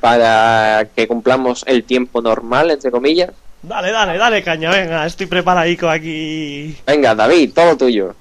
para 0.00 0.86
que 0.94 1.08
cumplamos 1.08 1.64
el 1.66 1.84
tiempo 1.84 2.22
normal, 2.22 2.70
entre 2.70 2.90
comillas. 2.90 3.30
Dale, 3.60 3.90
dale, 3.90 4.16
dale, 4.16 4.42
caña, 4.44 4.70
venga, 4.70 5.04
estoy 5.04 5.26
preparadico 5.26 5.88
aquí. 5.88 6.76
Venga, 6.86 7.14
David, 7.16 7.52
todo 7.52 7.76
tuyo. 7.76 8.14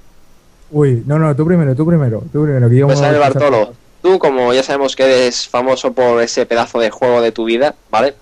Uy, 0.72 1.04
no, 1.06 1.20
no, 1.20 1.36
tú 1.36 1.46
primero, 1.46 1.76
tú 1.76 1.86
primero, 1.86 2.24
tú 2.34 2.44
primero. 2.44 2.68
Que 2.68 2.76
yo 2.76 2.88
Pues 2.88 3.00
Bartolo, 3.00 3.74
tú 4.02 4.18
como 4.18 4.52
ya 4.52 4.64
sabemos 4.64 4.96
que 4.96 5.04
eres 5.04 5.48
famoso 5.48 5.94
por 5.94 6.22
ese 6.22 6.46
pedazo 6.46 6.80
de 6.80 6.90
juego 6.90 7.22
de 7.22 7.32
tu 7.32 7.46
vida, 7.46 7.76
¿vale? 7.92 8.16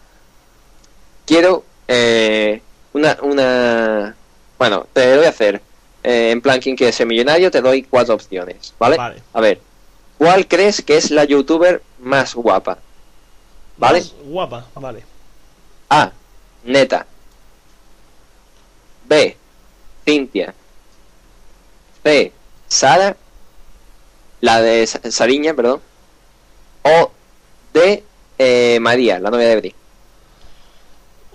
Quiero 1.26 1.64
eh, 1.88 2.62
una, 2.94 3.18
una... 3.22 4.16
Bueno, 4.58 4.88
te 4.94 5.18
voy 5.18 5.26
a 5.26 5.30
hacer, 5.30 5.62
eh, 6.04 6.30
en 6.32 6.42
plan, 6.42 6.60
quien 6.60 6.76
quiere 6.76 6.94
ser 6.94 7.08
millonario, 7.08 7.52
te 7.52 7.62
doy 7.62 7.84
cuatro 7.84 8.14
opciones, 8.16 8.74
¿vale? 8.80 8.98
Vale. 8.98 9.22
A 9.34 9.42
ver, 9.42 9.60
¿cuál 10.18 10.48
crees 10.48 10.82
que 10.82 10.98
es 10.98 11.12
la 11.12 11.24
youtuber 11.26 11.82
más 12.00 12.34
guapa? 12.36 12.78
¿Vale? 13.78 14.00
Más 14.00 14.14
Guapa, 14.26 14.66
vale. 14.76 15.04
A. 15.90 16.12
Neta. 16.64 17.06
B. 19.08 19.36
Cintia. 20.06 20.54
C. 22.04 22.32
Sara. 22.68 23.16
La 24.42 24.62
de 24.62 24.88
Sa- 24.88 25.12
Sariña, 25.12 25.54
perdón. 25.54 25.82
O 26.84 27.12
D. 27.74 28.04
eh, 28.38 28.78
María, 28.80 29.20
la 29.20 29.30
novia 29.30 29.48
de 29.50 29.56
Bri. 29.58 29.76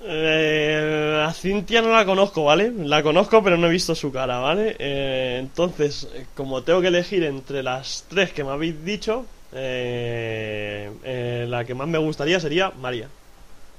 Eh, 0.03 1.25
a 1.27 1.33
Cintia 1.33 1.83
no 1.83 1.91
la 1.91 2.05
conozco, 2.07 2.45
¿vale? 2.45 2.73
La 2.77 3.03
conozco, 3.03 3.43
pero 3.43 3.57
no 3.59 3.67
he 3.67 3.71
visto 3.71 3.95
su 3.95 4.11
cara, 4.11 4.39
¿vale? 4.39 4.77
Eh, 4.79 5.37
entonces, 5.41 6.09
eh, 6.15 6.27
como 6.35 6.63
tengo 6.63 6.81
que 6.81 6.89
elegir 6.89 7.23
entre 7.25 7.63
las 7.63 8.07
tres 8.09 8.33
que 8.33 8.43
me 8.45 8.51
habéis 8.51 8.83
dicho, 8.85 9.27
eh, 9.53 10.91
eh, 11.05 11.47
la 11.49 11.65
que 11.65 11.75
más 11.75 11.89
me 11.89 11.99
gustaría 11.99 12.41
sería 12.41 12.71
María. 12.71 13.09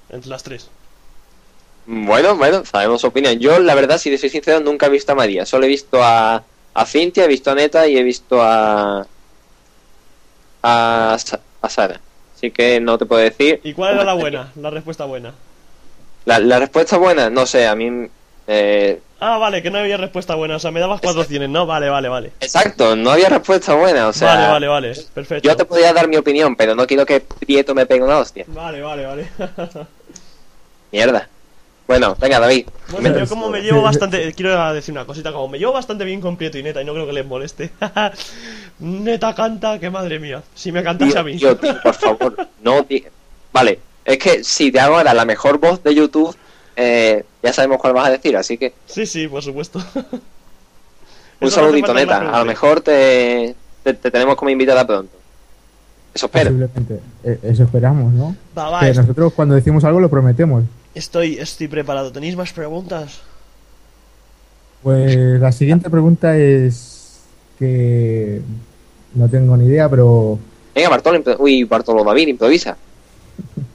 Entre 0.10 0.30
las 0.30 0.44
tres. 0.44 0.70
Bueno, 1.86 2.36
bueno, 2.38 2.64
sabemos 2.66 3.02
su 3.02 3.08
opinión. 3.08 3.40
Yo, 3.40 3.60
la 3.60 3.74
verdad, 3.76 3.98
si 3.98 4.10
te 4.12 4.18
soy 4.18 4.30
sincero, 4.30 4.60
nunca 4.60 4.86
he 4.86 4.90
visto 4.90 5.12
a 5.12 5.16
María. 5.16 5.46
Solo 5.46 5.66
he 5.66 5.70
visto 5.70 6.04
a, 6.04 6.44
a 6.74 6.86
Cintia, 6.86 7.26
he 7.26 7.28
visto 7.28 7.52
a 7.52 7.56
Neta 7.56 7.88
y 7.88 7.98
he 7.98 8.04
visto 8.04 8.42
a. 8.42 9.08
a, 10.64 11.18
a 11.62 11.70
Sara. 11.70 12.00
así 12.36 12.52
que 12.52 12.80
no 12.80 12.98
te 12.98 13.06
puedo 13.06 13.22
decir. 13.22 13.60
¿Y 13.64 13.74
cuál 13.74 13.96
era 13.96 14.04
la 14.04 14.14
buena? 14.14 14.52
La 14.56 14.70
respuesta 14.70 15.06
buena. 15.06 15.34
La, 16.26 16.40
la 16.40 16.60
respuesta 16.60 16.98
buena, 16.98 17.30
no 17.30 17.46
sé, 17.46 17.68
a 17.68 17.76
mí... 17.76 18.08
eh, 18.48 19.00
Ah, 19.24 19.38
vale, 19.38 19.62
que 19.62 19.70
no 19.70 19.78
había 19.78 19.98
respuesta 19.98 20.34
buena. 20.34 20.56
O 20.56 20.60
sea, 20.60 20.72
me 20.72 20.80
dabas 20.80 21.00
cuatro 21.00 21.24
cienes, 21.24 21.48
¿no? 21.50 21.68
Vale, 21.68 21.90
vale, 21.90 22.10
vale. 22.10 22.32
exacto, 22.40 22.96
no 22.96 23.12
había 23.12 23.30
respuesta 23.30 23.76
buena, 23.76 24.08
o 24.08 24.14
sea... 24.14 24.34
vale, 24.36 24.48
vale, 24.48 24.68
vale. 24.68 25.06
Perfecto. 25.14 25.48
Yo 25.48 25.56
te 25.56 25.64
podría 25.66 25.94
dar 25.94 26.08
mi 26.08 26.18
opinión, 26.18 26.56
pero 26.56 26.74
no 26.74 26.88
quiero 26.88 27.06
que 27.06 27.20
Prieto 27.22 27.76
me 27.76 27.86
pegue 27.86 28.02
una 28.04 28.18
hostia. 28.18 28.46
Vale, 28.48 28.82
vale, 28.82 29.06
vale. 29.06 29.30
Mierda. 30.92 31.28
Bueno, 31.88 32.16
venga, 32.20 32.40
David. 32.40 32.68
Bueno, 32.90 33.18
yo 33.20 33.28
como 33.28 33.50
me 33.50 33.62
llevo 33.62 33.82
bastante... 33.82 34.34
Quiero 34.34 34.74
decir 34.74 34.94
una 34.94 35.06
cosita, 35.06 35.32
como 35.34 35.50
me 35.50 35.60
llevo 35.60 35.74
bastante 35.74 36.04
bien 36.06 36.22
con 36.22 36.38
Prieto 36.38 36.58
y 36.58 36.64
Neta 36.64 36.82
y 36.82 36.86
no 36.86 36.94
creo 36.94 37.06
que 37.06 37.14
les 37.14 37.26
moleste. 37.26 37.70
Neta 38.80 39.36
canta, 39.36 39.78
que 39.80 39.90
madre 39.90 40.20
mía. 40.20 40.42
Si 40.56 40.72
me 40.72 40.84
cantase 40.84 41.20
a 41.20 41.24
mí. 41.24 41.38
Tío, 41.38 41.56
tío, 41.58 41.82
por 41.82 41.94
favor, 41.94 42.48
no 42.64 42.82
di- 42.84 43.06
Vale, 43.52 43.80
es 44.06 44.18
que 44.18 44.44
si 44.44 44.72
te 44.72 44.80
hago 44.80 44.98
ahora 44.98 45.14
la 45.14 45.26
mejor 45.26 45.60
voz 45.60 45.84
de 45.84 45.94
YouTube, 45.96 46.36
eh, 46.76 47.24
ya 47.44 47.54
sabemos 47.54 47.80
cuál 47.80 47.94
vas 47.94 48.08
a 48.08 48.12
decir, 48.12 48.36
así 48.38 48.58
que 48.58 48.74
Sí, 48.86 49.06
sí, 49.06 49.28
por 49.28 49.42
supuesto. 49.44 49.80
un 51.42 51.48
Eso 51.48 51.56
saludito, 51.56 51.94
neta. 51.94 52.32
A 52.36 52.40
lo 52.40 52.46
mejor 52.46 52.82
te, 52.82 53.56
te, 53.84 53.94
te 53.94 54.12
tenemos 54.12 54.36
como 54.36 54.50
invitada 54.50 54.86
pronto. 54.86 55.12
Eso 56.14 56.26
espero. 56.26 56.50
Posiblemente. 56.50 57.00
Eh, 57.24 57.40
Eso 57.44 57.64
esperamos, 57.64 58.12
¿no? 58.14 58.36
Va, 58.58 58.70
va, 58.70 58.80
que 58.82 58.94
nosotros 58.94 59.34
cuando 59.34 59.56
decimos 59.56 59.84
algo 59.84 60.00
lo 60.00 60.10
prometemos. 60.10 60.64
estoy, 60.94 61.38
estoy 61.38 61.68
preparado. 61.68 62.12
¿Tenéis 62.12 62.36
más 62.36 62.52
preguntas? 62.54 63.22
Pues 64.84 65.40
la 65.40 65.52
siguiente 65.52 65.90
pregunta 65.90 66.38
es 66.38 67.20
que 67.60 68.42
no 69.14 69.30
tengo 69.30 69.56
ni 69.56 69.66
idea, 69.68 69.88
pero 69.88 70.40
Venga, 70.74 70.90
Bartolo, 70.90 71.22
uy, 71.40 71.64
Bartolo 71.66 72.04
David, 72.04 72.30
improvisa. 72.30 72.76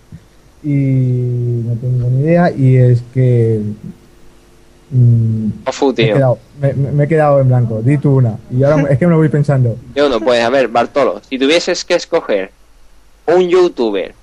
y 0.67 1.63
no 1.65 1.75
tengo 1.77 2.09
ni 2.09 2.23
idea 2.23 2.51
y 2.51 2.77
es 2.77 3.03
que 3.15 3.61
mm, 4.91 5.49
Ofu, 5.67 5.95
me, 5.97 6.05
he 6.05 6.13
quedado, 6.13 6.39
me, 6.61 6.73
me- 6.75 6.93
me 6.93 7.05
he 7.05 7.09
quedado 7.09 7.41
en 7.41 7.49
blanco. 7.49 7.81
Di 7.83 7.99
tú 7.99 8.17
una 8.17 8.39
y 8.51 8.63
ahora 8.65 8.91
es 8.91 8.99
que 8.99 9.07
me 9.07 9.13
lo 9.13 9.19
voy 9.19 9.29
pensando. 9.29 9.77
Yo 9.95 10.09
no, 10.09 10.21
pues 10.21 10.43
a 10.43 10.51
ver, 10.51 10.69
Bartolo, 10.69 11.21
si 11.29 11.39
tuvieses 11.39 11.85
que 11.85 11.95
escoger 11.95 12.51
un 13.27 13.49
youtuber 13.49 14.15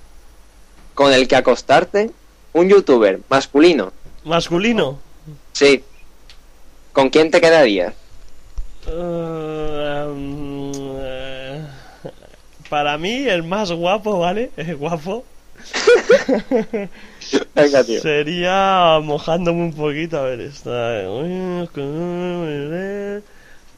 con 0.93 1.11
el 1.13 1.27
que 1.27 1.35
acostarte, 1.35 2.11
un 2.53 2.67
youtuber 2.69 3.19
masculino, 3.29 3.91
¿Masculino? 4.25 4.99
sí, 5.53 5.83
¿con 6.93 7.09
quién 7.09 7.31
te 7.31 7.41
quedarías? 7.41 7.93
Eh, 8.87 10.07
mm, 10.15 10.71
eh, 10.99 11.61
para 12.69 12.97
mí, 12.97 13.27
el 13.27 13.43
más 13.43 13.71
guapo, 13.71 14.19
¿vale? 14.19 14.51
El 14.57 14.75
guapo. 14.77 15.23
Sería 18.01 18.99
mojándome 19.01 19.61
un 19.63 19.73
poquito, 19.73 20.19
a 20.19 20.23
ver, 20.23 20.41
está. 20.41 21.01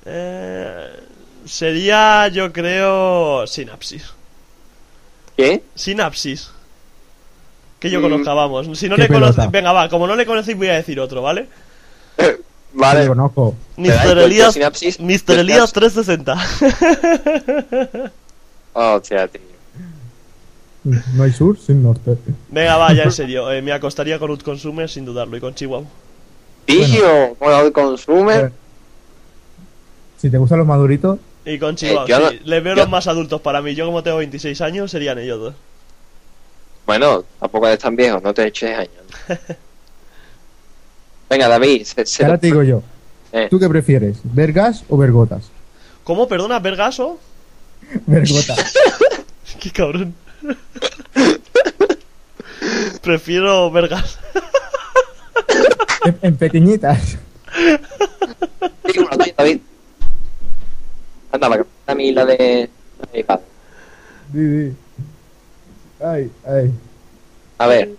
Eh, 0.06 0.90
sería, 1.46 2.28
yo 2.30 2.52
creo, 2.54 3.46
Sinapsis. 3.48 4.14
¿Qué? 5.38 5.64
Sinapsis. 5.76 6.52
Que 7.80 7.90
yo 7.90 8.00
Mm. 8.00 8.04
conozca, 8.04 8.34
vamos. 8.34 8.78
Si 8.78 8.88
no 8.90 8.96
le 8.98 9.08
conoce, 9.08 9.34
pelota. 9.34 9.52
venga, 9.52 9.72
va, 9.74 9.90
como 9.90 10.08
no 10.08 10.16
le 10.16 10.26
conocéis, 10.26 10.58
voy 10.58 10.68
a 10.70 10.76
decir 10.76 11.00
otro, 11.00 11.22
¿vale? 11.22 11.48
Vale, 12.74 13.08
conozco. 13.08 13.56
Mr. 13.78 14.18
Elías, 14.20 14.58
Mr. 15.00 15.40
Elías 15.40 15.66
estás- 15.66 15.74
360. 15.74 16.36
Oh, 18.74 19.00
tía, 19.02 19.28
tío. 19.28 19.42
No 20.86 21.24
hay 21.24 21.32
sur 21.34 21.58
sin 21.60 21.82
norte. 21.82 22.16
Venga, 22.50 22.78
va, 22.78 22.94
ya 22.94 23.04
en 23.04 23.12
serio. 23.12 23.52
eh, 23.52 23.62
me 23.62 23.72
acostaría 23.74 24.20
con 24.20 24.30
un 24.30 24.38
consumer 24.38 24.88
sin 24.90 25.04
dudarlo 25.04 25.36
y 25.36 25.40
con 25.40 25.54
Chihuahua. 25.56 25.88
Tío, 26.66 27.36
con 27.40 27.52
el 27.54 27.72
consumer. 27.72 28.52
Si 30.18 30.30
te 30.30 30.38
gustan 30.38 30.60
los 30.60 30.68
maduritos, 30.68 31.20
Y 31.44 31.60
con 31.60 31.76
Chihuahua, 31.76 32.06
Eh, 32.08 32.20
no- 32.20 32.30
sí. 32.30 32.40
Les 32.46 32.64
veo 32.64 32.76
yo- 32.76 32.82
los 32.84 32.90
más 32.90 33.08
adultos 33.08 33.42
para 33.42 33.62
mí. 33.62 33.74
Yo, 33.76 33.86
como 33.86 34.02
tengo 34.04 34.18
26 34.18 34.62
años, 34.62 34.90
serían 34.92 35.18
ellos 35.20 35.40
dos. 35.40 35.54
Bueno, 36.86 37.24
tampoco 37.40 37.68
eres 37.68 37.80
tan 37.80 37.96
viejo, 37.96 38.20
no 38.20 38.34
te 38.34 38.46
eches 38.48 38.78
años. 38.78 39.40
Venga, 41.30 41.48
David, 41.48 41.84
se, 41.84 42.06
se- 42.06 42.24
ahora 42.26 42.38
te 42.38 42.48
digo 42.48 42.64
yo. 42.64 42.84
eh, 43.32 43.48
¿Tú 43.50 43.60
qué 43.60 43.68
prefieres? 43.68 44.18
¿Ver 44.24 44.54
gas 44.54 44.84
o 44.90 44.98
ver 44.98 45.12
gotas? 45.12 45.50
¿Cómo? 46.04 46.28
Perdona, 46.28 46.60
Vergaso. 46.60 47.20
Ver 48.06 48.28
gotas. 48.28 48.74
Qué 49.60 49.72
cabrón. 49.72 50.14
Prefiero 53.02 53.72
Vergas. 53.72 54.20
en, 56.06 56.18
en 56.22 56.38
pequeñitas. 56.38 57.18
David. 59.38 59.60
Anda, 61.32 61.66
a 61.88 61.96
mí 61.96 62.12
la 62.12 62.26
de... 62.26 62.70
la 63.00 63.12
de 63.12 63.20
iPad. 63.20 63.40
Sí, 64.34 64.70
sí. 64.70 64.76
Ay, 66.04 66.32
ay. 66.48 66.72
A 67.58 67.68
ver, 67.68 67.92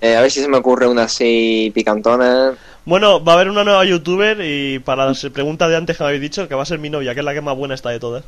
eh, 0.00 0.16
a 0.16 0.20
ver 0.20 0.30
si 0.30 0.40
se 0.40 0.48
me 0.48 0.56
ocurre 0.56 0.88
una 0.88 1.04
así 1.04 1.70
picantona. 1.74 2.54
Bueno, 2.84 3.22
va 3.22 3.32
a 3.32 3.34
haber 3.36 3.50
una 3.50 3.64
nueva 3.64 3.84
youtuber 3.84 4.38
y 4.40 4.78
para 4.80 5.06
las 5.06 5.24
preguntas 5.26 5.68
de 5.68 5.76
antes 5.76 5.96
que 5.96 6.02
me 6.02 6.08
habéis 6.08 6.22
dicho, 6.22 6.48
que 6.48 6.54
va 6.54 6.62
a 6.62 6.66
ser 6.66 6.78
mi 6.78 6.90
novia, 6.90 7.14
que 7.14 7.20
es 7.20 7.24
la 7.24 7.34
que 7.34 7.40
más 7.40 7.56
buena 7.56 7.74
está 7.74 7.90
de 7.90 8.00
todas. 8.00 8.24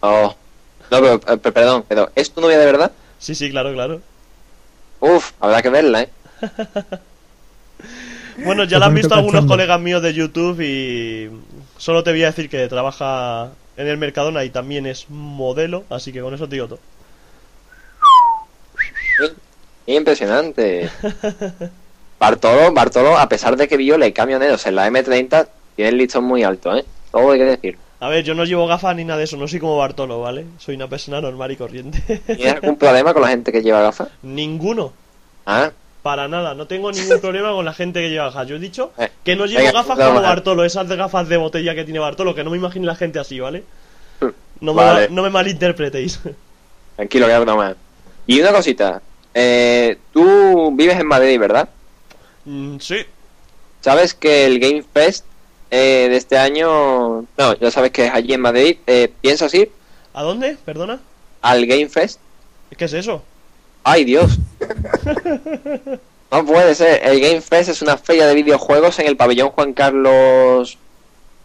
Oh, 0.00 0.34
no, 0.90 1.00
pero, 1.00 1.14
eh, 1.14 1.36
per- 1.38 1.52
perdón, 1.52 1.84
pero 1.88 2.10
¿es 2.14 2.30
tu 2.30 2.40
novia 2.40 2.58
de 2.58 2.66
verdad? 2.66 2.92
Sí, 3.18 3.34
sí, 3.34 3.50
claro, 3.50 3.72
claro. 3.72 4.00
Uf, 5.00 5.32
habrá 5.40 5.62
que 5.62 5.70
verla, 5.70 6.02
¿eh? 6.02 6.08
Bueno, 8.44 8.62
ya 8.64 8.78
la 8.78 8.86
han 8.86 8.94
visto 8.94 9.14
algunos 9.14 9.46
colegas 9.46 9.80
míos 9.80 10.00
de 10.00 10.14
YouTube 10.14 10.60
y 10.60 11.28
solo 11.76 12.04
te 12.04 12.12
voy 12.12 12.22
a 12.22 12.26
decir 12.26 12.48
que 12.48 12.68
trabaja 12.68 13.50
en 13.76 13.88
el 13.88 13.96
Mercadona 13.98 14.44
y 14.44 14.50
también 14.50 14.86
es 14.86 15.06
modelo, 15.10 15.82
así 15.90 16.12
que 16.12 16.20
con 16.20 16.32
eso 16.34 16.48
te 16.48 16.54
digo 16.54 16.68
todo. 16.68 16.78
Impresionante. 19.86 20.90
Bartolo, 22.18 22.72
Bartolo, 22.72 23.16
a 23.18 23.28
pesar 23.28 23.56
de 23.56 23.68
que 23.68 23.76
viole 23.76 24.12
camioneros 24.12 24.66
en 24.66 24.74
la 24.76 24.86
M30, 24.88 25.48
tiene 25.76 25.88
el 25.90 25.98
listón 25.98 26.24
muy 26.24 26.42
alto, 26.42 26.76
¿eh? 26.76 26.84
Todo 27.10 27.32
hay 27.32 27.38
que 27.38 27.44
decir. 27.44 27.78
A 28.00 28.08
ver, 28.08 28.22
yo 28.24 28.34
no 28.34 28.44
llevo 28.44 28.66
gafas 28.66 28.94
ni 28.94 29.04
nada 29.04 29.18
de 29.18 29.24
eso, 29.24 29.36
no 29.36 29.48
soy 29.48 29.58
como 29.58 29.76
Bartolo, 29.76 30.20
¿vale? 30.20 30.46
Soy 30.58 30.76
una 30.76 30.86
persona 30.88 31.20
normal 31.20 31.50
y 31.50 31.56
corriente. 31.56 32.00
¿Tienes 32.26 32.54
algún 32.54 32.76
problema 32.76 33.12
con 33.12 33.22
la 33.22 33.28
gente 33.28 33.50
que 33.50 33.60
lleva 33.62 33.80
gafas? 33.82 34.08
Ninguno. 34.22 34.92
Ah, 35.46 35.72
Para 36.02 36.28
nada, 36.28 36.54
no 36.54 36.66
tengo 36.66 36.92
ningún 36.92 37.20
problema 37.20 37.50
con 37.50 37.64
la 37.64 37.74
gente 37.74 38.00
que 38.00 38.08
lleva 38.10 38.26
gafas. 38.26 38.46
Yo 38.46 38.56
he 38.56 38.58
dicho 38.60 38.92
Eh, 38.98 39.08
que 39.24 39.34
no 39.34 39.46
llevo 39.46 39.58
venga, 39.64 39.72
gafas 39.72 39.98
no, 39.98 40.06
como 40.06 40.20
no. 40.20 40.26
Bartolo, 40.26 40.64
esas 40.64 40.88
de 40.88 40.94
gafas 40.96 41.28
de 41.28 41.36
botella 41.38 41.74
que 41.74 41.84
tiene 41.84 41.98
Bartolo, 41.98 42.34
que 42.36 42.44
no 42.44 42.50
me 42.50 42.56
imagino 42.56 42.86
la 42.86 42.94
gente 42.94 43.18
así, 43.18 43.40
¿vale? 43.40 43.64
No 44.60 44.74
me, 44.74 44.82
Vale. 44.84 45.08
no 45.10 45.22
me 45.22 45.30
malinterpretéis. 45.30 46.20
tranquilo, 46.96 47.26
que 47.26 47.34
es 47.34 47.40
broma. 47.40 47.74
Y 48.26 48.40
una 48.40 48.52
cosita. 48.52 49.02
Eh, 49.34 49.98
tú 50.12 50.70
vives 50.76 50.98
en 50.98 51.06
Madrid, 51.06 51.38
¿verdad? 51.38 51.68
Mm, 52.44 52.78
sí, 52.78 52.96
¿Sabes 53.80 54.14
que 54.14 54.44
el 54.46 54.58
Game 54.58 54.82
Fest 54.92 55.24
eh, 55.70 56.06
de 56.10 56.16
este 56.16 56.36
año... 56.38 57.24
No, 57.36 57.54
ya 57.60 57.70
sabes 57.70 57.90
que 57.90 58.06
es 58.06 58.12
allí 58.12 58.32
en 58.34 58.40
Madrid. 58.40 58.76
Eh, 58.86 59.12
¿Piensas 59.20 59.52
ir 59.54 59.70
¿a 60.14 60.22
dónde? 60.22 60.56
Perdona. 60.64 61.00
al 61.42 61.66
Game 61.66 61.88
Fest? 61.88 62.20
¿Qué 62.76 62.84
es 62.86 62.92
eso? 62.92 63.22
¡Ay, 63.84 64.04
Dios! 64.04 64.38
No 66.30 66.44
puede 66.44 66.74
ser. 66.74 67.00
El 67.06 67.20
Game 67.20 67.40
Fest 67.40 67.70
es 67.70 67.80
una 67.80 67.96
feria 67.96 68.26
de 68.26 68.34
videojuegos 68.34 68.98
en 68.98 69.06
el 69.06 69.16
pabellón 69.16 69.50
Juan 69.50 69.72
Carlos... 69.72 70.76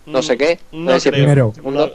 No 0.05 0.21
sé 0.21 0.37
qué. 0.37 0.59
Mm, 0.71 0.83
No 0.85 0.99
sé 0.99 1.11
primero. 1.13 1.53
No- 1.63 1.89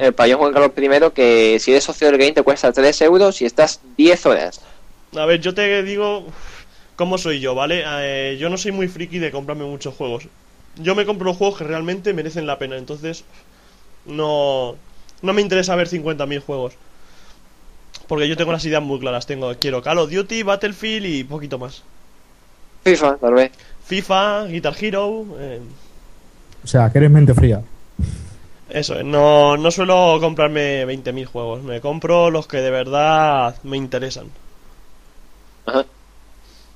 el 0.00 0.12
pabellón 0.12 0.38
Juan 0.38 0.52
Carlos 0.52 0.72
I, 0.76 1.10
que 1.14 1.56
si 1.58 1.70
eres 1.70 1.84
socio 1.84 2.06
del 2.08 2.18
game 2.18 2.32
te 2.32 2.42
cuesta 2.42 2.70
3 2.70 3.00
euros 3.02 3.40
y 3.40 3.46
estás 3.46 3.80
10 3.96 4.26
horas. 4.26 4.60
A 5.16 5.24
ver, 5.24 5.40
yo 5.40 5.54
te 5.54 5.82
digo 5.82 6.26
cómo 6.96 7.16
soy 7.16 7.40
yo, 7.40 7.54
¿vale? 7.54 7.82
Eh, 7.86 8.36
yo 8.38 8.50
no 8.50 8.58
soy 8.58 8.72
muy 8.72 8.86
friki 8.88 9.18
de 9.18 9.30
comprarme 9.30 9.64
muchos 9.64 9.94
juegos. 9.94 10.24
Yo 10.78 10.94
me 10.94 11.06
compro 11.06 11.34
juegos 11.34 11.58
que 11.58 11.64
realmente 11.64 12.14
merecen 12.14 12.46
la 12.46 12.58
pena, 12.58 12.76
entonces 12.78 13.24
no, 14.06 14.76
no 15.22 15.32
me 15.34 15.42
interesa 15.42 15.76
ver 15.76 15.88
50.000 15.88 16.40
juegos. 16.40 16.74
Porque 18.08 18.28
yo 18.28 18.36
tengo 18.36 18.50
las 18.52 18.64
ideas 18.64 18.82
muy 18.82 18.98
claras. 18.98 19.26
Tengo, 19.26 19.54
quiero 19.56 19.82
Call 19.82 19.98
of 19.98 20.10
Duty, 20.10 20.42
Battlefield 20.42 21.06
y 21.06 21.22
poquito 21.24 21.58
más. 21.60 21.84
FIFA, 22.84 23.18
tal 23.18 23.34
vez. 23.34 23.52
FIFA, 23.84 24.46
Guitar 24.48 24.74
Hero, 24.80 25.26
eh, 25.38 25.60
O 26.64 26.66
sea, 26.68 26.90
que 26.92 26.98
eres 26.98 27.10
mente 27.10 27.34
fría. 27.34 27.62
eso. 28.68 28.94
eh, 28.98 29.04
No, 29.04 29.56
no 29.56 29.70
suelo 29.70 30.18
comprarme 30.20 30.84
20.000 30.86 31.26
juegos. 31.26 31.62
Me 31.62 31.80
compro 31.80 32.30
los 32.30 32.46
que 32.48 32.58
de 32.58 32.70
verdad 32.70 33.56
me 33.62 33.76
interesan. 33.76 34.30
Ajá. 35.66 35.84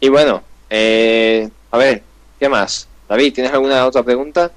Y 0.00 0.08
bueno, 0.08 0.42
eh, 0.70 1.50
a 1.70 1.78
ver, 1.78 2.02
¿qué 2.38 2.48
más? 2.48 2.88
David, 3.12 3.34
¿tienes 3.34 3.52
alguna 3.52 3.84
otra 3.84 4.02
pregunta? 4.02 4.50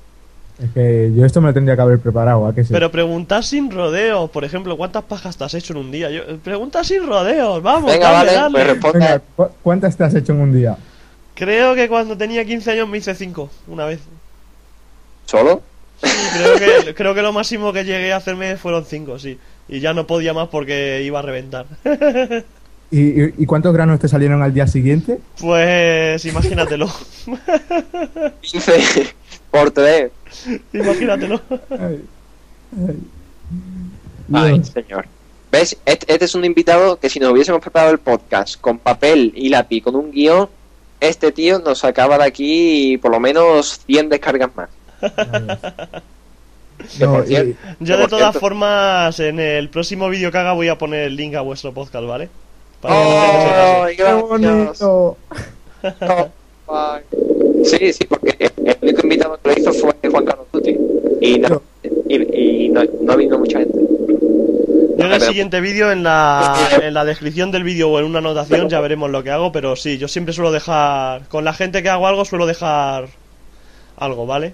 Es 0.64 0.70
que 0.74 1.12
yo 1.14 1.26
esto 1.26 1.42
me 1.42 1.50
lo 1.50 1.54
tendría 1.54 1.76
que 1.76 1.82
haber 1.82 2.00
preparado, 2.00 2.48
¿a 2.48 2.56
qué 2.56 2.64
sí? 2.64 2.72
Pero 2.72 2.90
preguntar 2.90 3.44
sin 3.44 3.70
rodeos, 3.70 4.30
por 4.30 4.46
ejemplo, 4.46 4.78
¿cuántas 4.78 5.04
pajas 5.04 5.36
te 5.36 5.44
has 5.44 5.54
hecho 5.56 5.74
en 5.74 5.80
un 5.80 5.92
día? 5.92 6.10
Yo, 6.10 6.38
pregunta 6.38 6.82
sin 6.86 7.06
rodeos, 7.06 7.62
vamos, 7.62 7.92
Venga, 7.92 8.12
dale, 8.14 8.28
vale, 8.28 8.34
dale. 8.40 8.52
pues 8.54 8.68
responde. 8.68 9.00
Venga, 9.00 9.22
¿cu- 9.36 9.50
¿cuántas 9.62 9.98
te 9.98 10.06
has 10.06 10.16
hecho 10.16 10.32
en 10.32 10.40
un 10.40 10.54
día? 10.54 10.78
Creo 11.34 11.76
que 11.76 11.90
cuando 11.90 12.16
tenía 12.18 12.46
15 12.46 12.72
años 12.72 12.88
me 12.88 13.00
hice 13.00 13.14
5, 13.14 13.50
una 13.68 13.84
vez. 13.84 14.00
¿Solo? 15.26 15.62
Sí, 16.02 16.10
creo 16.38 16.56
que, 16.86 16.94
creo 16.96 17.14
que 17.14 17.22
lo 17.22 17.34
máximo 17.34 17.74
que 17.74 17.84
llegué 17.84 18.14
a 18.14 18.18
hacerme 18.18 18.56
fueron 18.56 18.86
5, 18.86 19.20
sí. 19.20 19.38
Y 19.68 19.82
ya 19.82 19.94
no 19.94 20.08
podía 20.08 20.34
más 20.34 20.48
porque 20.48 21.02
iba 21.04 21.20
a 21.20 21.24
reventar. 21.24 21.66
¿Y, 22.92 23.00
y, 23.24 23.34
y 23.40 23.46
cuántos 23.46 23.74
granos 23.74 24.00
te 24.00 24.08
salieron 24.08 24.42
al 24.42 24.54
día 24.54 24.68
siguiente? 24.68 25.20
Pues 25.40 26.24
imagínatelo. 26.26 26.90
15 28.42 29.14
por 29.52 29.72
3. 29.72 30.12
imagínatelo. 30.74 31.42
Ay, 31.72 32.04
ay. 32.88 32.96
Ay, 34.34 34.54
Dios. 34.54 34.68
señor. 34.70 35.06
¿Ves? 35.52 35.78
Este, 35.86 36.12
este 36.14 36.26
es 36.26 36.36
un 36.36 36.46
invitado 36.46 37.00
que 37.00 37.10
si 37.10 37.20
nos 37.20 37.32
hubiésemos 37.32 37.62
preparado 37.62 37.92
el 37.92 38.00
podcast 38.00 38.60
con 38.60 38.78
papel 38.78 39.32
y 39.36 39.50
lápiz, 39.50 39.82
con 39.82 39.96
un 39.96 40.12
guion, 40.12 40.50
este 41.00 41.32
tío 41.32 41.60
nos 41.60 41.80
sacaba 41.80 42.18
de 42.18 42.26
aquí 42.26 42.98
por 43.02 43.12
lo 43.12 43.20
menos 43.20 43.82
100 43.86 44.10
descargas 44.10 44.50
más. 44.56 44.70
No, 47.00 47.24
y- 47.24 47.56
Yo 47.80 47.98
de 47.98 48.08
todas 48.08 48.36
formas, 48.38 49.20
en 49.20 49.40
el 49.40 49.70
próximo 49.70 50.10
vídeo 50.10 50.32
que 50.32 50.38
haga 50.38 50.54
voy 50.54 50.68
a 50.68 50.78
poner 50.78 51.04
el 51.04 51.16
link 51.16 51.36
a 51.36 51.42
vuestro 51.42 51.74
podcast, 51.74 52.06
¿vale? 52.06 52.30
Para. 52.88 53.84
¡Ay, 53.86 53.96
¡Qué 53.96 54.04
gracias! 54.04 54.30
bonito! 54.30 55.18
Sí, 57.64 57.94
sí, 57.94 58.06
porque 58.06 58.36
el 58.40 58.78
único 58.82 59.02
invitado 59.04 59.40
que 59.42 59.50
lo 59.50 59.58
hizo 59.60 59.74
fue 59.74 59.94
Juan 60.10 60.26
Carlos 60.26 60.48
Tuti. 60.52 60.78
Y 61.22 61.40
no, 61.40 61.62
y, 62.10 62.66
y 62.66 62.70
no, 62.70 62.82
no 63.02 63.40
mucha 63.40 63.60
gente. 63.60 63.78
Yo 64.98 65.06
en 65.06 65.12
el 65.12 65.20
Pero- 65.20 65.26
siguiente 65.26 65.62
vídeo, 65.62 65.92
en 65.92 66.04
la, 66.04 66.56
en 66.82 66.94
la 66.94 67.06
descripción 67.06 67.52
del 67.52 67.64
vídeo 67.64 67.90
o 67.90 68.00
en 68.00 68.06
una 68.06 68.20
anotación, 68.20 68.70
ya 68.70 68.80
veremos 68.82 69.10
lo 69.10 69.24
que 69.24 69.32
hago, 69.32 69.52
pero 69.52 69.76
sí, 69.76 69.98
yo 69.98 70.08
siempre 70.08 70.34
suelo 70.34 70.52
dejar, 70.52 71.28
con 71.28 71.44
la 71.44 71.54
gente 71.54 71.84
que 71.84 71.90
hago 71.90 72.08
algo, 72.08 72.26
suelo 72.26 72.46
dejar 72.46 73.08
algo, 73.98 74.26
¿vale? 74.26 74.54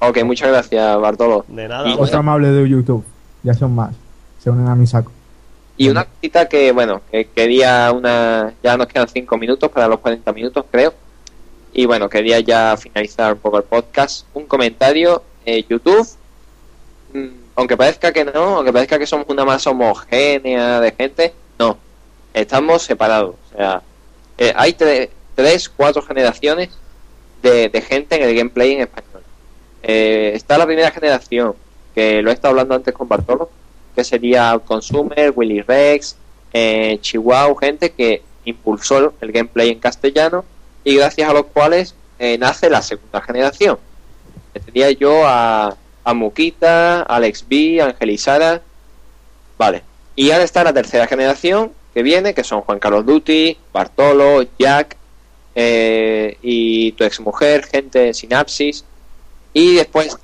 Ok, 0.00 0.22
muchas 0.24 0.48
gracias, 0.48 1.00
Bartolo. 1.00 1.44
De 1.48 1.68
nada. 1.68 1.88
Y- 1.88 2.14
amable 2.14 2.48
de 2.48 2.68
YouTube. 2.68 3.04
Ya 3.42 3.54
son 3.54 3.74
más. 3.74 3.94
Se 4.42 4.50
unen 4.50 4.68
a 4.68 4.74
mi 4.74 4.86
saco. 4.86 5.10
Y 5.76 5.88
una 5.88 6.04
cosita 6.04 6.48
que, 6.48 6.72
bueno, 6.72 7.02
que 7.10 7.26
quería 7.26 7.92
una... 7.92 8.54
Ya 8.62 8.76
nos 8.76 8.86
quedan 8.86 9.08
5 9.08 9.36
minutos 9.36 9.70
para 9.70 9.88
los 9.88 10.00
40 10.00 10.32
minutos, 10.32 10.64
creo. 10.70 10.94
Y 11.72 11.84
bueno, 11.84 12.08
quería 12.08 12.40
ya 12.40 12.76
finalizar 12.78 13.34
un 13.34 13.38
poco 13.40 13.58
el 13.58 13.64
podcast. 13.64 14.26
Un 14.32 14.46
comentario, 14.46 15.22
eh, 15.44 15.64
YouTube, 15.68 16.08
mm, 17.12 17.26
aunque 17.56 17.76
parezca 17.76 18.12
que 18.12 18.24
no, 18.24 18.56
aunque 18.56 18.72
parezca 18.72 18.98
que 18.98 19.06
somos 19.06 19.26
una 19.28 19.44
masa 19.44 19.70
homogénea 19.70 20.80
de 20.80 20.92
gente, 20.92 21.34
no. 21.58 21.76
Estamos 22.32 22.82
separados. 22.82 23.34
O 23.52 23.56
sea, 23.56 23.82
eh, 24.38 24.52
hay 24.56 24.72
tre- 24.72 25.10
tres, 25.34 25.68
cuatro 25.68 26.00
generaciones 26.02 26.70
de, 27.42 27.68
de 27.68 27.80
gente 27.82 28.16
en 28.16 28.22
el 28.28 28.34
gameplay 28.34 28.72
en 28.72 28.80
español. 28.80 29.22
Eh, 29.82 30.32
está 30.34 30.56
la 30.56 30.66
primera 30.66 30.90
generación, 30.90 31.54
que 31.94 32.22
lo 32.22 32.30
he 32.30 32.34
estado 32.34 32.50
hablando 32.52 32.74
antes 32.74 32.94
con 32.94 33.08
Bartolo, 33.08 33.50
que 33.96 34.04
sería 34.04 34.60
Consumer, 34.64 35.32
Willy 35.34 35.62
Rex, 35.62 36.16
eh, 36.52 36.98
Chihuahua, 37.00 37.56
gente 37.58 37.90
que 37.90 38.22
impulsó 38.44 39.14
el 39.20 39.32
gameplay 39.32 39.70
en 39.70 39.80
castellano 39.80 40.44
y 40.84 40.96
gracias 40.96 41.28
a 41.28 41.32
los 41.32 41.46
cuales 41.46 41.94
eh, 42.18 42.38
nace 42.38 42.70
la 42.70 42.82
segunda 42.82 43.20
generación. 43.22 43.78
Tendría 44.52 44.90
yo 44.92 45.26
a, 45.26 45.76
a 46.04 46.14
Muquita, 46.14 47.02
Alex 47.02 47.44
B, 47.48 47.80
Angelizara, 47.82 48.62
vale. 49.58 49.82
Y 50.14 50.30
ahora 50.30 50.44
está 50.44 50.62
la 50.62 50.72
tercera 50.72 51.06
generación 51.06 51.72
que 51.92 52.02
viene, 52.02 52.34
que 52.34 52.44
son 52.44 52.60
Juan 52.60 52.78
Carlos 52.78 53.04
Duty, 53.04 53.56
Bartolo, 53.72 54.44
Jack 54.58 54.96
eh, 55.54 56.36
y 56.42 56.92
tu 56.92 57.04
exmujer, 57.04 57.64
gente 57.64 57.98
de 57.98 58.14
Sinapsis. 58.14 58.84
Y 59.52 59.76
después 59.76 60.16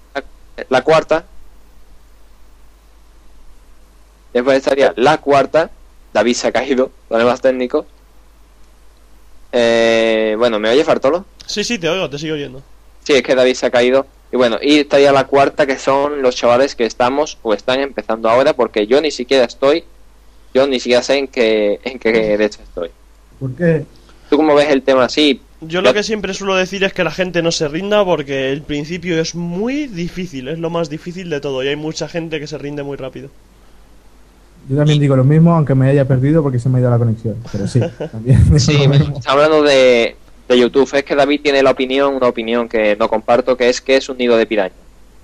la 0.68 0.82
cuarta, 0.82 1.24
Después 4.32 4.58
estaría 4.58 4.92
la 4.96 5.18
cuarta. 5.18 5.70
David 6.12 6.34
se 6.34 6.48
ha 6.48 6.52
caído, 6.52 6.90
problemas 7.08 7.40
técnicos. 7.40 7.86
Eh, 9.52 10.34
bueno, 10.38 10.58
¿me 10.58 10.70
oye 10.70 10.84
Fartolo? 10.84 11.24
Sí, 11.46 11.64
sí, 11.64 11.78
te 11.78 11.88
oigo, 11.88 12.08
te 12.08 12.18
sigo 12.18 12.34
oyendo. 12.34 12.62
Sí, 13.04 13.12
es 13.14 13.22
que 13.22 13.34
David 13.34 13.54
se 13.54 13.66
ha 13.66 13.70
caído. 13.70 14.06
Y 14.32 14.36
bueno, 14.36 14.58
y 14.62 14.78
estaría 14.80 15.12
la 15.12 15.26
cuarta, 15.26 15.66
que 15.66 15.78
son 15.78 16.22
los 16.22 16.36
chavales 16.36 16.74
que 16.74 16.86
estamos 16.86 17.38
o 17.42 17.52
están 17.52 17.80
empezando 17.80 18.30
ahora, 18.30 18.54
porque 18.54 18.86
yo 18.86 19.00
ni 19.00 19.10
siquiera 19.10 19.44
estoy, 19.44 19.84
yo 20.54 20.66
ni 20.66 20.80
siquiera 20.80 21.02
sé 21.02 21.18
en 21.18 21.28
qué, 21.28 21.80
en 21.84 21.98
qué 21.98 22.12
derecho 22.12 22.60
estoy. 22.62 22.90
¿Por 23.38 23.54
qué? 23.54 23.84
¿Tú 24.30 24.38
cómo 24.38 24.54
ves 24.54 24.70
el 24.70 24.82
tema 24.82 25.04
así? 25.04 25.42
Yo 25.60 25.82
lo 25.82 25.92
que 25.92 26.02
siempre 26.02 26.32
suelo 26.32 26.56
decir 26.56 26.82
es 26.82 26.94
que 26.94 27.04
la 27.04 27.10
gente 27.10 27.42
no 27.42 27.52
se 27.52 27.68
rinda 27.68 28.04
porque 28.04 28.50
el 28.50 28.62
principio 28.62 29.20
es 29.20 29.34
muy 29.34 29.86
difícil, 29.86 30.48
es 30.48 30.58
lo 30.58 30.70
más 30.70 30.88
difícil 30.88 31.28
de 31.28 31.40
todo 31.40 31.62
y 31.62 31.68
hay 31.68 31.76
mucha 31.76 32.08
gente 32.08 32.40
que 32.40 32.46
se 32.46 32.56
rinde 32.56 32.82
muy 32.82 32.96
rápido. 32.96 33.28
Yo 34.68 34.76
también 34.76 35.00
digo 35.00 35.16
lo 35.16 35.24
mismo, 35.24 35.54
aunque 35.54 35.74
me 35.74 35.88
haya 35.88 36.06
perdido 36.06 36.42
porque 36.42 36.58
se 36.58 36.68
me 36.68 36.78
ha 36.78 36.80
ido 36.82 36.90
la 36.90 36.98
conexión. 36.98 37.36
Pero 37.50 37.66
sí, 37.66 37.80
también. 38.12 38.60
Sí, 38.60 38.86
mismo. 38.88 39.20
hablando 39.26 39.62
de, 39.62 40.16
de 40.48 40.58
YouTube, 40.58 40.88
es 40.94 41.02
que 41.04 41.14
David 41.16 41.40
tiene 41.42 41.62
la 41.62 41.70
opinión, 41.72 42.14
una 42.14 42.28
opinión 42.28 42.68
que 42.68 42.96
no 42.96 43.08
comparto, 43.08 43.56
que 43.56 43.68
es 43.68 43.80
que 43.80 43.96
es 43.96 44.08
un 44.08 44.18
nido 44.18 44.36
de 44.36 44.46
piraña. 44.46 44.74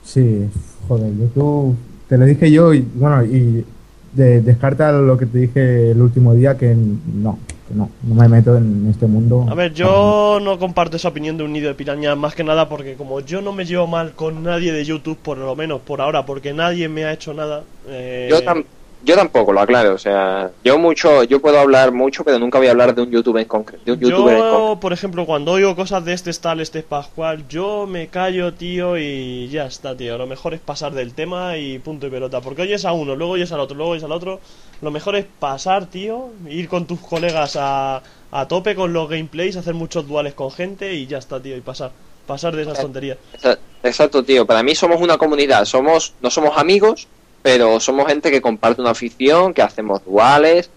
Sí, 0.05 0.47
joder, 0.89 1.12
YouTube. 1.16 1.76
Te 2.09 2.16
lo 2.18 2.24
dije 2.24 2.51
yo 2.51 2.72
y 2.74 2.80
bueno, 2.95 3.22
y 3.24 3.64
de- 4.12 4.41
descarta 4.41 4.91
lo 4.93 5.16
que 5.18 5.26
te 5.26 5.39
dije 5.39 5.91
el 5.91 6.01
último 6.01 6.34
día 6.34 6.57
que 6.57 6.74
no, 6.74 7.39
que 7.68 7.74
no, 7.74 7.91
no 8.03 8.14
me 8.14 8.26
meto 8.28 8.57
en 8.57 8.89
este 8.91 9.07
mundo. 9.07 9.45
A 9.49 9.55
ver, 9.55 9.74
yo 9.74 10.39
no 10.43 10.59
comparto 10.59 10.97
esa 10.97 11.09
opinión 11.09 11.36
de 11.36 11.45
un 11.45 11.53
nido 11.53 11.68
de 11.68 11.74
piraña 11.74 12.16
más 12.16 12.34
que 12.34 12.43
nada 12.43 12.68
porque 12.68 12.95
como 12.95 13.20
yo 13.20 13.43
no 13.43 13.53
me 13.53 13.66
llevo 13.66 13.86
mal 13.86 14.12
con 14.12 14.43
nadie 14.43 14.72
de 14.72 14.84
YouTube, 14.84 15.18
por 15.18 15.36
lo 15.36 15.55
menos 15.55 15.80
por 15.82 16.01
ahora, 16.01 16.24
porque 16.24 16.55
nadie 16.55 16.89
me 16.89 17.05
ha 17.05 17.12
hecho 17.12 17.34
nada. 17.34 17.62
eh, 17.89 18.28
Yo, 18.30 18.41
tam- 18.43 18.64
yo 19.05 19.14
tampoco, 19.16 19.53
lo 19.53 19.61
aclaro, 19.61 19.94
o 19.94 19.99
sea, 19.99 20.51
yo 20.64 20.78
mucho, 20.78 21.22
yo 21.24 21.40
puedo 21.40 21.59
hablar 21.59 21.92
mucho, 21.92 22.24
pero 22.24 22.38
nunca 22.38 22.59
voy 22.59 22.66
a 22.68 22.72
hablar 22.72 22.94
de 22.94 23.03
un 23.03 23.11
YouTube 23.11 23.36
en 23.38 23.44
concreto, 23.46 23.82
de 23.84 23.92
un 23.92 24.01
youtuber 24.01 24.34
en 24.34 24.40
concreto. 24.40 24.68
Yo, 24.74 24.80
por 24.80 24.92
ejemplo, 24.92 25.24
cuando 25.26 25.53
oigo 25.53 25.74
cosas 25.76 26.05
de 26.05 26.12
este 26.12 26.30
es 26.30 26.40
tal, 26.40 26.61
este 26.61 26.80
es 26.80 26.84
pascual, 26.84 27.46
yo 27.49 27.86
me 27.86 28.09
callo, 28.09 28.53
tío, 28.55 28.99
y 28.99 29.49
ya 29.49 29.66
está, 29.66 29.96
tío. 29.96 30.18
Lo 30.18 30.26
mejor 30.26 30.55
es 30.55 30.61
pasar 30.61 30.92
del 30.92 31.14
tema 31.14 31.57
y 31.57 31.78
punto 31.78 32.07
y 32.07 32.11
pelota. 32.11 32.40
Porque 32.40 32.62
oyes 32.62 32.84
a 32.84 32.92
uno, 32.92 33.14
luego 33.16 33.34
oyes 33.34 33.53
al 33.53 33.61
otro, 33.61 33.76
luego 33.76 33.92
oyes 33.92 34.05
al 34.05 34.12
otro. 34.12 34.40
Lo 34.82 34.90
mejor 34.90 35.16
es 35.16 35.26
pasar, 35.38 35.86
tío, 35.86 36.30
ir 36.49 36.68
con 36.68 36.86
tus 36.86 37.01
colegas 37.01 37.57
a, 37.57 38.03
a 38.30 38.49
tope 38.49 38.74
con 38.74 38.92
los 38.92 39.09
gameplays, 39.09 39.57
hacer 39.57 39.74
muchos 39.74 40.07
duales 40.07 40.34
con 40.34 40.51
gente 40.51 40.94
y 40.94 41.07
ya 41.07 41.18
está, 41.18 41.40
tío, 41.40 41.57
y 41.57 41.61
pasar. 41.61 41.90
Pasar 42.26 42.55
de 42.55 42.62
esas 42.62 42.80
tonterías. 42.82 43.16
Exa- 43.32 43.59
Exacto, 43.82 44.22
tío, 44.22 44.44
para 44.44 44.62
mí 44.62 44.74
somos 44.74 45.01
una 45.01 45.16
comunidad, 45.16 45.64
somos, 45.64 46.12
no 46.20 46.30
somos 46.30 46.59
amigos, 46.59 47.07
pero 47.43 47.80
somos 47.80 48.07
gente 48.07 48.30
que 48.30 48.41
comparte 48.41 48.80
una 48.80 48.91
afición, 48.91 49.55
que 49.55 49.62
hacemos 49.62 50.05
duales, 50.05 50.70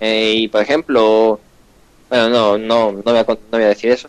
eh, 0.00 0.34
y 0.36 0.48
por 0.48 0.62
ejemplo, 0.62 1.40
bueno, 2.08 2.28
no, 2.28 2.58
no, 2.58 2.92
no 2.92 3.02
voy, 3.02 3.16
a, 3.18 3.24
no 3.26 3.36
voy 3.50 3.62
a 3.62 3.68
decir 3.68 3.90
eso. 3.90 4.08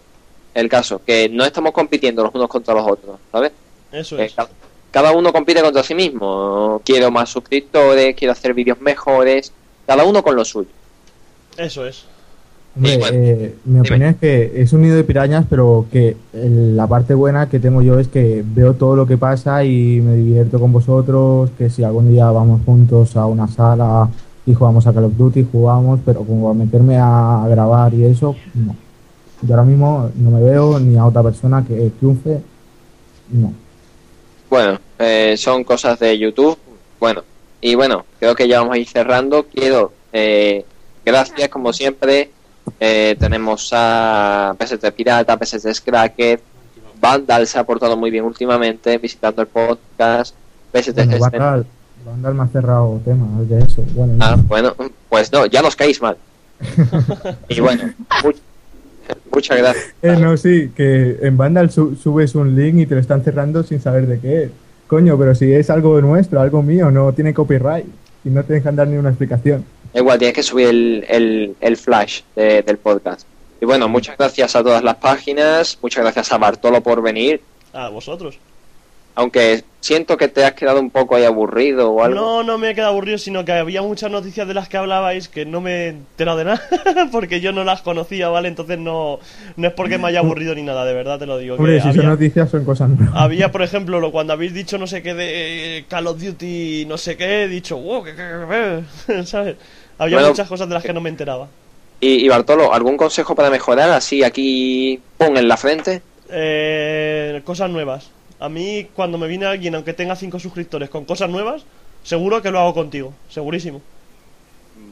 El 0.53 0.69
caso, 0.69 1.01
que 1.03 1.29
no 1.29 1.43
estamos 1.45 1.71
compitiendo 1.71 2.23
los 2.23 2.35
unos 2.35 2.47
contra 2.47 2.73
los 2.75 2.85
otros, 2.87 3.17
¿sabes? 3.31 3.51
Eso 3.91 4.17
es. 4.19 4.33
ca- 4.33 4.47
cada 4.91 5.11
uno 5.11 5.33
compite 5.33 5.61
contra 5.63 5.81
sí 5.81 5.95
mismo. 5.95 6.79
Quiero 6.85 7.09
más 7.09 7.29
suscriptores, 7.29 8.15
quiero 8.15 8.31
hacer 8.33 8.53
vídeos 8.53 8.79
mejores, 8.79 9.51
cada 9.87 10.03
uno 10.03 10.21
con 10.21 10.35
lo 10.35 10.45
suyo. 10.45 10.69
Eso 11.57 11.85
es. 11.87 12.05
Hombre, 12.75 12.97
bueno, 12.97 13.17
eh, 13.17 13.55
mi 13.65 13.79
opinión 13.81 14.09
es 14.09 14.15
que 14.17 14.51
es 14.55 14.73
un 14.73 14.81
nido 14.81 14.95
de 14.95 15.03
pirañas, 15.03 15.45
pero 15.47 15.85
que 15.91 16.17
el- 16.33 16.75
la 16.75 16.87
parte 16.87 17.13
buena 17.13 17.47
que 17.47 17.59
tengo 17.59 17.81
yo 17.83 17.99
es 17.99 18.07
que 18.07 18.43
veo 18.43 18.73
todo 18.73 18.95
lo 18.95 19.05
que 19.05 19.17
pasa 19.17 19.63
y 19.63 20.01
me 20.01 20.15
divierto 20.15 20.59
con 20.59 20.71
vosotros, 20.73 21.51
que 21.57 21.69
si 21.69 21.83
algún 21.83 22.11
día 22.11 22.31
vamos 22.31 22.61
juntos 22.65 23.15
a 23.15 23.27
una 23.27 23.47
sala 23.47 24.09
y 24.45 24.53
jugamos 24.55 24.87
a 24.87 24.93
Call 24.93 25.05
of 25.05 25.17
Duty, 25.17 25.47
jugamos, 25.51 25.99
pero 26.03 26.21
como 26.21 26.49
a 26.49 26.53
meterme 26.55 26.97
a 26.97 27.45
grabar 27.47 27.93
y 27.93 28.05
eso, 28.05 28.35
no. 28.55 28.75
Yo 29.43 29.53
ahora 29.53 29.65
mismo 29.67 30.09
no 30.15 30.31
me 30.31 30.41
veo 30.41 30.79
ni 30.79 30.97
a 30.97 31.05
otra 31.05 31.21
persona 31.21 31.63
que 31.67 31.91
triunfe, 31.99 32.39
no. 33.31 33.53
Bueno, 34.49 34.79
eh, 34.99 35.35
son 35.37 35.63
cosas 35.63 35.99
de 35.99 36.17
YouTube. 36.17 36.57
Bueno, 36.99 37.23
y 37.61 37.75
bueno, 37.75 38.05
creo 38.19 38.33
que 38.35 38.47
ya 38.47 38.59
vamos 38.61 38.75
a 38.75 38.77
ir 38.79 38.87
cerrando. 38.87 39.45
Quiero, 39.45 39.91
eh, 40.11 40.65
gracias 41.05 41.49
como 41.49 41.71
siempre. 41.73 42.31
Eh, 42.79 43.15
tenemos 43.19 43.69
a 43.73 44.55
PST 44.59 44.85
Pirata, 44.95 45.37
PST 45.37 45.73
Scracker, 45.73 46.39
Vandal 46.99 47.45
se 47.47 47.59
ha 47.59 47.63
portado 47.63 47.97
muy 47.97 48.09
bien 48.11 48.23
últimamente, 48.23 48.97
visitando 48.97 49.41
el 49.41 49.47
podcast. 49.47 50.35
PST 50.73 50.95
Bueno, 50.95 51.19
Vandal, 51.19 51.65
Vandal 52.05 52.33
me 52.35 52.43
ha 52.43 52.47
cerrado 52.47 53.01
temas 53.05 53.47
de 53.49 53.59
eso. 53.59 53.83
Bueno, 53.93 54.13
Ah, 54.19 54.37
bueno, 54.47 54.73
pues 55.09 55.31
no, 55.31 55.45
ya 55.45 55.61
nos 55.61 55.75
caéis 55.75 56.01
mal. 56.01 56.17
y 57.49 57.59
bueno, 57.59 57.83
mu- 58.23 58.31
Muchas 59.33 59.57
gracias. 59.57 59.85
Eh, 60.01 60.15
no, 60.17 60.37
sí, 60.37 60.71
que 60.75 61.17
en 61.21 61.35
Vandal 61.35 61.69
su- 61.71 61.95
subes 61.95 62.35
un 62.35 62.55
link 62.55 62.75
y 62.77 62.85
te 62.85 62.95
lo 62.95 63.01
están 63.01 63.23
cerrando 63.23 63.63
sin 63.63 63.81
saber 63.81 64.07
de 64.07 64.19
qué 64.19 64.43
es. 64.43 64.51
Coño, 64.87 65.17
pero 65.17 65.35
si 65.35 65.51
es 65.53 65.69
algo 65.69 65.99
nuestro, 66.01 66.39
algo 66.39 66.61
mío, 66.63 66.89
no 66.91 67.11
tiene 67.13 67.33
copyright 67.33 67.85
y 68.23 68.29
no 68.29 68.43
te 68.43 68.53
dejan 68.53 68.75
dar 68.75 68.87
ni 68.87 68.95
una 68.95 69.09
explicación. 69.09 69.65
Igual, 69.93 70.17
tienes 70.19 70.35
que 70.35 70.43
subir 70.43 70.67
el, 70.67 71.55
el, 71.59 71.77
flash 71.77 72.21
de- 72.35 72.61
del 72.63 72.77
podcast. 72.77 73.27
Y 73.61 73.65
bueno, 73.65 73.87
muchas 73.87 74.17
gracias 74.17 74.55
a 74.55 74.63
todas 74.63 74.83
las 74.83 74.95
páginas, 74.95 75.77
muchas 75.81 76.03
gracias 76.03 76.31
a 76.31 76.37
Bartolo 76.37 76.81
por 76.81 77.01
venir, 77.01 77.41
A 77.73 77.89
vosotros. 77.89 78.37
Aunque 79.15 79.63
siento 79.79 80.15
que 80.15 80.29
te 80.29 80.45
has 80.45 80.53
quedado 80.53 80.79
un 80.79 80.89
poco 80.89 81.15
ahí 81.15 81.25
aburrido 81.25 81.91
o 81.91 82.03
algo. 82.03 82.15
No, 82.15 82.43
no 82.43 82.57
me 82.57 82.69
he 82.69 82.75
quedado 82.75 82.91
aburrido, 82.91 83.17
sino 83.17 83.43
que 83.43 83.51
había 83.51 83.81
muchas 83.81 84.09
noticias 84.09 84.47
de 84.47 84.53
las 84.53 84.69
que 84.69 84.77
hablabais 84.77 85.27
que 85.27 85.45
no 85.45 85.59
me 85.59 85.71
he 85.71 85.87
enterado 85.89 86.37
de 86.37 86.45
nada, 86.45 86.61
porque 87.11 87.41
yo 87.41 87.51
no 87.51 87.63
las 87.65 87.81
conocía, 87.81 88.29
¿vale? 88.29 88.47
Entonces 88.47 88.79
no, 88.79 89.19
no 89.57 89.67
es 89.67 89.73
porque 89.73 89.97
me 89.97 90.07
haya 90.07 90.19
aburrido 90.19 90.55
ni 90.55 90.63
nada, 90.63 90.85
de 90.85 90.93
verdad 90.93 91.19
te 91.19 91.25
lo 91.25 91.37
digo. 91.37 91.55
que 91.57 91.61
Hombre, 91.61 91.75
si 91.81 91.89
son 91.89 91.99
había, 91.99 92.09
noticias 92.11 92.49
son 92.49 92.63
cosas 92.63 92.89
nuevas. 92.89 93.13
había, 93.15 93.51
por 93.51 93.61
ejemplo, 93.61 93.99
lo, 93.99 94.11
cuando 94.13 94.31
habéis 94.33 94.53
dicho 94.53 94.77
no 94.77 94.87
sé 94.87 95.03
qué 95.03 95.13
de 95.13 95.79
eh, 95.79 95.85
Call 95.89 96.07
of 96.07 96.21
Duty, 96.21 96.85
no 96.87 96.97
sé 96.97 97.17
qué, 97.17 97.43
he 97.43 97.47
dicho, 97.49 97.75
wow, 97.77 98.03
que- 98.05 98.13
¿sabes? 99.25 99.57
Había 99.97 100.15
Bueno, 100.17 100.29
muchas 100.29 100.47
cosas 100.47 100.67
de 100.69 100.73
las 100.75 100.83
que 100.83 100.93
no 100.93 101.01
me 101.01 101.09
enteraba. 101.09 101.47
Y, 101.99 102.25
y 102.25 102.27
Bartolo, 102.29 102.73
¿algún 102.73 102.97
consejo 102.97 103.35
para 103.35 103.49
mejorar? 103.49 103.89
Así 103.91 104.23
aquí, 104.23 104.99
pon 105.17 105.37
en 105.37 105.47
la 105.47 105.55
frente. 105.57 106.01
Eh, 106.29 107.41
cosas 107.45 107.69
nuevas. 107.69 108.09
A 108.43 108.49
mí, 108.49 108.89
cuando 108.93 109.17
me 109.17 109.25
viene 109.29 109.45
alguien, 109.45 109.73
aunque 109.73 109.93
tenga 109.93 110.17
cinco 110.17 110.37
suscriptores, 110.37 110.89
con 110.89 111.05
cosas 111.05 111.29
nuevas, 111.29 111.63
seguro 112.03 112.41
que 112.41 112.51
lo 112.51 112.59
hago 112.59 112.73
contigo, 112.73 113.13
segurísimo. 113.29 113.81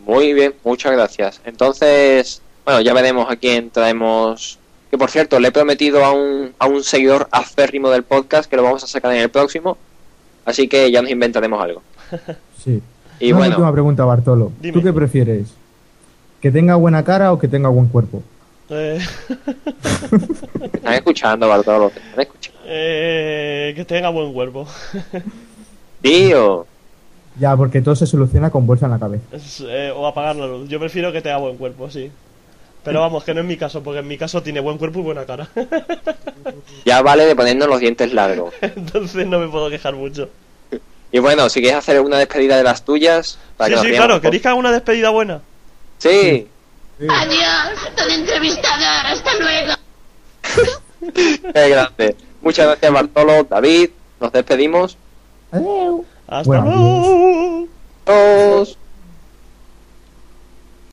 Muy 0.05 0.31
bien, 0.31 0.55
muchas 0.63 0.93
gracias. 0.93 1.41
Entonces, 1.43 2.41
bueno, 2.63 2.79
ya 2.79 2.93
veremos 2.93 3.29
a 3.29 3.35
quién 3.35 3.69
traemos. 3.69 4.57
Que 4.89 4.97
por 4.97 5.09
cierto, 5.11 5.37
le 5.37 5.49
he 5.49 5.51
prometido 5.51 6.05
a 6.05 6.13
un, 6.13 6.53
a 6.59 6.67
un 6.67 6.81
seguidor 6.81 7.27
aférrimo 7.29 7.89
del 7.89 8.03
podcast 8.03 8.49
que 8.49 8.55
lo 8.55 8.63
vamos 8.63 8.85
a 8.85 8.87
sacar 8.87 9.11
en 9.11 9.19
el 9.19 9.29
próximo. 9.29 9.77
Así 10.45 10.69
que 10.69 10.89
ya 10.89 11.01
nos 11.01 11.11
inventaremos 11.11 11.61
algo. 11.61 11.81
Sí. 12.63 12.81
Y 13.19 13.31
Una 13.31 13.39
bueno, 13.39 13.55
última 13.55 13.73
pregunta, 13.73 14.05
Bartolo. 14.05 14.53
Dime. 14.61 14.73
¿Tú 14.73 14.81
qué 14.81 14.93
prefieres? 14.93 15.47
¿Que 16.39 16.51
tenga 16.51 16.75
buena 16.75 17.03
cara 17.03 17.33
o 17.33 17.39
que 17.39 17.49
tenga 17.49 17.67
buen 17.67 17.87
cuerpo? 17.87 18.23
Eh, 18.69 18.99
te 20.71 20.77
están 20.77 20.93
escuchando, 20.93 21.49
Bartolo, 21.49 21.89
te 21.89 21.99
están 21.99 22.21
escuchando. 22.21 22.50
Eh, 22.65 23.73
que 23.75 23.85
tenga 23.85 24.09
buen 24.09 24.33
cuerpo. 24.33 24.67
Tío, 26.01 26.65
Ya, 27.39 27.55
porque 27.55 27.81
todo 27.81 27.95
se 27.95 28.05
soluciona 28.05 28.49
con 28.49 28.65
bolsa 28.67 28.85
en 28.85 28.91
la 28.91 28.99
cabeza. 28.99 29.23
Es, 29.31 29.63
eh, 29.67 29.91
o 29.95 30.05
apagar 30.07 30.35
la 30.35 30.47
luz. 30.47 30.67
Yo 30.69 30.79
prefiero 30.79 31.11
que 31.11 31.21
tenga 31.21 31.37
buen 31.37 31.57
cuerpo, 31.57 31.89
sí. 31.89 32.11
Pero 32.83 32.99
vamos, 32.99 33.23
que 33.23 33.33
no 33.33 33.41
es 33.41 33.45
mi 33.45 33.57
caso, 33.57 33.83
porque 33.83 33.99
en 33.99 34.07
mi 34.07 34.17
caso 34.17 34.41
tiene 34.41 34.59
buen 34.59 34.77
cuerpo 34.79 34.99
y 34.99 35.03
buena 35.03 35.25
cara. 35.25 35.47
ya 36.85 37.01
vale 37.03 37.25
de 37.25 37.35
ponernos 37.35 37.67
los 37.67 37.79
dientes 37.79 38.11
largos. 38.11 38.53
Entonces 38.61 39.27
no 39.27 39.39
me 39.39 39.47
puedo 39.47 39.69
quejar 39.69 39.95
mucho. 39.95 40.29
Y 41.11 41.19
bueno, 41.19 41.47
si 41.49 41.61
quieres 41.61 41.77
hacer 41.77 42.01
una 42.01 42.17
despedida 42.17 42.57
de 42.57 42.63
las 42.63 42.83
tuyas. 42.83 43.37
para 43.57 43.75
Sí, 43.77 43.81
que 43.81 43.89
sí, 43.89 43.95
claro. 43.95 44.19
¿Queréis 44.19 44.41
que 44.41 44.47
haga 44.47 44.57
una 44.57 44.71
despedida 44.71 45.09
buena? 45.09 45.35
poco. 45.35 45.45
Sí, 45.99 46.47
Adiós, 47.09 47.79
don 47.97 48.11
entrevistador. 48.11 49.05
Hasta 49.05 49.31
luego. 49.39 49.73
qué 51.53 51.69
grande. 51.69 52.15
Muchas 52.41 52.65
gracias, 52.67 52.91
Bartolo, 52.91 53.43
David. 53.43 53.89
Nos 54.19 54.31
despedimos. 54.31 54.97
Adiós. 55.51 56.01
Hasta 56.27 56.61
luego. 56.61 57.67
Adiós. 58.05 58.77